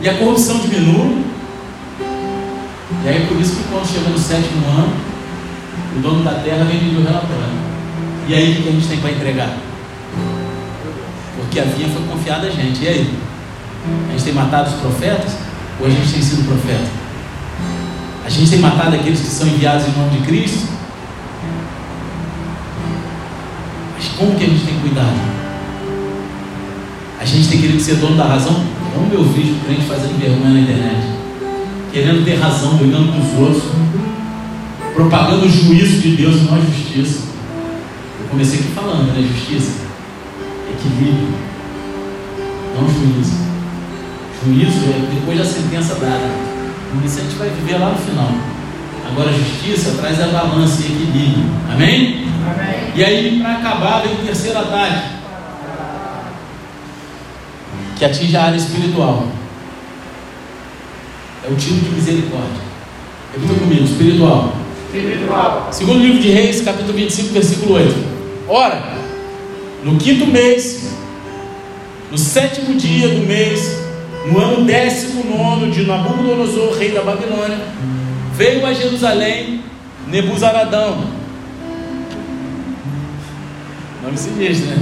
e 0.00 0.08
a 0.08 0.14
corrupção 0.14 0.58
diminui. 0.58 1.24
E 3.04 3.08
aí 3.08 3.26
por 3.26 3.40
isso 3.40 3.56
que 3.56 3.64
quando 3.70 3.86
chega 3.86 4.08
no 4.10 4.18
sétimo 4.18 4.66
ano, 4.66 4.92
o 5.96 6.00
dono 6.00 6.24
da 6.24 6.34
terra 6.34 6.64
vem 6.64 6.78
pedir 6.78 6.96
o 6.96 7.04
relatório. 7.04 7.62
E 8.28 8.34
aí 8.34 8.52
o 8.52 8.62
que 8.62 8.68
a 8.68 8.72
gente 8.72 8.88
tem 8.88 8.98
para 8.98 9.10
entregar? 9.10 9.56
Porque 11.36 11.60
a 11.60 11.64
vinha 11.64 11.88
foi 11.88 12.02
confiada 12.06 12.46
a 12.46 12.50
gente. 12.50 12.82
E 12.82 12.88
aí? 12.88 13.14
A 14.08 14.12
gente 14.12 14.24
tem 14.24 14.32
matado 14.32 14.70
os 14.70 14.76
profetas? 14.76 15.32
Ou 15.80 15.86
a 15.86 15.90
gente 15.90 16.12
tem 16.12 16.22
sido 16.22 16.46
profeta? 16.46 17.01
A 18.24 18.28
gente 18.28 18.50
tem 18.50 18.60
matado 18.60 18.94
aqueles 18.94 19.20
que 19.20 19.26
são 19.26 19.46
enviados 19.48 19.86
em 19.86 19.98
nome 19.98 20.18
de 20.18 20.26
Cristo? 20.26 20.68
Mas 23.96 24.08
como 24.16 24.36
que 24.36 24.44
a 24.44 24.46
gente 24.46 24.64
tem 24.64 24.78
cuidado? 24.78 25.32
A 27.20 27.24
gente 27.24 27.48
tem 27.48 27.60
querido 27.60 27.80
ser 27.80 27.96
dono 27.96 28.16
da 28.16 28.24
razão? 28.24 28.64
Como 28.94 29.12
eu 29.12 29.24
vejo 29.24 29.54
crente 29.64 29.86
fazendo 29.86 30.20
vergonha 30.20 30.54
na 30.54 30.60
internet? 30.60 31.06
Querendo 31.92 32.24
ter 32.24 32.34
razão, 32.34 32.76
brigando 32.76 33.12
com 33.12 33.20
os 33.20 33.38
outros, 33.38 33.62
propagando 34.94 35.46
o 35.46 35.48
juízo 35.48 36.00
de 36.00 36.16
Deus 36.16 36.36
e 36.36 36.44
não 36.44 36.54
a 36.54 36.60
justiça. 36.60 37.20
Eu 38.20 38.28
comecei 38.30 38.60
aqui 38.60 38.68
falando, 38.68 39.12
né? 39.12 39.28
Justiça, 39.34 39.72
equilíbrio, 40.70 41.28
não 42.74 42.88
juízo. 42.88 43.32
Juízo 44.44 44.84
é 44.86 45.14
depois 45.14 45.38
da 45.38 45.44
sentença 45.44 45.94
dada. 45.94 46.51
Isso 47.04 47.18
a 47.18 47.22
gente 47.22 47.36
vai 47.36 47.48
viver 47.48 47.78
lá 47.78 47.90
no 47.90 47.98
final. 47.98 48.28
Agora 49.10 49.30
a 49.30 49.32
justiça 49.32 49.92
traz 49.98 50.20
a 50.20 50.26
balança 50.26 50.82
e 50.82 50.86
equilíbrio. 50.86 51.44
Amém? 51.72 52.26
Amém. 52.50 52.92
E 52.94 53.04
aí, 53.04 53.40
para 53.40 53.52
acabar, 53.56 54.02
vem 54.02 54.12
o 54.12 54.26
terceiro 54.26 54.58
ataque. 54.58 55.08
Que 57.96 58.04
atinge 58.04 58.36
a 58.36 58.44
área 58.44 58.56
espiritual. 58.56 59.26
É 61.44 61.50
o 61.50 61.56
tipo 61.56 61.84
de 61.84 61.90
misericórdia. 61.90 62.62
Repita 63.32 63.54
comigo, 63.58 63.84
espiritual. 63.84 64.52
Espiritual. 64.94 65.68
Segundo 65.72 66.00
livro 66.00 66.20
de 66.20 66.28
Reis, 66.28 66.60
capítulo 66.60 66.92
25, 66.92 67.32
versículo 67.32 67.74
8. 67.74 67.94
Ora, 68.48 68.82
no 69.82 69.96
quinto 69.98 70.26
mês, 70.26 70.92
no 72.10 72.18
sétimo 72.18 72.74
dia 72.74 73.08
do 73.08 73.26
mês, 73.26 73.81
no 74.26 74.38
ano 74.38 74.64
décimo 74.64 75.24
nono 75.24 75.70
de 75.70 75.84
Nabucodonosor, 75.84 76.76
rei 76.78 76.92
da 76.92 77.02
Babilônia, 77.02 77.58
veio 78.34 78.64
a 78.64 78.72
Jerusalém 78.72 79.62
Nebuzaradão. 80.06 81.04
Nome 84.02 84.16
sinistro, 84.16 84.66
né? 84.68 84.76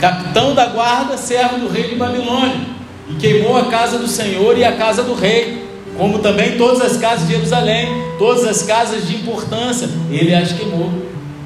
Capitão 0.00 0.54
da 0.54 0.66
guarda, 0.66 1.16
servo 1.16 1.58
do 1.58 1.68
rei 1.68 1.88
de 1.88 1.94
Babilônia, 1.96 2.60
e 3.08 3.14
queimou 3.14 3.56
a 3.56 3.66
casa 3.66 3.98
do 3.98 4.08
Senhor 4.08 4.58
e 4.58 4.64
a 4.64 4.76
casa 4.76 5.02
do 5.02 5.14
rei, 5.14 5.64
como 5.96 6.18
também 6.18 6.58
todas 6.58 6.80
as 6.82 6.96
casas 6.96 7.26
de 7.26 7.34
Jerusalém, 7.34 7.88
todas 8.18 8.44
as 8.44 8.62
casas 8.62 9.06
de 9.06 9.16
importância, 9.16 9.88
ele 10.10 10.34
as 10.34 10.52
queimou. 10.52 10.90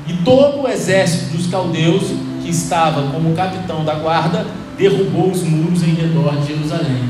E 0.06 0.12
todo 0.24 0.62
o 0.62 0.68
exército 0.68 1.36
dos 1.36 1.46
caldeus 1.48 2.04
que 2.42 2.48
estava 2.48 3.02
como 3.12 3.34
capitão 3.34 3.84
da 3.84 3.94
guarda 3.94 4.46
derrubou 4.78 5.30
os 5.32 5.42
muros 5.42 5.82
em 5.82 5.94
redor 5.94 6.36
de 6.36 6.54
Jerusalém. 6.54 7.02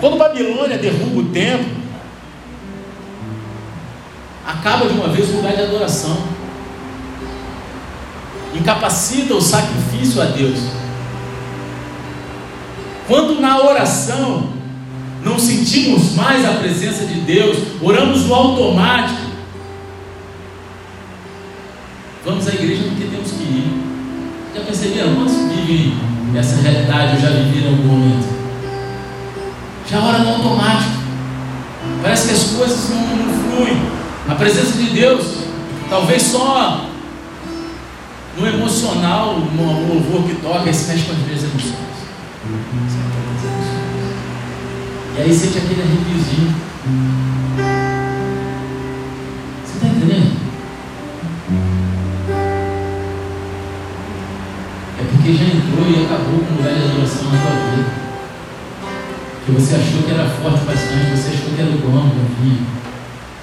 Quando 0.00 0.18
Babilônia 0.18 0.76
derruba 0.76 1.20
o 1.20 1.24
templo, 1.26 1.70
acaba 4.44 4.86
de 4.86 4.94
uma 4.94 5.08
vez 5.08 5.30
o 5.30 5.36
lugar 5.36 5.54
de 5.54 5.62
adoração, 5.62 6.18
incapacita 8.52 9.34
o 9.34 9.40
sacrifício 9.40 10.20
a 10.20 10.24
Deus. 10.24 10.58
Quando 13.06 13.40
na 13.40 13.60
oração 13.62 14.52
não 15.24 15.38
sentimos 15.38 16.14
mais 16.14 16.44
a 16.44 16.54
presença 16.54 17.04
de 17.06 17.20
Deus, 17.20 17.56
oramos 17.80 18.26
no 18.26 18.34
automático, 18.34 19.30
vamos 22.24 22.48
à 22.48 22.50
igreja 22.52 22.82
porque 22.88 23.04
temos 23.04 23.30
que 23.30 23.42
ir. 23.44 23.82
Já 24.54 24.60
perceberam? 24.62 25.14
Quantos 25.14 25.34
vivem 25.34 25.94
essa 26.38 26.60
realidade? 26.60 27.16
Eu 27.16 27.20
já 27.20 27.28
vivi 27.30 27.64
em 27.64 27.68
algum 27.68 27.82
momento. 27.84 28.28
Já 29.90 30.00
ora 30.00 30.18
no 30.18 30.28
automático. 30.28 31.02
Parece 32.02 32.28
que 32.28 32.34
as 32.34 32.44
coisas 32.56 32.90
não, 32.90 33.16
não 33.16 33.34
fluem. 33.42 33.82
A 34.28 34.34
presença 34.34 34.72
de 34.78 34.90
Deus, 34.90 35.38
talvez 35.90 36.22
só 36.22 36.86
no 38.38 38.46
emocional, 38.46 39.38
no 39.38 39.88
louvor 39.88 40.26
que 40.26 40.34
toca, 40.36 40.72
se 40.72 40.90
mexe 40.90 41.04
com 41.04 41.12
as 41.12 41.18
minhas 41.18 41.42
emoções. 41.42 41.92
E 45.16 45.20
aí 45.20 45.34
sente 45.34 45.58
aquele 45.58 45.82
arrepiozinho. 45.82 46.54
Você 49.64 49.74
está 49.74 49.86
entendendo? 49.86 50.36
É 54.98 55.04
porque 55.10 55.34
já 55.34 55.44
entrou 55.44 55.71
e 55.92 56.04
acabou 56.04 56.40
com 56.40 56.54
o 56.54 56.62
de 56.62 56.68
adoração 56.68 57.24
na 57.24 57.38
tua 57.38 57.52
vida. 57.68 57.90
Que 59.44 59.52
você 59.52 59.74
achou 59.74 60.02
que 60.02 60.10
era 60.10 60.24
forte 60.24 60.64
bastante, 60.64 61.10
você 61.12 61.28
achou 61.28 61.52
que 61.54 61.60
era 61.60 61.70
o 61.70 61.78
dono 61.78 62.14
da 62.14 62.24
vinha. 62.40 62.64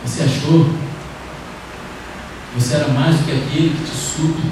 Você 0.04 0.24
achou 0.24 0.66
que 0.66 2.60
você 2.60 2.76
era 2.76 2.88
mais 2.88 3.18
do 3.18 3.26
que 3.26 3.32
aquele 3.32 3.70
que 3.70 3.84
te 3.84 3.96
supre, 3.96 4.50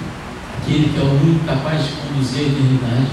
aquele 0.61 0.89
que 0.89 0.99
é 0.99 1.01
o 1.01 1.09
único 1.09 1.45
capaz 1.45 1.85
de 1.85 1.91
conduzir 1.93 2.39
a 2.39 2.47
eternidade. 2.49 3.07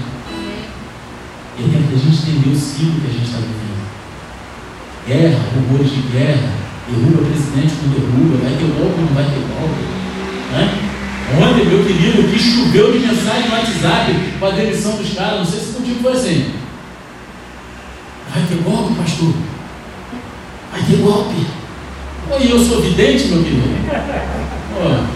E 1.57 1.63
é 1.63 1.65
da 1.65 1.97
gente 1.97 2.29
entender 2.29 2.49
o 2.49 2.59
ciclo 2.59 3.01
que 3.01 3.07
a 3.07 3.13
gente 3.13 3.25
está 3.25 3.39
vivendo. 3.39 3.85
Guerra, 5.07 5.39
rumores 5.55 5.89
de 5.89 6.01
guerra, 6.11 6.51
derruba 6.89 7.25
presidente 7.25 7.73
com 7.81 7.89
derruba, 7.89 8.37
vai 8.43 8.53
ter 8.53 8.69
golpe 8.75 9.01
não 9.01 9.15
vai 9.15 9.25
ter 9.25 9.41
golpe. 9.49 9.81
Né? 10.51 10.94
Ontem, 11.33 11.65
meu 11.65 11.83
querido, 11.83 12.29
que 12.29 12.39
choveu 12.39 12.91
de 12.91 12.99
mensagem 12.99 13.49
no 13.49 13.55
WhatsApp 13.55 14.13
com 14.39 14.45
a 14.45 14.51
demissão 14.51 14.95
dos 14.95 15.13
caras, 15.13 15.39
não 15.39 15.45
sei 15.45 15.59
se 15.59 15.73
contigo 15.73 16.01
foi 16.01 16.11
assim. 16.13 16.53
Vai 18.33 18.43
ter 18.43 18.55
golpe, 18.63 18.93
pastor? 18.95 19.33
Vai 20.71 20.81
ter 20.83 20.97
golpe. 20.97 21.47
E 22.41 22.49
eu 22.49 22.59
sou 22.59 22.81
vidente, 22.81 23.27
meu 23.27 23.43
querido. 23.43 23.63
Pô. 24.73 25.15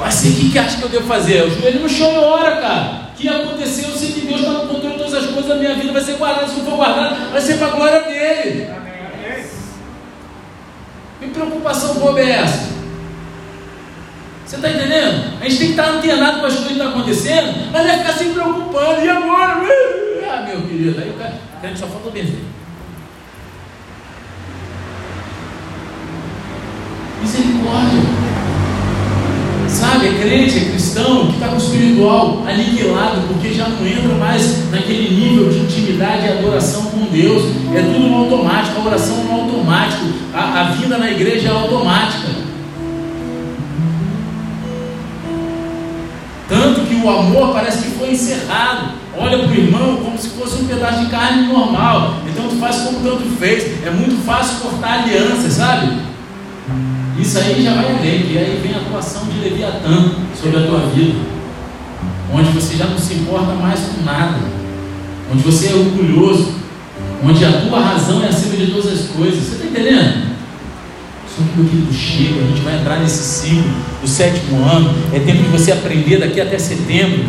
Mas 0.00 0.14
você, 0.14 0.28
o 0.28 0.32
que, 0.32 0.50
que 0.50 0.58
acha 0.58 0.76
que 0.76 0.82
eu 0.82 0.88
devo 0.88 1.06
fazer? 1.06 1.42
O 1.42 1.50
joelho 1.50 1.80
no 1.80 1.88
chão 1.88 2.12
e 2.12 2.18
ora, 2.18 2.56
cara. 2.56 3.10
O 3.12 3.16
que 3.16 3.28
aconteceu? 3.28 3.88
Eu 3.88 3.96
sei 3.96 4.12
que 4.12 4.20
Deus 4.22 4.40
está 4.40 4.52
no 4.52 4.68
controle 4.68 4.96
de 4.96 5.02
todas 5.02 5.14
as 5.14 5.26
coisas 5.26 5.46
da 5.46 5.56
minha 5.56 5.74
vida. 5.74 5.92
Vai 5.92 6.02
ser 6.02 6.16
guardado. 6.16 6.50
Se 6.50 6.58
não 6.58 6.64
for 6.64 6.76
guardado, 6.76 7.32
vai 7.32 7.40
ser 7.40 7.54
para 7.58 7.68
a 7.68 7.70
glória 7.70 8.02
dele. 8.02 8.68
Que 11.20 11.28
preocupação 11.28 11.94
boba 11.94 12.20
é 12.20 12.30
essa? 12.30 12.71
Você 14.52 14.56
está 14.56 14.68
entendendo? 14.68 15.32
A 15.40 15.44
gente 15.48 15.56
tem 15.56 15.66
que 15.68 15.80
estar 15.80 15.88
antenado 15.88 16.40
com 16.40 16.46
as 16.46 16.52
coisas 16.52 16.66
que 16.66 16.72
estão 16.74 16.88
acontecendo, 16.90 17.70
mas 17.72 17.86
não 17.86 17.90
é 17.90 17.96
ficar 17.96 18.12
se 18.12 18.24
preocupando. 18.26 19.02
E 19.02 19.08
agora? 19.08 19.62
Ah, 20.30 20.42
meu 20.46 20.60
querido, 20.60 21.00
aí 21.00 21.08
o 21.08 21.14
cara, 21.14 21.32
o 21.56 21.62
cara 21.62 21.74
só 21.74 21.86
falta 21.86 22.10
benzer. 22.10 22.40
Misericórdia. 27.22 28.00
Sabe, 29.68 30.08
é 30.08 30.20
crente, 30.20 30.58
é 30.58 30.70
cristão 30.72 31.28
que 31.28 31.32
está 31.32 31.48
com 31.48 31.54
o 31.54 31.58
espiritual 31.58 32.44
aniquilado, 32.46 33.22
porque 33.28 33.54
já 33.54 33.68
não 33.70 33.86
entra 33.86 34.14
mais 34.16 34.70
naquele 34.70 35.14
nível 35.14 35.48
de 35.48 35.60
intimidade 35.60 36.26
e 36.26 36.28
adoração 36.28 36.90
com 36.90 37.06
Deus. 37.06 37.44
É 37.74 37.80
tudo 37.80 38.06
no 38.06 38.16
automático, 38.16 38.82
a 38.82 38.84
oração 38.84 39.24
no 39.24 39.32
automático, 39.32 40.04
a, 40.34 40.60
a 40.60 40.64
vida 40.72 40.98
na 40.98 41.10
igreja 41.10 41.48
é 41.48 41.52
automática. 41.52 42.41
Tanto 46.52 46.82
que 46.82 46.94
o 46.96 47.08
amor 47.08 47.54
parece 47.54 47.78
que 47.78 47.90
foi 47.92 48.10
encerrado. 48.10 48.90
Olha 49.16 49.38
para 49.38 49.48
o 49.48 49.54
irmão 49.54 49.96
como 50.04 50.18
se 50.18 50.28
fosse 50.28 50.62
um 50.62 50.66
pedaço 50.66 51.00
de 51.00 51.10
carne 51.10 51.50
normal. 51.50 52.16
Então 52.28 52.46
tu 52.46 52.56
faz 52.56 52.76
como 52.82 53.00
tanto 53.00 53.24
fez. 53.38 53.82
É 53.86 53.90
muito 53.90 54.22
fácil 54.22 54.58
cortar 54.58 55.04
aliança, 55.04 55.48
sabe? 55.48 55.96
Isso 57.18 57.38
aí 57.38 57.64
já 57.64 57.72
vai 57.72 57.86
além, 57.86 58.32
e 58.32 58.36
aí 58.36 58.60
vem 58.62 58.74
a 58.74 58.78
atuação 58.78 59.24
de 59.26 59.38
Leviatã 59.38 60.12
sobre 60.38 60.58
a 60.58 60.66
tua 60.66 60.80
vida, 60.94 61.20
onde 62.34 62.50
você 62.50 62.76
já 62.76 62.86
não 62.86 62.98
se 62.98 63.14
importa 63.14 63.52
mais 63.54 63.80
com 63.80 64.04
nada, 64.04 64.38
onde 65.32 65.42
você 65.42 65.68
é 65.68 65.74
orgulhoso, 65.74 66.52
onde 67.24 67.44
a 67.44 67.52
tua 67.62 67.80
razão 67.80 68.22
é 68.22 68.28
acima 68.28 68.56
de 68.56 68.72
todas 68.72 68.92
as 68.92 69.08
coisas. 69.08 69.42
Você 69.42 69.54
está 69.54 69.66
entendendo? 69.66 70.21
Que, 71.34 71.42
meu 71.56 71.68
querido, 71.68 71.92
chega, 71.92 72.42
a 72.42 72.46
gente 72.48 72.60
vai 72.60 72.78
entrar 72.78 73.00
nesse 73.00 73.22
ciclo 73.22 73.70
do 74.00 74.08
sétimo 74.08 74.64
ano, 74.64 74.94
é 75.12 75.18
tempo 75.18 75.42
de 75.42 75.48
você 75.48 75.72
aprender 75.72 76.18
daqui 76.18 76.40
até 76.40 76.58
setembro 76.58 77.24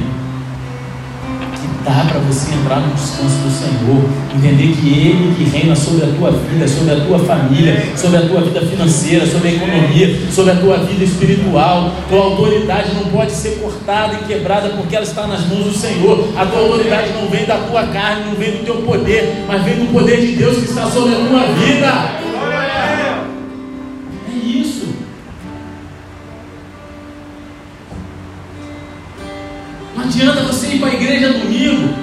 dá 1.83 2.05
para 2.09 2.19
você 2.19 2.53
entrar 2.55 2.79
no 2.79 2.93
descanso 2.93 3.35
do 3.43 3.51
Senhor, 3.51 4.03
entender 4.33 4.73
que 4.75 4.87
Ele 4.87 5.35
que 5.35 5.43
reina 5.43 5.75
sobre 5.75 6.05
a 6.05 6.07
tua 6.13 6.31
vida, 6.31 6.67
sobre 6.67 6.93
a 6.93 7.05
tua 7.05 7.19
família, 7.19 7.91
sobre 7.95 8.17
a 8.17 8.21
tua 8.21 8.41
vida 8.41 8.61
financeira, 8.61 9.25
sobre 9.25 9.49
a 9.49 9.51
economia, 9.53 10.19
sobre 10.31 10.51
a 10.51 10.55
tua 10.55 10.77
vida 10.77 11.03
espiritual. 11.03 11.93
Tua 12.09 12.23
autoridade 12.23 12.93
não 12.95 13.05
pode 13.05 13.31
ser 13.31 13.59
cortada 13.59 14.15
e 14.15 14.25
quebrada 14.25 14.69
porque 14.69 14.95
ela 14.95 15.05
está 15.05 15.27
nas 15.27 15.45
mãos 15.47 15.65
do 15.65 15.73
Senhor. 15.73 16.29
A 16.37 16.45
tua 16.45 16.59
autoridade 16.59 17.11
não 17.13 17.27
vem 17.29 17.45
da 17.45 17.57
tua 17.57 17.83
carne, 17.87 18.25
não 18.25 18.35
vem 18.35 18.51
do 18.51 18.65
teu 18.65 18.75
poder, 18.75 19.43
mas 19.47 19.63
vem 19.63 19.75
do 19.75 19.91
poder 19.91 20.21
de 20.21 20.33
Deus 20.33 20.57
que 20.57 20.65
está 20.65 20.89
sobre 20.89 21.13
a 21.15 21.17
tua 21.17 21.43
vida. 21.53 22.22
Adianta 30.13 30.41
você 30.41 30.67
ir 30.67 30.79
para 30.79 30.89
a 30.89 30.93
igreja 30.93 31.33
domingo, 31.33 31.95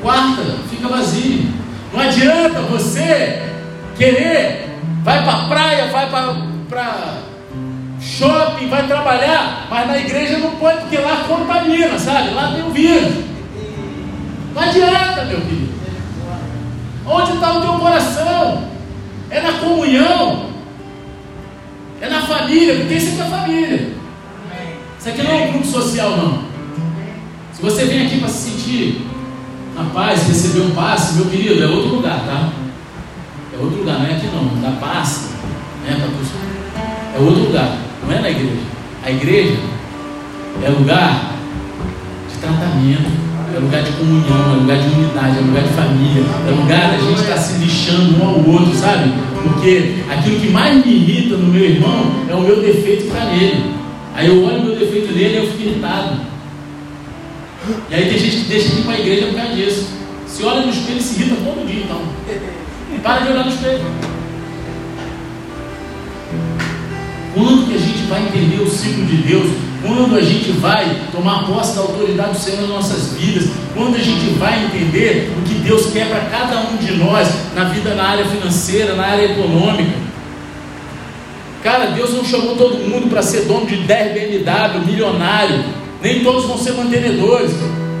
quarta, 0.00 0.42
fica 0.70 0.86
vazio. 0.86 1.52
Não 1.92 2.00
adianta 2.00 2.60
você 2.60 3.42
querer, 3.96 4.78
vai 5.02 5.24
para 5.24 5.32
a 5.32 5.44
praia, 5.48 5.86
vai 5.86 6.08
para 6.08 7.18
shopping, 8.00 8.68
vai 8.68 8.86
trabalhar, 8.86 9.66
mas 9.68 9.88
na 9.88 9.98
igreja 9.98 10.38
não 10.38 10.52
pode, 10.52 10.82
porque 10.82 10.98
lá 10.98 11.24
contamina, 11.26 11.98
sabe? 11.98 12.30
Lá 12.30 12.52
tem 12.52 12.64
o 12.64 12.70
vírus. 12.70 13.24
Não 14.54 14.62
adianta, 14.62 15.24
meu 15.24 15.40
filho. 15.40 15.74
Onde 17.06 17.32
está 17.32 17.52
o 17.52 17.60
teu 17.60 17.72
coração? 17.72 18.68
É 19.30 19.40
na 19.40 19.54
comunhão, 19.54 20.50
é 22.00 22.08
na 22.08 22.22
família, 22.22 22.76
porque 22.76 22.94
isso 22.94 23.20
é 23.20 23.24
a 23.24 23.26
família. 23.26 23.90
Isso 24.98 25.08
aqui 25.08 25.22
não 25.22 25.30
é 25.30 25.34
um 25.34 25.52
grupo 25.52 25.66
social, 25.66 26.10
não. 26.10 26.45
Se 27.56 27.62
você 27.62 27.86
vem 27.86 28.04
aqui 28.04 28.18
para 28.18 28.28
se 28.28 28.50
sentir 28.50 29.00
na 29.74 29.84
paz, 29.84 30.28
receber 30.28 30.60
um 30.60 30.72
passe, 30.72 31.14
meu 31.14 31.24
querido, 31.24 31.64
é 31.64 31.66
outro 31.66 31.96
lugar, 31.96 32.22
tá? 32.26 32.52
É 33.50 33.58
outro 33.58 33.78
lugar, 33.78 33.98
não 33.98 34.06
é 34.06 34.12
aqui 34.12 34.26
não, 34.26 34.60
dá 34.60 34.72
passe, 34.72 35.30
né, 35.82 35.98
É 37.14 37.18
outro 37.18 37.44
lugar, 37.44 37.78
não 38.04 38.14
é 38.14 38.20
na 38.20 38.28
igreja. 38.28 38.60
A 39.02 39.10
igreja 39.10 39.56
é 40.62 40.68
lugar 40.68 41.32
de 42.30 42.38
tratamento, 42.38 43.10
é 43.54 43.58
lugar 43.58 43.82
de 43.82 43.92
comunhão, 43.92 44.52
é 44.52 44.56
lugar 44.56 44.76
de 44.76 44.88
unidade, 44.88 45.38
é 45.38 45.40
lugar 45.40 45.62
de 45.62 45.70
família, 45.70 46.24
é 46.46 46.50
lugar 46.50 46.90
da 46.90 46.98
gente 46.98 47.20
estar 47.22 47.36
tá 47.36 47.40
se 47.40 47.58
lixando 47.58 48.22
um 48.22 48.28
ao 48.28 48.46
outro, 48.50 48.74
sabe? 48.74 49.10
Porque 49.42 49.94
aquilo 50.10 50.40
que 50.40 50.50
mais 50.50 50.84
me 50.84 50.92
irrita 50.92 51.38
no 51.38 51.50
meu 51.50 51.64
irmão 51.64 52.12
é 52.28 52.34
o 52.34 52.40
meu 52.42 52.60
defeito 52.60 53.06
está 53.06 53.24
nele. 53.24 53.74
Aí 54.14 54.26
eu 54.26 54.44
olho 54.44 54.60
o 54.60 54.64
meu 54.66 54.76
defeito 54.76 55.10
nele 55.14 55.36
e 55.36 55.36
eu 55.38 55.46
fico 55.46 55.70
irritado. 55.70 56.35
E 57.90 57.94
aí 57.94 58.08
tem 58.08 58.18
gente 58.18 58.36
que 58.36 58.48
deixa 58.48 58.68
de 58.68 58.80
ir 58.80 58.84
para 58.84 58.94
a 58.94 59.00
igreja 59.00 59.26
por 59.26 59.36
causa 59.36 59.54
disso. 59.54 59.88
Se 60.26 60.44
olha 60.44 60.62
no 60.62 60.70
espelho 60.70 60.98
e 60.98 61.02
se 61.02 61.20
irrita 61.20 61.36
todo 61.44 61.66
dia, 61.66 61.84
então. 61.84 62.00
Para 63.02 63.20
de 63.20 63.32
olhar 63.32 63.44
no 63.44 63.50
espelho. 63.50 63.84
Quando 67.34 67.68
que 67.68 67.74
a 67.74 67.78
gente 67.78 68.02
vai 68.08 68.22
entender 68.22 68.62
o 68.62 68.68
ciclo 68.68 69.04
de 69.04 69.16
Deus? 69.18 69.50
Quando 69.82 70.16
a 70.16 70.22
gente 70.22 70.52
vai 70.52 71.02
tomar 71.12 71.46
posse 71.46 71.74
da 71.74 71.82
autoridade 71.82 72.30
do 72.32 72.38
Senhor 72.38 72.60
nas 72.62 72.70
nossas 72.70 73.12
vidas? 73.12 73.50
Quando 73.74 73.94
a 73.94 74.00
gente 74.00 74.30
vai 74.38 74.64
entender 74.64 75.32
o 75.38 75.42
que 75.42 75.54
Deus 75.56 75.92
quer 75.92 76.08
para 76.08 76.20
cada 76.20 76.60
um 76.70 76.76
de 76.76 76.92
nós 76.94 77.28
na 77.54 77.64
vida 77.64 77.94
na 77.94 78.04
área 78.04 78.24
financeira, 78.24 78.94
na 78.94 79.04
área 79.04 79.26
econômica? 79.26 79.98
Cara, 81.62 81.86
Deus 81.86 82.14
não 82.14 82.24
chamou 82.24 82.56
todo 82.56 82.78
mundo 82.78 83.08
para 83.10 83.22
ser 83.22 83.42
dono 83.42 83.66
de 83.66 83.76
10 83.76 84.14
BMW, 84.14 84.86
milionário. 84.86 85.64
Nem 86.02 86.22
todos 86.22 86.44
vão 86.44 86.58
ser 86.58 86.72
mantenedores. 86.72 87.52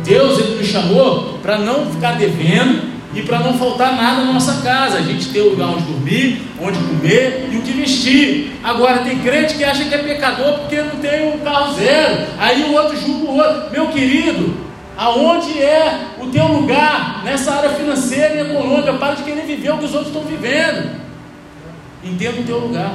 Deus 0.04 0.38
ele 0.38 0.58
nos 0.58 0.66
chamou 0.68 1.38
para 1.42 1.58
não 1.58 1.90
ficar 1.90 2.12
devendo 2.12 2.96
e 3.14 3.22
para 3.22 3.40
não 3.40 3.58
faltar 3.58 3.96
nada 3.96 4.24
na 4.24 4.32
nossa 4.32 4.60
casa. 4.62 4.98
A 4.98 5.02
gente 5.02 5.28
ter 5.30 5.42
um 5.42 5.50
lugar 5.50 5.68
onde 5.68 5.84
dormir, 5.84 6.42
onde 6.60 6.78
comer 6.78 7.48
e 7.50 7.56
o 7.56 7.62
que 7.62 7.72
vestir. 7.72 8.52
Agora 8.62 8.98
tem 8.98 9.18
crente 9.18 9.54
que 9.54 9.64
acha 9.64 9.84
que 9.84 9.94
é 9.94 9.98
pecador 9.98 10.60
porque 10.60 10.80
não 10.80 10.96
tem 10.96 11.34
um 11.34 11.38
carro 11.38 11.74
zero. 11.74 12.26
Aí 12.38 12.64
o 12.64 12.74
outro 12.74 12.96
julga 12.96 13.30
o 13.30 13.36
outro. 13.36 13.70
Meu 13.72 13.88
querido, 13.88 14.54
aonde 14.96 15.60
é 15.60 16.00
o 16.20 16.26
teu 16.26 16.46
lugar 16.46 17.22
nessa 17.24 17.54
área 17.54 17.70
financeira 17.70 18.34
e 18.34 18.40
econômica? 18.40 18.92
Para 18.94 19.14
de 19.14 19.22
querer 19.22 19.46
viver 19.46 19.72
o 19.72 19.78
que 19.78 19.86
os 19.86 19.94
outros 19.94 20.14
estão 20.14 20.22
vivendo. 20.22 20.90
Entenda 22.04 22.40
o 22.40 22.44
teu 22.44 22.58
lugar. 22.58 22.94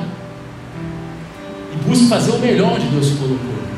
E 1.74 1.76
busque 1.88 2.08
fazer 2.08 2.32
o 2.32 2.40
melhor 2.40 2.74
onde 2.74 2.86
Deus 2.88 3.08
te 3.08 3.16
colocou. 3.16 3.71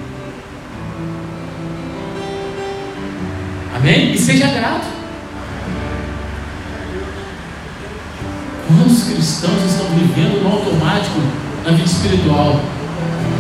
Amém? 3.76 4.14
E 4.14 4.18
seja 4.18 4.48
grato. 4.48 4.86
Quantos 8.68 9.04
cristãos 9.04 9.64
estão 9.66 9.88
vivendo 9.88 10.44
no 10.44 10.52
automático 10.52 11.20
na 11.66 11.72
vida 11.72 11.86
espiritual? 11.86 12.60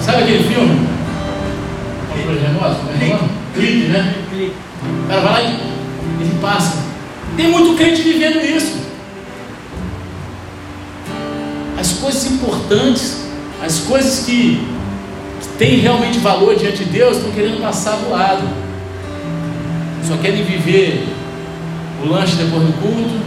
Sabe 0.02 0.24
aquele 0.24 0.44
filme? 0.44 0.88
Clique, 3.54 3.88
né? 3.90 4.16
O 5.06 5.08
cara 5.08 5.22
vai 5.22 5.34
lá 5.34 5.42
e 5.42 6.24
ele 6.24 6.40
passa. 6.42 6.78
Tem 7.38 7.50
muito 7.50 7.78
crente 7.78 8.02
vivendo 8.02 8.44
isso. 8.44 8.84
As 11.80 11.94
coisas 11.94 12.26
importantes, 12.26 13.26
as 13.64 13.80
coisas 13.80 14.26
que, 14.26 14.66
que 15.42 15.48
têm 15.58 15.80
realmente 15.80 16.20
valor 16.20 16.56
diante 16.56 16.84
de 16.84 16.92
Deus, 16.92 17.18
estão 17.18 17.32
querendo 17.32 17.62
passar 17.62 17.98
do 17.98 18.10
lado 18.10 18.62
só 20.08 20.18
querem 20.18 20.43
viver 20.43 21.08
o 22.04 22.08
lanche 22.08 22.36
depois 22.36 22.64
do 22.64 22.74
culto, 22.82 23.20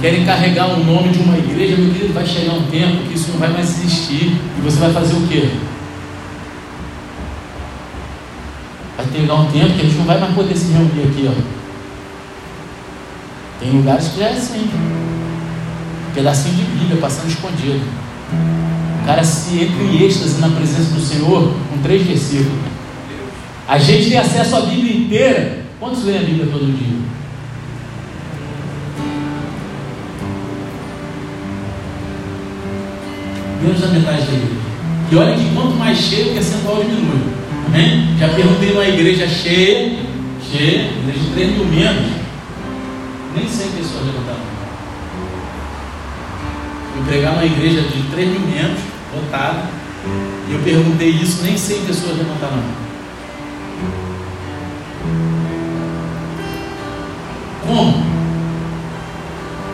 querem 0.00 0.24
carregar 0.24 0.68
o 0.68 0.84
nome 0.84 1.10
de 1.10 1.20
uma 1.20 1.38
igreja, 1.38 1.76
meu 1.76 1.92
querido, 1.92 2.12
vai 2.12 2.26
chegar 2.26 2.54
um 2.54 2.64
tempo 2.64 3.08
que 3.08 3.14
isso 3.14 3.30
não 3.30 3.38
vai 3.38 3.50
mais 3.50 3.70
existir, 3.70 4.36
e 4.58 4.60
você 4.62 4.78
vai 4.78 4.92
fazer 4.92 5.14
o 5.14 5.26
quê? 5.28 5.50
Vai 8.96 9.06
chegar 9.12 9.34
um 9.34 9.46
tempo 9.46 9.74
que 9.74 9.80
a 9.80 9.84
gente 9.84 9.96
não 9.96 10.04
vai 10.04 10.18
mais 10.18 10.34
poder 10.34 10.56
se 10.56 10.72
reunir 10.72 11.02
aqui, 11.02 11.28
ó. 11.28 11.62
Tem 13.60 13.70
lugares 13.70 14.08
que 14.08 14.18
já 14.18 14.26
é 14.26 14.32
assim. 14.32 14.68
Pedacinho 16.12 16.56
de 16.56 16.64
Bíblia 16.64 17.00
passando 17.00 17.28
escondido. 17.28 17.80
O 19.02 19.06
cara 19.06 19.22
se 19.22 19.62
entra 19.62 19.84
em 19.84 20.04
êxtase 20.04 20.40
na 20.40 20.48
presença 20.48 20.92
do 20.94 21.00
Senhor 21.00 21.54
com 21.70 21.78
três 21.80 22.02
versículos. 22.02 22.71
A 23.68 23.78
gente 23.78 24.10
tem 24.10 24.18
acesso 24.18 24.56
à 24.56 24.60
Bíblia 24.60 24.96
inteira. 24.96 25.64
Quantos 25.78 26.04
leem 26.04 26.18
a 26.18 26.22
Bíblia 26.22 26.46
todo 26.46 26.66
dia? 26.66 26.98
Menos 33.62 33.80
da 33.80 33.86
metade 33.88 34.22
da 34.22 34.32
Bíblia. 34.32 34.62
E 35.10 35.16
olha 35.16 35.36
que 35.36 35.54
quanto 35.54 35.76
mais 35.76 35.98
cheio, 35.98 36.30
o 36.30 36.34
percentual 36.34 36.82
diminui. 36.82 37.32
Amém? 37.66 38.16
Já 38.18 38.28
perguntei 38.28 38.70
numa 38.70 38.86
igreja 38.86 39.28
cheia, 39.28 39.98
cheia, 40.50 40.90
igreja 40.90 41.20
de 41.20 41.30
3 41.34 41.50
mil 41.52 41.64
menos, 41.66 42.12
nem 43.36 43.48
100 43.48 43.70
pessoas 43.70 44.06
levantaram. 44.06 44.40
Fui 46.92 47.04
pregar 47.06 47.32
numa 47.34 47.44
igreja 47.44 47.82
de 47.82 48.02
3 48.10 48.28
mil 48.28 48.40
menos, 48.40 48.78
lotada, 49.14 49.64
e 50.48 50.54
eu 50.54 50.60
perguntei 50.60 51.10
isso, 51.10 51.42
nem 51.42 51.56
100 51.56 51.82
pessoas 51.82 52.18
levantaram. 52.18 52.81
Como? 57.72 58.04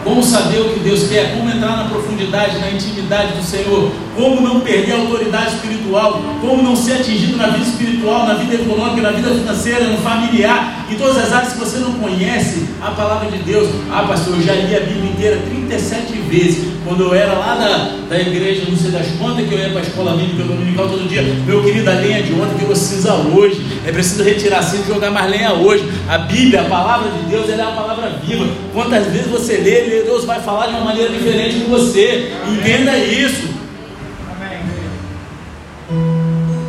Como 0.04 0.22
saber 0.22 0.60
o 0.60 0.72
que 0.72 0.80
Deus 0.80 1.08
quer? 1.08 1.36
Como 1.36 1.50
entrar 1.50 1.76
na 1.76 1.88
profundidade, 1.88 2.60
na 2.60 2.70
intimidade 2.70 3.32
do 3.32 3.42
Senhor? 3.42 3.90
Como 4.18 4.40
não 4.40 4.60
perder 4.60 4.94
a 4.94 4.96
autoridade 4.96 5.54
espiritual? 5.54 6.20
Como 6.40 6.60
não 6.60 6.74
ser 6.74 6.94
atingido 6.94 7.36
na 7.36 7.46
vida 7.46 7.64
espiritual, 7.64 8.26
na 8.26 8.34
vida 8.34 8.56
econômica, 8.56 9.00
na 9.00 9.12
vida 9.12 9.30
financeira, 9.30 9.84
no 9.84 9.98
familiar, 9.98 10.84
em 10.90 10.96
todas 10.96 11.18
as 11.18 11.32
áreas 11.32 11.52
que 11.52 11.58
você 11.60 11.78
não 11.78 11.92
conhece 11.92 12.64
a 12.82 12.90
palavra 12.90 13.30
de 13.30 13.38
Deus? 13.44 13.68
Ah, 13.92 14.02
pastor, 14.02 14.34
eu 14.34 14.42
já 14.42 14.54
li 14.54 14.74
a 14.74 14.80
Bíblia 14.80 15.10
inteira 15.12 15.40
37 15.48 16.12
vezes. 16.28 16.66
Quando 16.84 17.04
eu 17.04 17.14
era 17.14 17.32
lá 17.34 17.54
da, 17.54 18.08
da 18.08 18.20
igreja, 18.20 18.64
não 18.68 18.76
sei 18.76 18.90
das 18.90 19.06
contas, 19.18 19.46
que 19.46 19.54
eu 19.54 19.58
ia 19.58 19.70
para 19.70 19.80
a 19.80 19.82
escola 19.82 20.16
bíblica 20.16 20.42
dominical 20.42 20.88
todo 20.88 21.08
dia. 21.08 21.22
Meu 21.46 21.62
querido, 21.62 21.88
a 21.88 21.94
lenha 21.94 22.20
de 22.20 22.32
ontem 22.32 22.56
virou 22.56 22.74
cinza 22.74 23.14
hoje. 23.14 23.64
É 23.86 23.92
preciso 23.92 24.24
retirar 24.24 24.64
cinza 24.64 24.82
e 24.82 24.94
jogar 24.94 25.12
mais 25.12 25.30
lenha 25.30 25.52
hoje. 25.52 25.88
A 26.08 26.18
Bíblia, 26.18 26.62
a 26.62 26.64
palavra 26.64 27.08
de 27.12 27.30
Deus, 27.30 27.48
ela 27.48 27.62
é 27.62 27.66
a 27.66 27.70
palavra 27.70 28.18
viva. 28.24 28.48
Quantas 28.72 29.06
vezes 29.06 29.28
você 29.28 29.58
lê, 29.58 30.02
Deus 30.02 30.24
vai 30.24 30.40
falar 30.40 30.66
de 30.66 30.72
uma 30.72 30.86
maneira 30.86 31.08
diferente 31.12 31.60
com 31.60 31.70
você. 31.70 32.32
Entenda 32.48 32.98
isso. 32.98 33.57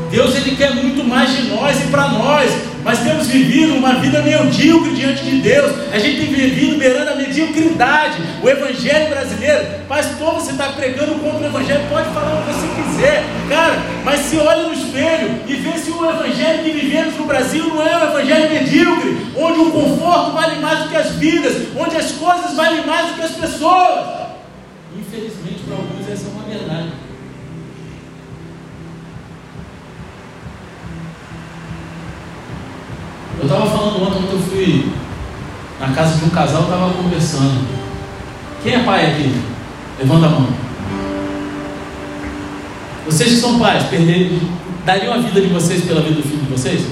Deus 0.10 0.36
ele 0.36 0.56
quer 0.56 0.74
muito 0.74 1.04
mais 1.04 1.30
de 1.36 1.44
nós 1.50 1.80
e 1.84 1.88
para 1.88 2.08
nós, 2.10 2.52
mas 2.84 3.00
temos 3.00 3.28
vivido 3.28 3.76
uma 3.76 3.96
vida 3.96 4.22
medíocre 4.22 4.92
diante 4.96 5.24
de 5.24 5.40
Deus. 5.40 5.72
A 5.92 6.00
gente 6.00 6.26
tem 6.26 6.34
vivido 6.34 6.78
beirando 6.78 7.12
a 7.12 7.16
mediocridade. 7.16 8.18
O 8.42 8.50
Evangelho 8.50 9.10
brasileiro, 9.10 9.66
pastor, 9.88 10.34
você 10.34 10.52
está 10.52 10.70
pregando 10.70 11.16
contra 11.20 11.42
o 11.42 11.46
Evangelho, 11.46 11.82
pode 11.90 12.10
falar 12.10 12.40
o 12.40 12.44
que 12.44 12.54
você 12.54 12.68
quiser, 12.82 13.24
cara, 13.48 13.78
mas 14.04 14.22
se 14.22 14.38
olha 14.38 14.64
no 14.64 14.74
espelho 14.74 15.42
e 15.48 15.54
vê 15.56 15.78
se 15.78 15.92
o 15.92 16.10
Evangelho 16.10 16.64
que 16.64 16.72
vivemos 16.72 17.16
no 17.16 17.26
Brasil 17.26 17.68
não 17.68 17.86
é 17.86 17.98
um 17.98 18.10
Evangelho 18.10 18.50
medíocre, 18.50 19.28
onde 19.38 19.60
o 19.60 19.72
conforto 19.72 20.32
vale 20.32 20.60
mais 20.60 20.80
do 20.80 20.90
que 20.90 20.98
as 20.98 21.12
vidas, 21.16 21.68
onde 21.78 21.96
as 21.96 22.12
coisas 22.14 22.56
valem 22.56 22.86
mais 22.86 23.10
do 23.10 23.14
que 23.14 23.22
as 23.22 23.32
pessoas. 23.32 24.30
Infelizmente, 24.98 25.62
para 25.68 25.76
alguns, 25.76 26.10
essa 26.10 26.26
é 26.26 26.32
uma 26.32 26.44
verdade. 26.44 27.09
Eu 33.40 33.46
estava 33.46 33.66
falando 33.66 34.04
ontem, 34.04 34.22
quando 34.22 34.34
eu 34.34 34.40
fui 34.40 34.92
na 35.80 35.88
casa 35.90 36.18
de 36.18 36.26
um 36.26 36.30
casal, 36.30 36.64
eu 36.64 36.68
estava 36.68 36.94
conversando. 36.94 37.66
Quem 38.62 38.76
é 38.76 38.80
pai 38.80 39.12
aqui? 39.12 39.34
Levanta 39.98 40.26
a 40.26 40.30
mão. 40.30 40.48
Vocês 43.06 43.30
que 43.30 43.38
são 43.38 43.58
pais, 43.58 43.84
perder, 43.84 44.40
dariam 44.86 45.14
a 45.14 45.18
vida 45.18 45.40
de 45.40 45.48
vocês 45.48 45.86
pela 45.86 46.02
vida 46.02 46.16
do 46.16 46.22
filho 46.22 46.44
de 46.44 46.52
vocês? 46.52 46.86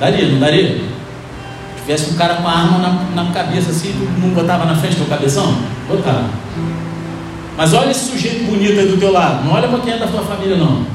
Daria, 0.00 0.28
não 0.28 0.40
daria? 0.40 0.80
Se 1.76 1.82
tivesse 1.82 2.10
um 2.10 2.16
cara 2.16 2.36
com 2.36 2.48
a 2.48 2.52
arma 2.52 2.78
na, 2.78 3.22
na 3.22 3.32
cabeça 3.32 3.70
assim, 3.70 3.94
não 4.18 4.30
botava 4.30 4.64
na 4.64 4.74
frente 4.74 4.96
do 4.96 5.08
cabeção? 5.08 5.58
Botava. 5.88 6.24
Mas 7.56 7.74
olha 7.74 7.90
esse 7.90 8.10
sujeito 8.10 8.44
bonito 8.44 8.80
aí 8.80 8.88
do 8.88 8.96
teu 8.96 9.12
lado. 9.12 9.44
Não 9.44 9.52
olha 9.52 9.68
para 9.68 9.78
quem 9.80 9.92
é 9.92 9.98
da 9.98 10.06
tua 10.06 10.22
família, 10.22 10.56
não. 10.56 10.86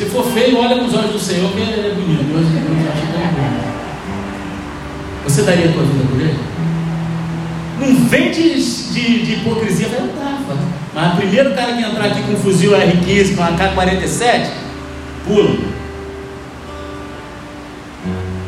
Se 0.00 0.06
for 0.06 0.24
feio, 0.32 0.56
olha 0.56 0.78
com 0.78 0.86
os 0.86 0.94
olhos 0.94 1.12
do 1.12 1.18
Senhor, 1.18 1.52
que 1.52 1.60
ele 1.60 1.72
é 1.86 1.92
bonito. 1.92 2.24
Deus, 2.24 2.46
Deus 2.46 2.88
acha 2.88 3.02
é 3.18 3.32
bom. 3.36 3.50
Você 5.24 5.42
daria 5.42 5.68
a 5.68 5.72
tua 5.74 5.82
vida 5.82 6.04
por 6.08 6.18
ele? 6.18 6.38
Não 7.78 8.08
vem 8.08 8.30
de, 8.30 8.54
de, 8.54 9.26
de 9.26 9.32
hipocrisia, 9.34 9.88
vai 9.88 10.00
dar, 10.00 10.40
mas 10.94 11.12
o 11.12 11.16
primeiro 11.18 11.54
cara 11.54 11.74
que 11.74 11.82
entrar 11.82 12.06
aqui 12.06 12.22
com 12.22 12.32
um 12.32 12.36
fuzil 12.36 12.72
R15, 12.72 13.36
com 13.36 13.42
uma 13.42 13.52
K-47, 13.58 14.48
pula. 15.26 15.58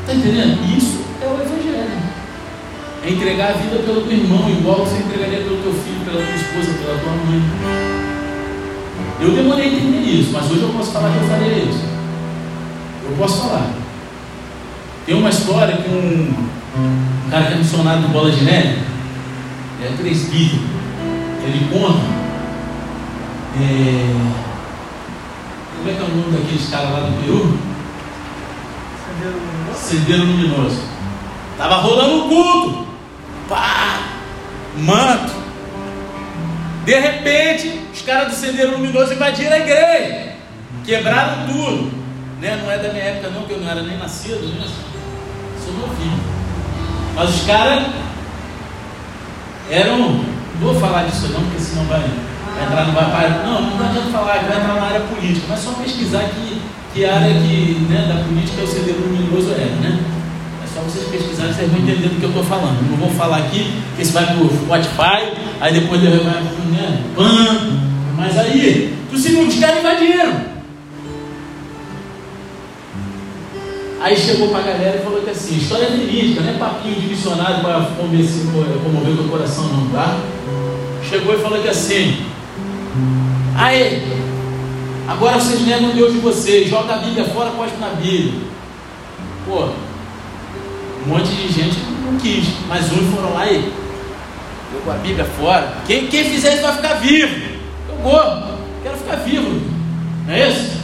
Está 0.00 0.14
entendendo? 0.14 0.58
Isso 0.74 1.04
é 1.20 1.26
o 1.26 1.34
Evangelho. 1.34 2.02
É 3.04 3.10
entregar 3.10 3.50
a 3.50 3.52
vida 3.58 3.76
pelo 3.76 4.00
teu 4.00 4.12
irmão, 4.12 4.48
igual 4.48 4.86
você 4.86 4.96
entregaria 4.96 5.40
pelo 5.40 5.58
teu 5.58 5.74
filho, 5.74 6.00
pela 6.02 6.16
tua 6.16 6.34
esposa, 6.34 6.78
pela 6.78 6.98
tua 6.98 7.12
mãe. 7.12 8.11
Eu 9.20 9.30
demorei 9.30 9.64
a 9.64 9.68
entender 9.68 10.00
isso, 10.00 10.32
mas 10.32 10.50
hoje 10.50 10.62
eu 10.62 10.70
posso 10.70 10.92
falar 10.92 11.10
que 11.10 11.18
eu 11.18 11.28
faria 11.28 11.58
isso. 11.58 11.84
Eu 13.04 13.16
posso 13.16 13.42
falar. 13.42 13.70
Tem 15.06 15.14
uma 15.14 15.30
história 15.30 15.76
que 15.76 15.88
um, 15.88 16.34
um 16.78 17.30
cara 17.30 17.46
que 17.46 17.52
é 17.54 17.56
missionário 17.56 18.02
do 18.02 18.08
Bola 18.08 18.30
de 18.30 18.44
Neve, 18.44 18.80
é 19.82 19.96
presbítero, 19.96 20.62
ele 21.44 21.68
conta. 21.72 22.22
É, 23.60 24.42
como 25.76 25.90
é 25.90 25.94
que 25.94 26.00
é 26.00 26.04
o 26.04 26.16
nome 26.16 26.38
daqueles 26.38 26.70
caras 26.70 26.92
lá 26.92 27.00
do 27.00 27.20
Peru? 27.20 27.58
Cendeiro 29.74 30.24
luminoso. 30.24 30.80
Tava 31.58 31.76
rolando 31.76 32.24
um 32.24 32.28
culto. 32.28 32.86
Pá! 33.48 34.00
Manto. 34.78 35.41
De 36.84 36.98
repente, 36.98 37.80
os 37.92 38.02
caras 38.02 38.32
do 38.32 38.34
Cendeiro 38.34 38.72
Luminoso 38.72 39.14
invadiram 39.14 39.52
a 39.52 39.58
igreja. 39.58 40.32
Quebraram 40.84 41.46
tudo. 41.46 41.92
Né? 42.40 42.58
Não 42.60 42.70
é 42.70 42.78
da 42.78 42.92
minha 42.92 43.04
época 43.04 43.30
não, 43.30 43.44
que 43.44 43.52
eu 43.52 43.60
não 43.60 43.70
era 43.70 43.82
nem 43.82 43.96
nascido, 43.98 44.40
né? 44.58 44.66
Sou 45.64 45.74
novinho. 45.74 46.20
Mas 47.14 47.30
os 47.30 47.46
caras 47.46 47.86
eram. 49.70 49.98
Não 49.98 50.72
vou 50.72 50.74
falar 50.74 51.04
disso 51.04 51.28
não, 51.28 51.40
porque 51.42 51.60
senão 51.60 51.84
vai, 51.84 52.00
vai 52.00 52.64
entrar 52.64 52.84
no 52.86 52.92
vai 52.92 53.30
Não, 53.44 53.62
não 53.62 53.88
adianta 53.88 54.10
falar, 54.10 54.38
vai 54.38 54.58
entrar 54.58 54.74
na 54.74 54.82
área 54.82 55.00
política, 55.00 55.46
mas 55.48 55.60
só 55.60 55.72
pesquisar 55.72 56.24
que, 56.24 56.62
que 56.94 57.04
área 57.04 57.34
que, 57.34 57.86
né, 57.88 58.06
da 58.08 58.24
política 58.24 58.62
o 58.62 58.66
Cendeiro 58.66 59.00
Luminoso 59.00 59.52
era, 59.52 59.64
né? 59.76 59.98
Só 60.74 60.80
vocês 60.80 61.08
pesquisarem, 61.08 61.52
vocês 61.52 61.70
vão 61.70 61.80
entender 61.80 62.08
do 62.08 62.18
que 62.18 62.24
eu 62.24 62.30
estou 62.30 62.44
falando. 62.44 62.90
Não 62.90 62.96
vou 62.96 63.10
falar 63.10 63.38
aqui, 63.38 63.70
que 63.96 64.02
isso 64.02 64.12
vai 64.12 64.24
para 64.26 64.36
o 64.36 64.48
Spotify, 64.48 65.32
aí 65.60 65.72
depois 65.72 66.00
vai 66.00 66.18
para 66.18 66.40
né, 66.40 67.04
PAN, 67.14 67.80
mas 68.16 68.38
aí, 68.38 68.94
os 69.12 69.20
segundos 69.20 69.58
caras 69.58 69.80
invadiram. 69.80 70.52
Aí 74.00 74.16
chegou 74.16 74.48
para 74.48 74.58
a 74.58 74.62
galera 74.62 74.98
e 74.98 75.04
falou 75.04 75.20
que 75.20 75.30
assim, 75.30 75.58
história 75.58 75.88
verídica, 75.90 76.40
não 76.40 76.50
é 76.50 76.54
papinho 76.54 76.96
de 76.96 77.06
missionário 77.06 77.60
para 77.60 77.86
comover 77.96 79.20
o 79.20 79.28
coração 79.28 79.64
não, 79.68 79.90
tá? 79.90 80.18
Chegou 81.08 81.34
e 81.34 81.38
falou 81.38 81.62
que 81.62 81.68
assim, 81.68 82.24
aí, 83.54 84.02
agora 85.06 85.38
vocês 85.38 85.64
negam 85.64 85.90
o 85.90 85.92
Deus 85.92 86.14
de 86.14 86.18
vocês, 86.18 86.68
joga 86.68 86.94
a 86.94 86.98
Bíblia 86.98 87.26
fora, 87.26 87.50
pode 87.50 87.76
na 87.78 87.90
Bíblia. 87.90 88.40
Pô, 89.46 89.68
um 91.04 91.08
monte 91.08 91.30
de 91.30 91.52
gente 91.52 91.78
não 92.04 92.16
quis, 92.18 92.48
mas 92.68 92.84
uns 92.92 93.14
foram 93.14 93.34
lá 93.34 93.46
e 93.50 93.72
jogou 94.72 94.92
a 94.92 94.98
Bíblia 94.98 95.24
fora. 95.24 95.74
Quem, 95.86 96.06
quem 96.06 96.24
fizer 96.24 96.54
isso 96.54 96.62
vai 96.62 96.76
ficar 96.76 96.94
vivo. 96.94 97.34
Eu 97.88 97.96
vou, 98.02 98.20
quero 98.82 98.96
ficar 98.96 99.16
vivo. 99.16 99.60
Não 100.26 100.34
é 100.34 100.48
isso? 100.48 100.80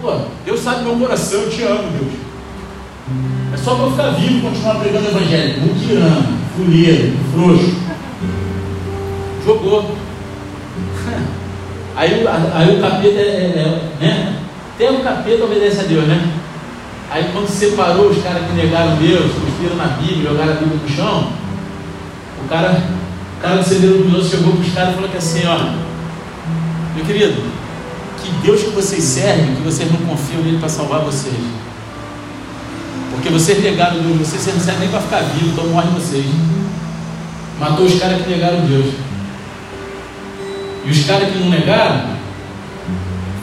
Pô, 0.00 0.16
Deus 0.44 0.60
sabe 0.60 0.84
meu 0.84 0.96
coração, 0.96 1.40
eu 1.42 1.50
te 1.50 1.62
amo, 1.62 1.90
Deus. 1.98 2.12
É 3.52 3.56
só 3.56 3.74
para 3.74 3.84
eu 3.84 3.90
ficar 3.92 4.10
vivo 4.10 4.38
e 4.38 4.42
continuar 4.42 4.74
pregando 4.76 5.06
o 5.06 5.10
Evangelho. 5.10 5.60
Mutirano, 5.60 6.38
fuleiro, 6.56 7.16
frouxo. 7.32 7.74
Jogou. 9.44 9.96
Aí, 11.96 12.24
aí 12.54 12.76
o 12.76 12.80
capeta 12.80 13.18
é, 13.18 13.22
é, 13.22 13.80
é 14.00 14.04
né? 14.06 14.40
Até 14.72 14.88
o 14.88 15.00
capeta 15.00 15.42
obedece 15.42 15.80
a 15.80 15.82
Deus, 15.82 16.06
né? 16.06 16.32
Aí 17.10 17.30
quando 17.32 17.48
separou 17.48 18.10
os 18.10 18.22
caras 18.22 18.46
que 18.46 18.52
negaram 18.52 18.96
Deus, 18.96 19.32
cuspiram 19.32 19.76
na 19.76 19.86
Bíblia, 19.96 20.30
jogaram 20.30 20.52
a 20.52 20.56
Bíblia 20.56 20.78
no 20.82 20.88
chão, 20.88 21.32
o 22.44 22.48
cara, 22.48 22.82
o 23.38 23.40
cara 23.40 23.56
do 23.56 23.64
Cendeiro 23.64 23.98
Luminoso 23.98 24.28
chegou 24.28 24.52
para 24.52 24.60
os 24.60 24.74
caras 24.74 24.90
e 24.90 24.94
falou 24.94 25.08
que 25.08 25.16
assim, 25.16 25.46
ó, 25.46 25.58
meu 26.94 27.04
querido, 27.06 27.42
que 28.22 28.30
Deus 28.42 28.62
que 28.62 28.70
vocês 28.70 29.02
servem, 29.02 29.54
que 29.54 29.62
vocês 29.62 29.90
não 29.90 29.98
confiam 30.06 30.42
nele 30.42 30.58
para 30.58 30.68
salvar 30.68 31.00
vocês. 31.00 31.34
Porque 33.10 33.30
vocês 33.30 33.62
negaram 33.62 34.02
Deus, 34.02 34.18
vocês, 34.18 34.42
vocês 34.42 34.56
não 34.56 34.62
servem 34.62 34.82
nem 34.82 34.90
para 34.90 35.00
ficar 35.00 35.20
vivo, 35.20 35.52
então 35.52 35.66
morrem 35.68 35.90
vocês. 35.92 36.26
Matou 37.58 37.86
os 37.86 37.98
caras 37.98 38.22
que 38.22 38.30
negaram 38.30 38.66
Deus. 38.66 38.94
E 40.84 40.90
os 40.90 41.04
caras 41.04 41.30
que 41.30 41.38
não 41.38 41.48
negaram 41.48 42.02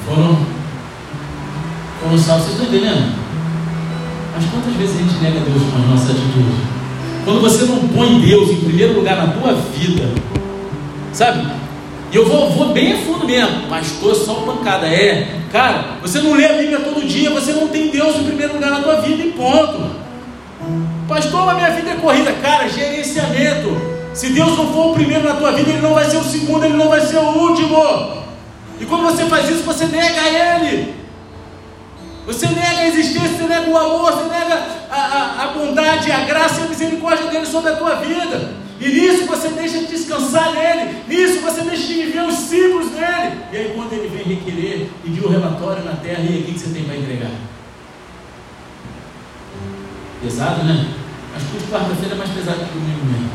foram, 0.06 0.40
foram 2.02 2.18
salvos. 2.18 2.46
Vocês 2.46 2.62
estão 2.62 2.68
entendendo? 2.68 3.25
Mas 4.36 4.44
quantas 4.48 4.74
vezes 4.74 4.98
a 4.98 5.00
gente 5.00 5.24
nega 5.24 5.40
Deus 5.40 5.64
com 5.72 5.78
as 5.78 5.88
nossas 5.88 6.10
atitudes? 6.10 6.60
Quando 7.24 7.40
você 7.40 7.64
não 7.64 7.88
põe 7.88 8.20
Deus 8.20 8.50
em 8.50 8.58
primeiro 8.58 8.96
lugar 8.96 9.16
na 9.16 9.28
tua 9.32 9.54
vida, 9.54 10.10
sabe? 11.14 11.48
E 12.12 12.16
eu 12.16 12.26
vou, 12.26 12.52
vou 12.52 12.74
bem 12.74 12.94
a 12.94 12.98
fundo 12.98 13.26
mesmo. 13.26 13.68
Pastor, 13.70 14.14
só 14.14 14.34
pancada. 14.36 14.88
É, 14.88 15.40
cara, 15.52 15.98
você 16.02 16.20
não 16.20 16.34
lê 16.34 16.46
a 16.46 16.54
Bíblia 16.54 16.82
todo 16.82 17.08
dia, 17.08 17.30
você 17.30 17.54
não 17.54 17.70
tem 17.70 17.90
Deus 17.90 18.18
em 18.18 18.26
primeiro 18.26 18.56
lugar 18.56 18.72
na 18.72 18.82
tua 18.82 19.02
vida, 19.02 19.24
e 19.24 19.32
ponto. 19.32 19.90
Pastor, 21.08 21.50
a 21.50 21.54
minha 21.54 21.70
vida 21.72 21.92
é 21.92 21.96
corrida. 21.96 22.34
Cara, 22.34 22.68
gerenciamento. 22.68 23.96
Se 24.14 24.30
Deus 24.30 24.58
não 24.58 24.72
for 24.74 24.92
o 24.92 24.94
primeiro 24.94 25.24
na 25.24 25.36
tua 25.36 25.54
vida, 25.54 25.70
Ele 25.70 25.82
não 25.82 25.94
vai 25.94 26.10
ser 26.10 26.18
o 26.18 26.24
segundo, 26.24 26.66
Ele 26.66 26.78
não 26.78 26.90
vai 26.90 27.02
ser 27.02 27.18
o 27.18 27.38
último. 27.38 27.78
E 28.82 28.86
quando 28.86 29.04
você 29.04 29.24
faz 29.26 29.50
isso, 29.50 29.64
você 29.64 29.86
nega 29.86 30.22
Ele. 30.22 31.05
Você 32.26 32.48
nega 32.48 32.80
a 32.80 32.88
existência, 32.88 33.38
você 33.38 33.44
nega 33.44 33.70
o 33.70 33.78
amor, 33.78 34.12
você 34.12 34.24
nega 34.24 34.56
a, 34.90 34.96
a, 34.96 35.44
a 35.44 35.48
bondade, 35.54 36.12
a 36.12 36.26
graça 36.26 36.62
e 36.62 36.64
a 36.64 36.68
misericórdia 36.68 37.28
dele 37.28 37.46
sobre 37.46 37.72
a 37.72 37.76
tua 37.76 37.96
vida. 37.96 38.56
E 38.80 38.90
nisso 38.90 39.26
você 39.26 39.50
deixa 39.50 39.80
de 39.80 39.86
descansar 39.86 40.52
nele, 40.54 41.04
nisso 41.08 41.40
você 41.42 41.62
deixa 41.62 41.88
de 41.88 41.94
viver 41.94 42.24
os 42.24 42.36
ciclos 42.36 42.92
nele. 42.92 43.40
E 43.52 43.58
aí 43.58 43.74
quando 43.76 43.94
ele 43.94 44.08
vem 44.08 44.36
requerer, 44.36 44.90
pedir 45.04 45.24
o 45.24 45.30
relatório 45.30 45.84
na 45.84 45.94
terra, 45.94 46.22
e 46.24 46.28
aí 46.28 46.42
o 46.42 46.52
que 46.52 46.60
você 46.60 46.74
tem 46.74 46.84
para 46.84 46.98
entregar? 46.98 47.32
Pesado, 50.22 50.64
né? 50.64 50.88
Acho 51.36 51.46
que 51.46 51.72
quarta-feira 51.72 52.16
é 52.16 52.18
mais 52.18 52.32
pesado 52.32 52.58
que 52.58 52.78
o 52.78 52.82
domingo 52.82 53.06
mesmo. 53.06 53.30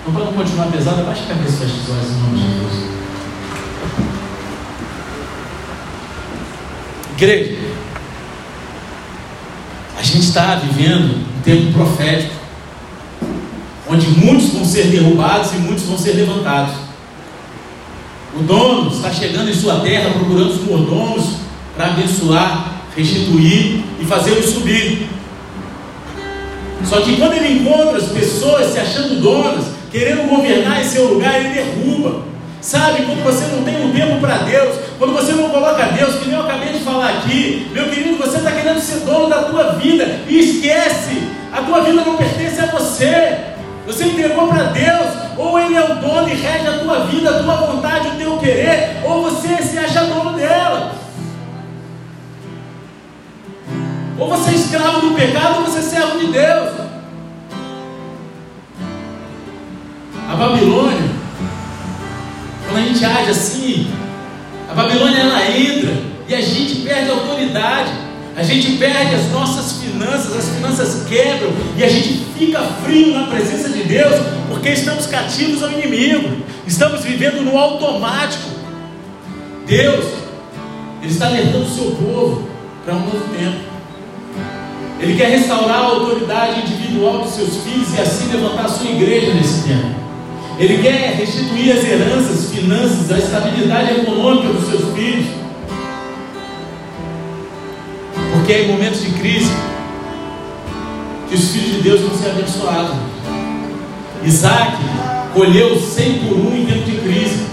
Então 0.00 0.14
para 0.14 0.24
não 0.24 0.32
continuar 0.32 0.66
pesado, 0.70 1.00
abaixa 1.02 1.24
a 1.24 1.26
cabeça 1.26 1.64
e 1.64 1.68
fecha 1.68 1.74
os 1.74 1.90
olhos 1.90 2.10
em 2.10 2.20
nome 2.20 2.38
de 2.38 2.60
Deus. 2.60 4.23
Igreja, 7.16 7.56
a 9.96 10.02
gente 10.02 10.24
está 10.24 10.56
vivendo 10.56 11.14
um 11.14 11.42
tempo 11.42 11.72
profético, 11.72 12.34
onde 13.88 14.08
muitos 14.08 14.48
vão 14.48 14.64
ser 14.64 14.88
derrubados 14.88 15.52
e 15.52 15.56
muitos 15.58 15.84
vão 15.84 15.96
ser 15.96 16.14
levantados. 16.14 16.74
O 18.36 18.42
dono 18.42 18.90
está 18.90 19.12
chegando 19.12 19.48
em 19.48 19.54
sua 19.54 19.76
terra 19.76 20.10
procurando 20.10 20.50
os 20.50 20.64
mordomos 20.64 21.36
para 21.76 21.86
abençoar, 21.86 22.82
restituir 22.96 23.84
e 24.00 24.04
fazê-los 24.04 24.46
subir. 24.46 25.08
Só 26.84 27.00
que 27.00 27.16
quando 27.16 27.34
ele 27.34 27.60
encontra 27.60 27.96
as 27.96 28.08
pessoas 28.08 28.72
se 28.72 28.78
achando 28.80 29.20
donas, 29.20 29.66
querendo 29.92 30.28
governar 30.28 30.80
em 30.80 30.84
seu 30.84 31.14
lugar, 31.14 31.38
ele 31.38 31.54
derruba. 31.54 32.24
Sabe, 32.60 33.04
quando 33.04 33.22
você 33.22 33.46
não 33.54 33.62
tem 33.62 33.86
um 33.86 33.92
tempo 33.92 34.20
para 34.20 34.38
Deus, 34.38 34.83
quando 34.98 35.12
você 35.12 35.32
não 35.32 35.50
coloca 35.50 35.84
Deus, 35.86 36.16
que 36.16 36.28
nem 36.28 36.38
eu 36.38 36.44
acabei 36.44 36.72
de 36.72 36.80
falar 36.80 37.10
aqui, 37.10 37.68
meu 37.72 37.88
querido, 37.90 38.16
você 38.16 38.38
está 38.38 38.52
querendo 38.52 38.80
ser 38.80 39.00
dono 39.00 39.28
da 39.28 39.42
tua 39.44 39.72
vida 39.72 40.04
e 40.28 40.38
esquece, 40.38 41.28
a 41.52 41.62
tua 41.62 41.80
vida 41.82 42.02
não 42.04 42.16
pertence 42.16 42.60
a 42.60 42.66
você. 42.66 43.38
Você 43.86 44.04
entregou 44.04 44.48
para 44.48 44.64
Deus, 44.64 45.08
ou 45.36 45.58
Ele 45.58 45.74
é 45.74 45.84
o 45.84 45.96
dono 45.96 46.28
e 46.28 46.34
rege 46.34 46.66
a 46.66 46.78
tua 46.78 47.00
vida, 47.06 47.30
a 47.30 47.42
tua 47.42 47.56
vontade, 47.56 48.08
o 48.08 48.16
teu 48.16 48.38
querer, 48.38 49.02
ou 49.04 49.22
você 49.22 49.62
se 49.62 49.76
acha 49.76 50.04
dono 50.04 50.32
dela. 50.32 50.92
Ou 54.18 54.28
você 54.28 54.50
é 54.50 54.54
escravo 54.54 55.00
do 55.00 55.14
pecado, 55.14 55.56
ou 55.56 55.66
você 55.66 55.80
é 55.80 55.82
servo 55.82 56.18
de 56.18 56.26
Deus. 56.28 56.70
A 60.30 60.36
Babilônia 60.36 61.14
quando 62.74 62.78
a 62.78 62.88
gente 62.88 63.04
age 63.04 63.30
assim, 63.30 63.86
a 64.74 64.82
Babilônia 64.82 65.20
ela 65.20 65.56
entra 65.56 65.92
e 66.28 66.34
a 66.34 66.40
gente 66.40 66.80
perde 66.80 67.08
a 67.08 67.12
autoridade, 67.12 67.92
a 68.36 68.42
gente 68.42 68.72
perde 68.72 69.14
as 69.14 69.30
nossas 69.30 69.80
finanças, 69.80 70.36
as 70.36 70.48
finanças 70.48 71.06
quebram 71.08 71.52
e 71.76 71.84
a 71.84 71.88
gente 71.88 72.24
fica 72.36 72.60
frio 72.84 73.14
na 73.14 73.28
presença 73.28 73.68
de 73.68 73.84
Deus 73.84 74.16
porque 74.48 74.70
estamos 74.70 75.06
cativos 75.06 75.62
ao 75.62 75.70
inimigo, 75.70 76.38
estamos 76.66 77.02
vivendo 77.04 77.44
no 77.44 77.56
automático. 77.56 78.50
Deus, 79.64 80.06
Ele 81.00 81.12
está 81.12 81.26
alertando 81.26 81.66
o 81.66 81.70
seu 81.70 81.92
povo 81.92 82.48
para 82.84 82.94
um 82.94 83.00
novo 83.00 83.32
tempo. 83.32 83.72
Ele 84.98 85.16
quer 85.16 85.28
restaurar 85.28 85.78
a 85.78 85.84
autoridade 85.84 86.62
individual 86.62 87.18
dos 87.18 87.32
seus 87.32 87.58
filhos 87.58 87.94
e 87.94 88.00
assim 88.00 88.32
levantar 88.32 88.64
a 88.64 88.68
sua 88.68 88.90
igreja 88.90 89.34
nesse 89.34 89.68
tempo. 89.68 90.03
Ele 90.58 90.82
quer 90.82 91.16
restituir 91.16 91.72
as 91.72 91.84
heranças, 91.84 92.50
finanças, 92.50 93.10
a 93.10 93.18
estabilidade 93.18 94.00
econômica 94.00 94.52
dos 94.52 94.68
seus 94.68 94.94
filhos. 94.94 95.26
Porque 98.32 98.52
é 98.52 98.64
em 98.64 98.68
momentos 98.68 99.02
de 99.02 99.10
crise 99.10 99.52
que 101.28 101.34
os 101.34 101.50
filhos 101.50 101.76
de 101.76 101.82
Deus 101.82 102.00
vão 102.02 102.16
ser 102.16 102.30
abençoados. 102.30 102.96
Isaac 104.22 104.76
colheu 105.34 105.78
100 105.78 106.18
por 106.20 106.36
um 106.36 106.56
em 106.56 106.66
tempo 106.66 106.84
de 106.84 106.96
crise. 106.98 107.44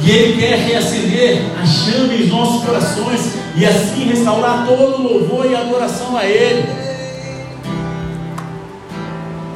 E 0.00 0.10
Ele 0.10 0.40
quer 0.40 0.58
reacender 0.58 1.42
a 1.60 1.66
chama 1.66 2.14
em 2.14 2.26
nossos 2.28 2.64
corações 2.64 3.32
e 3.56 3.64
assim 3.64 4.04
restaurar 4.04 4.66
todo 4.66 4.96
o 4.96 5.02
louvor 5.02 5.50
e 5.50 5.56
adoração 5.56 6.16
a 6.16 6.24
Ele. 6.24 6.68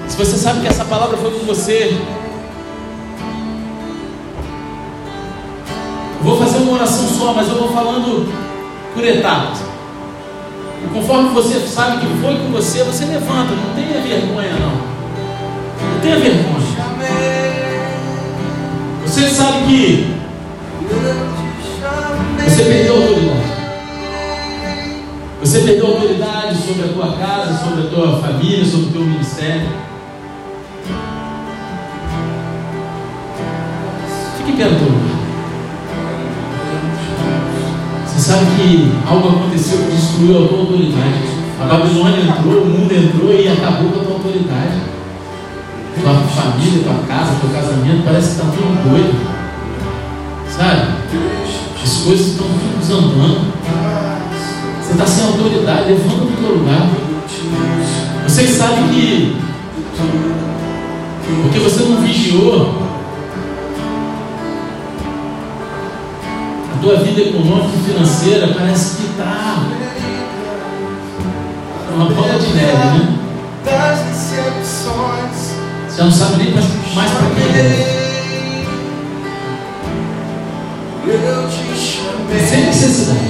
Se 0.09 0.17
você 0.17 0.37
sabe 0.37 0.61
que 0.61 0.69
essa 0.69 0.85
palavra 0.85 1.17
foi 1.17 1.31
com 1.31 1.47
você, 1.47 1.97
Vou 6.23 6.39
fazer 6.39 6.59
uma 6.59 6.75
oração 6.75 7.07
só, 7.09 7.35
mas 7.35 7.49
eu 7.49 7.57
vou 7.57 7.73
falando 7.73 8.33
por 8.95 9.05
etapas. 9.05 9.59
E 10.85 10.89
conforme 10.95 11.31
você 11.31 11.59
sabe 11.61 11.99
que 11.99 12.07
foi 12.21 12.37
com 12.37 12.53
você, 12.53 12.85
você 12.85 13.05
levanta, 13.05 13.55
não 13.55 13.75
tenha 13.75 14.01
vergonha 14.01 14.53
não. 14.55 15.93
Não 15.93 16.01
tenha 16.01 16.19
vergonha. 16.19 16.63
Você 19.05 19.29
sabe 19.29 19.67
que 19.67 20.15
você 22.45 22.63
perdeu 22.65 22.97
autoridade. 22.97 23.53
Você 25.41 25.59
perdeu 25.61 25.87
autoridade 25.87 26.57
sobre 26.57 26.85
a 26.85 26.93
tua 26.93 27.17
casa, 27.17 27.65
sobre 27.65 27.87
a 27.87 27.91
tua 27.91 28.21
família, 28.21 28.65
sobre 28.65 28.87
o 28.87 28.93
teu 28.93 29.01
ministério. 29.03 29.69
Fique 34.39 34.53
quieto, 34.57 35.02
sabe 38.23 38.47
que 38.57 38.93
algo 39.05 39.29
aconteceu 39.29 39.79
que 39.79 39.97
destruiu 39.97 40.45
a 40.45 40.49
tua 40.49 40.61
autoridade. 40.61 41.43
A 41.61 41.65
Babilônia 41.65 42.21
entrou, 42.21 42.63
o 42.63 42.67
mundo 42.67 42.93
entrou 42.93 43.33
e 43.35 43.49
acabou 43.49 43.91
com 43.91 44.01
a 44.01 44.05
tua 44.05 44.15
autoridade. 44.15 44.93
Tua 46.01 46.15
família, 46.15 46.85
tua 46.85 47.07
casa, 47.07 47.37
teu 47.41 47.51
casamento, 47.51 48.05
parece 48.05 48.27
que 48.29 48.33
está 48.33 48.45
tudo 48.45 48.91
doido. 48.91 49.15
Sabe? 50.49 50.83
As 51.83 51.93
coisas 51.99 52.27
estão 52.29 52.47
tudo 52.47 52.79
desandando. 52.79 53.53
Você 54.81 54.93
está 54.93 55.07
sem 55.07 55.25
autoridade, 55.25 55.89
levanta 55.89 56.25
do 56.25 56.41
teu 56.41 56.59
lugar. 56.59 56.91
Vocês 58.27 58.51
sabem 58.51 58.89
que 58.89 59.37
porque 61.43 61.59
você 61.59 61.83
não 61.85 62.01
vigiou 62.01 62.92
tua 66.83 66.97
vida 66.97 67.21
econômica 67.21 67.77
e 67.77 67.93
financeira 67.93 68.49
parece 68.59 68.97
que 68.97 69.07
está 69.07 69.57
uma 71.95 72.07
bola 72.07 72.39
de 72.39 72.53
neve, 72.55 72.99
né? 72.99 73.19
Você 75.89 76.03
não 76.03 76.11
sabe 76.11 76.43
nem 76.43 76.53
mais 76.53 77.11
para 77.13 77.31
quem 77.31 77.53
Sem 82.49 82.65
necessidade. 82.65 83.21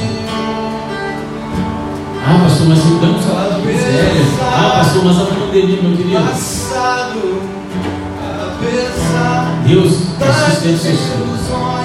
Ah, 2.24 2.38
pastor, 2.44 2.68
mas 2.68 2.78
eu 2.78 2.98
dando 3.00 3.22
salário 3.22 3.60
de 3.60 3.66
miséria. 3.66 4.22
Ah, 4.40 4.70
pastor, 4.78 5.04
mas 5.04 5.18
a 5.20 5.24
pandemia, 5.24 5.82
meu 5.82 5.96
querido. 5.96 6.18
Deus 9.66 9.92
sustenta 9.92 10.78
seus 10.78 10.98
filhos. 11.00 11.81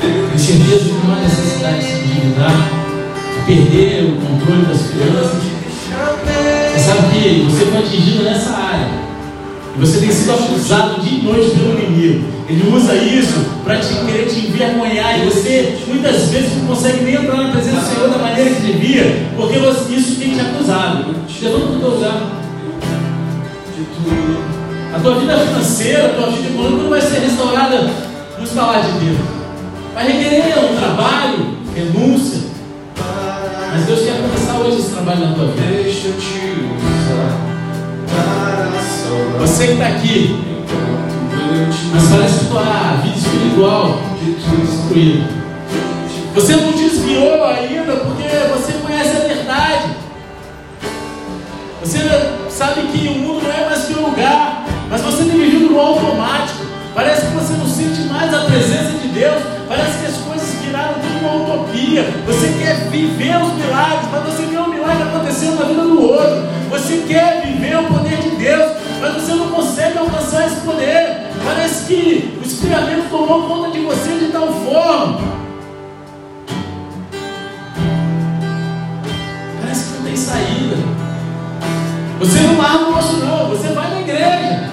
Tem 0.00 0.38
certeza 0.38 0.84
que 0.84 1.06
não 1.06 1.14
há 1.14 1.20
necessidade 1.20 1.78
de 1.78 1.84
se 1.84 1.92
endividar, 1.92 2.70
de 3.34 3.46
perder 3.46 4.04
o 4.04 4.16
controle 4.16 4.66
das 4.66 4.82
finanças. 4.82 5.42
Você 6.72 6.78
sabe 6.78 7.18
que 7.18 7.44
você 7.44 7.64
foi 7.66 7.78
atingido 7.78 8.24
nessa 8.24 8.50
área. 8.50 9.08
Você 9.78 9.98
tem 9.98 10.10
sido 10.10 10.32
acusado 10.32 11.00
de 11.00 11.22
noite 11.22 11.50
pelo 11.50 11.78
inimigo. 11.78 12.24
Ele 12.48 12.74
usa 12.74 12.94
isso 12.94 13.46
para 13.62 13.78
te 13.78 13.94
querer 13.94 14.26
te 14.26 14.46
envergonhar. 14.46 15.20
E 15.20 15.24
você 15.24 15.78
muitas 15.86 16.28
vezes 16.30 16.56
não 16.56 16.66
consegue 16.66 17.04
nem 17.04 17.14
entrar 17.14 17.36
na 17.36 17.50
presença 17.52 17.80
do 17.80 17.94
Senhor 17.94 18.10
da 18.10 18.18
maneira 18.18 18.50
que 18.50 18.60
devia, 18.62 19.28
porque 19.36 19.58
você, 19.58 19.94
isso 19.94 20.16
tem 20.16 20.34
te 20.34 20.40
acusado. 20.40 21.14
Levanta 21.40 21.66
do 21.66 21.78
teu 21.78 21.90
lugar. 21.90 22.38
A 24.94 24.98
tua 25.00 25.14
vida 25.20 25.38
financeira, 25.38 26.06
a 26.06 26.08
tua 26.14 26.30
vida 26.30 26.48
econômica 26.48 26.82
não 26.82 26.90
vai 26.90 27.00
ser 27.00 27.20
restaurada 27.20 27.90
no 28.36 28.44
estalar 28.44 28.82
de 28.82 28.92
Deus. 29.04 29.37
Vai 29.98 30.12
requerer 30.12 30.56
um 30.60 30.76
trabalho, 30.76 31.58
renúncia. 31.74 32.42
Mas 33.72 33.84
Deus 33.84 33.98
quer 34.02 34.22
começar 34.22 34.60
hoje 34.60 34.78
esse 34.78 34.90
trabalho 34.90 35.26
na 35.26 35.34
tua 35.34 35.46
vida. 35.48 35.82
Deixa 35.82 36.06
eu 36.06 36.12
te 36.12 36.54
usar 36.78 37.36
Você 39.40 39.66
que 39.66 39.72
está 39.72 39.88
aqui, 39.88 40.40
Mas 41.92 42.04
parece 42.10 42.38
que 42.38 42.44
tua 42.44 43.00
vida 43.02 43.18
espiritual 43.18 43.98
destruída. 44.22 45.24
Você 46.32 46.54
não 46.54 46.70
desviou 46.70 47.44
ainda 47.44 47.96
porque 47.96 48.28
você 48.56 48.74
conhece 48.74 49.16
a 49.16 49.26
verdade. 49.26 49.96
Você 51.82 51.98
sabe 52.48 52.82
que 52.82 53.08
o 53.08 53.18
mundo 53.18 53.42
não 53.42 53.50
é 53.52 53.66
mais 53.68 53.80
seu 53.80 54.00
lugar, 54.00 54.64
mas 54.88 55.00
você 55.00 55.24
tem 55.24 55.40
vivido 55.40 55.72
no 55.72 55.80
automático. 55.80 56.57
Parece 56.98 57.26
que 57.26 57.32
você 57.32 57.52
não 57.52 57.68
sente 57.68 58.00
mais 58.08 58.34
a 58.34 58.40
presença 58.40 58.98
de 59.00 59.06
Deus. 59.10 59.40
Parece 59.68 59.98
que 59.98 60.06
as 60.06 60.16
coisas 60.16 60.48
viraram 60.60 60.94
tudo 60.94 61.18
uma 61.20 61.44
utopia. 61.44 62.02
Você 62.26 62.48
quer 62.58 62.74
viver 62.90 63.36
os 63.40 63.52
milagres, 63.52 64.08
mas 64.10 64.24
você 64.24 64.42
quer 64.42 64.60
um 64.60 64.68
milagre 64.68 65.04
acontecendo 65.04 65.60
na 65.60 65.66
vida 65.66 65.82
do 65.82 66.02
outro. 66.02 66.48
Você 66.70 67.04
quer 67.06 67.46
viver 67.46 67.78
o 67.78 67.84
poder 67.84 68.16
de 68.16 68.30
Deus, 68.30 68.72
mas 69.00 69.14
você 69.14 69.32
não 69.32 69.48
consegue 69.48 69.96
alcançar 69.96 70.48
esse 70.48 70.56
poder. 70.62 71.28
Parece 71.44 71.86
que 71.86 72.36
o 72.36 72.44
esfriamento 72.44 73.08
tomou 73.10 73.46
conta 73.46 73.70
de 73.70 73.78
você 73.78 74.18
de 74.18 74.32
tal 74.32 74.48
forma. 74.48 75.20
Parece 79.60 79.84
que 79.84 79.98
não 79.98 80.04
tem 80.04 80.16
saída. 80.16 80.76
Você 82.18 82.40
não 82.40 82.58
larga 82.58 82.84
o 82.86 82.98
osso, 82.98 83.16
não. 83.18 83.50
Você 83.50 83.68
vai 83.68 83.88
na 83.88 84.00
igreja. 84.00 84.68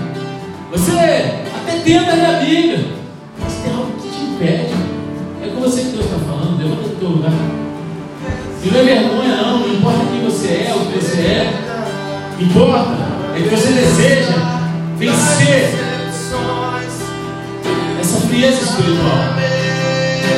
Você 0.72 1.45
tenta 1.84 2.16
ler 2.16 2.26
a 2.26 2.40
Bíblia. 2.40 2.86
Mas 3.40 3.54
tem 3.54 3.74
algo 3.74 3.92
que 3.94 4.10
te 4.10 4.24
impede. 4.24 4.74
É 5.44 5.48
com 5.54 5.62
você 5.62 5.82
que 5.82 5.90
Deus 5.90 6.06
está 6.06 6.18
falando. 6.20 6.58
Levanta 6.58 6.90
do 6.90 6.96
teu 7.00 7.10
lugar. 7.10 7.32
E 8.64 8.72
não 8.72 8.80
é 8.80 8.84
vergonha, 8.84 9.36
não. 9.36 9.60
Não 9.60 9.74
importa 9.74 10.06
quem 10.12 10.24
você 10.24 10.48
é, 10.48 10.74
o 10.76 10.92
que 10.92 11.00
você 11.00 11.22
é. 11.22 11.54
Importa. 12.40 13.16
É 13.36 13.42
que 13.42 13.50
você 13.50 13.68
deseja 13.68 14.34
vencer 14.98 15.74
essa 18.00 18.20
frieza 18.28 18.64
espiritual. 18.64 19.36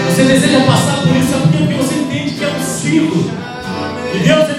Você 0.09 0.23
deseja 0.23 0.65
passar 0.65 1.03
por 1.03 1.15
isso, 1.15 1.29
sabe 1.29 1.43
por 1.43 1.51
quê? 1.51 1.57
Porque 1.59 1.73
você 1.75 1.95
entende 1.95 2.31
que 2.31 2.43
é 2.43 2.47
um 2.47 2.63
ciclo. 2.63 3.31
E 4.15 4.19
Deus 4.19 4.56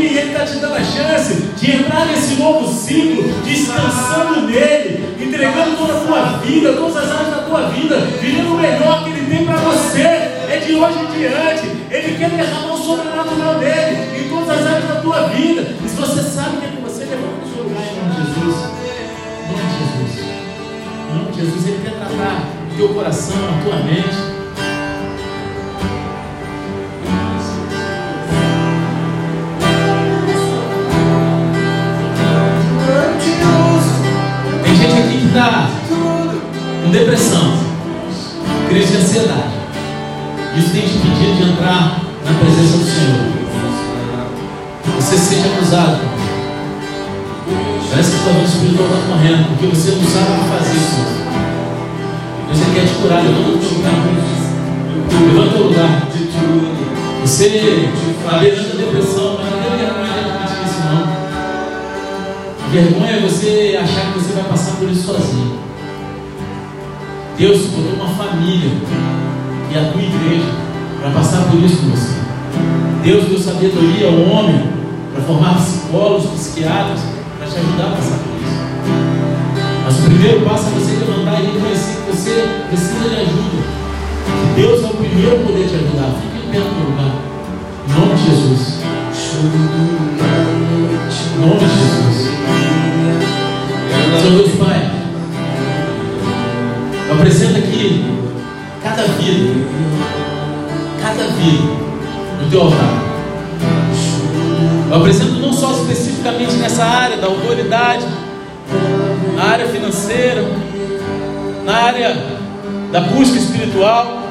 e 0.00 0.18
Ele 0.18 0.32
está 0.32 0.44
te 0.44 0.58
dando 0.58 0.74
a 0.74 0.84
chance 0.84 1.34
de 1.56 1.70
entrar 1.70 2.06
nesse 2.06 2.34
novo 2.34 2.66
ciclo, 2.72 3.22
descansando 3.44 4.42
nele, 4.42 5.04
entregando 5.20 5.76
toda 5.76 5.94
a 5.94 6.00
tua 6.00 6.22
vida, 6.38 6.72
todas 6.72 6.96
as 6.96 7.10
áreas 7.10 7.30
da 7.30 7.42
tua 7.42 7.68
vida, 7.68 7.96
vivendo 8.20 8.54
o 8.54 8.58
melhor 8.58 9.04
que 9.04 9.10
Ele 9.10 9.26
tem 9.26 9.44
para 9.46 9.56
você. 9.56 10.02
É 10.02 10.62
de 10.64 10.74
hoje 10.74 10.98
em 10.98 11.18
diante. 11.18 11.66
Ele 11.90 12.18
quer 12.18 12.30
derramar 12.30 12.74
o 12.74 12.78
sobrenatural 12.78 13.58
dele 13.58 14.20
em 14.20 14.28
todas 14.28 14.50
as 14.50 14.66
áreas 14.66 14.88
da 14.88 15.00
tua 15.00 15.28
vida. 15.28 15.62
E 15.84 15.88
se 15.88 15.96
você 15.96 16.22
sabe 16.22 16.58
que 16.58 16.66
é 16.66 16.68
com 16.68 16.82
você, 16.82 17.04
levanta 17.04 17.44
o 17.44 17.54
seu 17.54 17.62
lugar 17.64 17.82
em 17.82 17.96
nome 17.96 18.10
de 18.10 18.34
Jesus. 18.34 18.56
Em 19.40 19.52
nome 19.52 19.64
de 19.70 19.78
Jesus. 19.78 20.26
Em 21.10 21.16
nome 21.16 21.32
de 21.32 21.40
Jesus, 21.40 21.66
Ele 21.66 21.80
quer 21.82 21.94
tratar 21.94 22.44
o 22.72 22.76
teu 22.76 22.88
coração, 22.90 23.36
a 23.36 23.62
tua 23.64 23.76
mente. 23.84 24.33
Está 35.34 35.68
com 36.84 36.90
depressão, 36.90 37.58
crise 38.68 38.92
de 38.92 38.98
ansiedade. 38.98 39.54
Isso 40.56 40.70
tem 40.70 40.82
te 40.82 40.96
impedido 40.96 41.36
de 41.36 41.50
entrar 41.50 42.00
na 42.24 42.38
presença 42.38 42.78
do 42.78 42.84
Senhor. 42.84 43.34
Você 44.94 45.18
seja 45.18 45.46
acusado. 45.48 45.98
Parece 47.90 48.10
que 48.12 48.18
sua 48.22 48.32
vida 48.32 48.44
espiritual 48.44 48.88
está 48.88 49.08
morrendo, 49.08 49.48
porque 49.48 49.66
você 49.66 49.90
não 49.90 50.04
sabe 50.04 50.30
o 50.30 50.34
que 50.34 50.48
fazer, 50.50 50.78
Senhor. 50.78 51.14
Você 52.50 52.64
quer 52.72 52.86
te 52.86 52.94
curar, 52.94 53.22
levanta 53.24 53.48
o 53.48 53.58
teu 53.58 53.70
lugar. 53.70 53.92
Levanta 55.26 55.48
o 55.48 55.52
teu 55.52 55.66
lugar. 55.66 56.08
Você 57.22 57.46
está 57.46 58.38
beirando 58.38 58.70
a 58.70 58.76
depressão, 58.76 59.33
Vergonha 62.74 63.12
é 63.12 63.20
você 63.20 63.78
achar 63.80 64.12
que 64.12 64.18
você 64.18 64.32
vai 64.32 64.42
passar 64.50 64.72
por 64.72 64.90
isso 64.90 65.06
sozinho. 65.06 65.60
Deus 67.38 67.66
botou 67.68 67.92
uma 67.92 68.08
família 68.08 68.68
e 69.70 69.78
a 69.78 69.92
tua 69.92 70.02
igreja 70.02 70.50
para 71.00 71.12
passar 71.12 71.44
por 71.44 71.62
isso 71.62 71.76
com 71.76 71.90
você. 71.90 72.14
Deus 73.04 73.26
deu 73.26 73.38
sabedoria 73.38 74.08
ao 74.08 74.14
homem 74.28 74.68
para 75.12 75.22
formar 75.22 75.54
psicólogos, 75.54 76.28
psiquiatras, 76.32 76.98
para 77.38 77.46
te 77.46 77.58
ajudar 77.58 77.84
a 77.84 77.90
passar 77.90 78.18
por 78.18 78.34
isso. 78.42 78.58
Mas 79.84 79.96
o 79.96 80.02
primeiro 80.02 80.40
passo 80.40 80.66
é 80.66 80.70
você 80.70 80.96
levantar 80.96 81.40
e 81.40 81.46
reconhecer 81.46 81.94
que 81.94 82.10
você 82.10 82.48
precisa 82.70 83.08
de 83.08 83.14
ajuda. 83.14 83.62
Que 84.26 84.60
Deus 84.60 84.82
é 84.82 84.86
o 84.86 84.94
primeiro 84.96 85.36
a 85.36 85.46
poder 85.46 85.68
te 85.68 85.76
ajudar. 85.76 86.10
Fique 86.20 86.44
em 86.44 86.50
pé 86.50 86.58
no 86.58 86.90
lugar. 86.90 87.14
Em 87.86 87.92
nome 88.00 88.14
de 88.16 88.24
Jesus. 88.30 88.80
Em 91.36 91.40
nome 91.40 91.58
de 91.60 91.66
Jesus. 91.66 91.93
Vida 101.44 101.62
no 102.42 102.50
teu 102.50 102.62
altar. 102.62 103.04
Eu 104.90 104.96
apresento 104.96 105.32
não 105.32 105.52
só 105.52 105.72
especificamente 105.72 106.54
nessa 106.54 106.84
área 106.84 107.16
da 107.16 107.26
autoridade, 107.26 108.04
na 109.36 109.44
área 109.44 109.68
financeira, 109.68 110.44
na 111.64 111.74
área 111.74 112.16
da 112.92 113.00
busca 113.00 113.36
espiritual, 113.36 114.22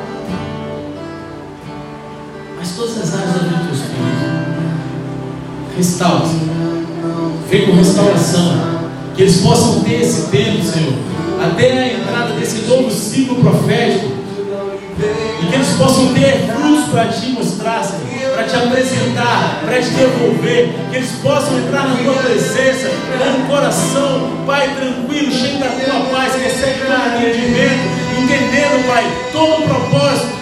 mas 2.57 2.72
todas 2.76 2.97
as 2.97 3.14
áreas 3.14 3.34
da 3.34 3.39
vida 3.39 3.64
dos 3.64 3.80
teus 3.80 3.91
filhos. 3.91 4.34
Restaura, 5.76 6.30
vem 7.49 7.66
com 7.66 7.74
restauração, 7.74 8.57
que 9.16 9.24
eles 9.24 9.41
possam 9.41 9.82
ter 9.82 10.01
esse 10.01 10.30
tempo, 10.30 10.64
Senhor, 10.64 10.93
até 11.43 11.72
a 11.72 11.93
entrada 11.99 12.34
desse 12.39 12.68
novo 12.68 12.89
ciclo 12.89 13.36
profético. 13.36 14.22
E 14.99 15.45
que 15.47 15.55
eles 15.55 15.69
possam 15.77 16.13
ter 16.13 16.47
frutos 16.47 16.85
para 16.91 17.07
te 17.07 17.29
mostrar, 17.29 17.81
para 18.33 18.43
te 18.43 18.55
apresentar, 18.55 19.61
para 19.65 19.81
te 19.81 19.89
devolver. 19.89 20.73
Que 20.91 20.97
eles 20.97 21.11
possam 21.23 21.57
entrar 21.57 21.87
na 21.87 21.95
tua 21.95 22.13
presença 22.13 22.89
com 23.17 23.41
um 23.41 23.47
coração, 23.47 24.31
Pai, 24.45 24.75
tranquilo, 24.75 25.31
cheio 25.31 25.59
da 25.59 25.67
tua 25.67 25.99
paz, 26.11 26.33
que 26.35 26.45
excede 26.45 26.79
todo 26.81 27.17
entendimento, 27.17 28.03
entendendo, 28.21 28.87
Pai, 28.87 29.11
todo 29.31 29.63
o 29.63 29.67
propósito. 29.67 30.33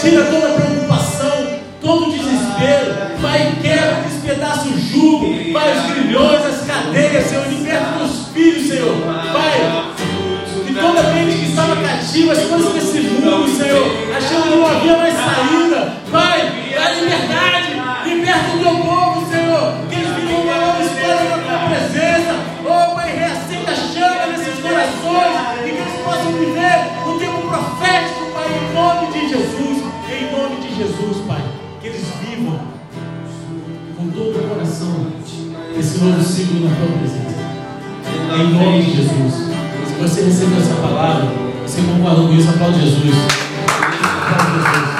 Tira 0.00 0.24
toda 0.26 0.46
a 0.48 0.54
preocupação, 0.54 1.46
todo 1.80 2.08
o 2.08 2.12
desespero. 2.12 3.06
Pai, 3.22 3.56
quebra, 3.62 4.04
despedaça 4.06 4.68
o 4.68 4.78
jugo. 4.78 5.52
Pai, 5.52 5.72
os 5.78 5.94
grilhões, 5.94 6.44
as 6.44 6.66
cadeias, 6.66 7.26
Senhor, 7.26 7.46
liberta 7.48 7.98
teus 7.98 8.28
filhos, 8.34 8.68
Senhor. 8.68 8.94
Pai, 9.32 9.94
que 10.66 10.74
toda 10.74 11.02
mente 11.14 11.45
que 11.86 11.94
estava 11.94 11.96
cativa, 11.96 12.32
as 12.32 12.42
coisas 12.44 12.72
desse 12.74 13.00
mundo, 13.00 13.48
Senhor, 13.56 13.86
achando 14.16 14.42
que 14.42 14.56
não 14.56 14.66
havia 14.66 14.96
mais 14.96 15.14
saída. 15.14 15.92
Pai, 16.10 16.72
dá 16.74 16.90
liberdade, 16.90 18.08
liberta 18.08 18.56
o 18.56 18.58
teu 18.58 18.76
povo, 18.78 19.30
Senhor. 19.30 19.74
Que 19.88 19.94
eles 19.94 20.14
vivam 20.14 20.42
uma 20.42 20.54
nova 20.54 20.82
história 20.82 21.30
na 21.30 21.38
tua 21.38 21.68
presença. 21.68 22.34
Oh, 22.64 22.94
Pai, 22.94 23.16
reacenda 23.16 23.70
a 23.70 23.74
chama 23.74 24.26
nesses 24.32 24.60
corações 24.60 25.36
e 25.60 25.70
que 25.70 25.76
eles 25.76 26.02
possam 26.04 26.32
viver 26.32 26.76
o 27.06 27.18
tempo 27.18 27.48
profético, 27.48 28.26
Pai, 28.34 28.48
em 28.48 28.74
nome 28.74 29.12
de 29.12 29.28
Jesus. 29.28 29.84
Em 30.10 30.32
nome 30.32 30.56
de 30.60 30.76
Jesus, 30.76 31.16
Pai. 31.26 31.42
Que 31.80 31.88
eles 31.88 32.06
vivam 32.20 32.60
com 33.96 34.10
todo 34.10 34.38
o 34.38 34.48
coração 34.48 35.06
esse 35.78 35.98
novo 35.98 36.22
ciclo 36.22 36.68
na 36.68 36.74
tua 36.74 36.98
presença. 36.98 37.36
Em 38.34 38.52
nome 38.52 38.82
de 38.82 38.96
Jesus. 38.96 39.34
Se 39.86 39.94
você 40.00 40.22
recebeu 40.22 40.58
essa 40.58 40.74
palavra, 40.74 41.45
quem 41.76 41.84
a 41.90 41.98
valoriza, 41.98 42.52
aplaude 42.52 42.80
Jesus. 42.80 43.14
Aplaude 44.22 44.52
Jesus. 44.54 44.95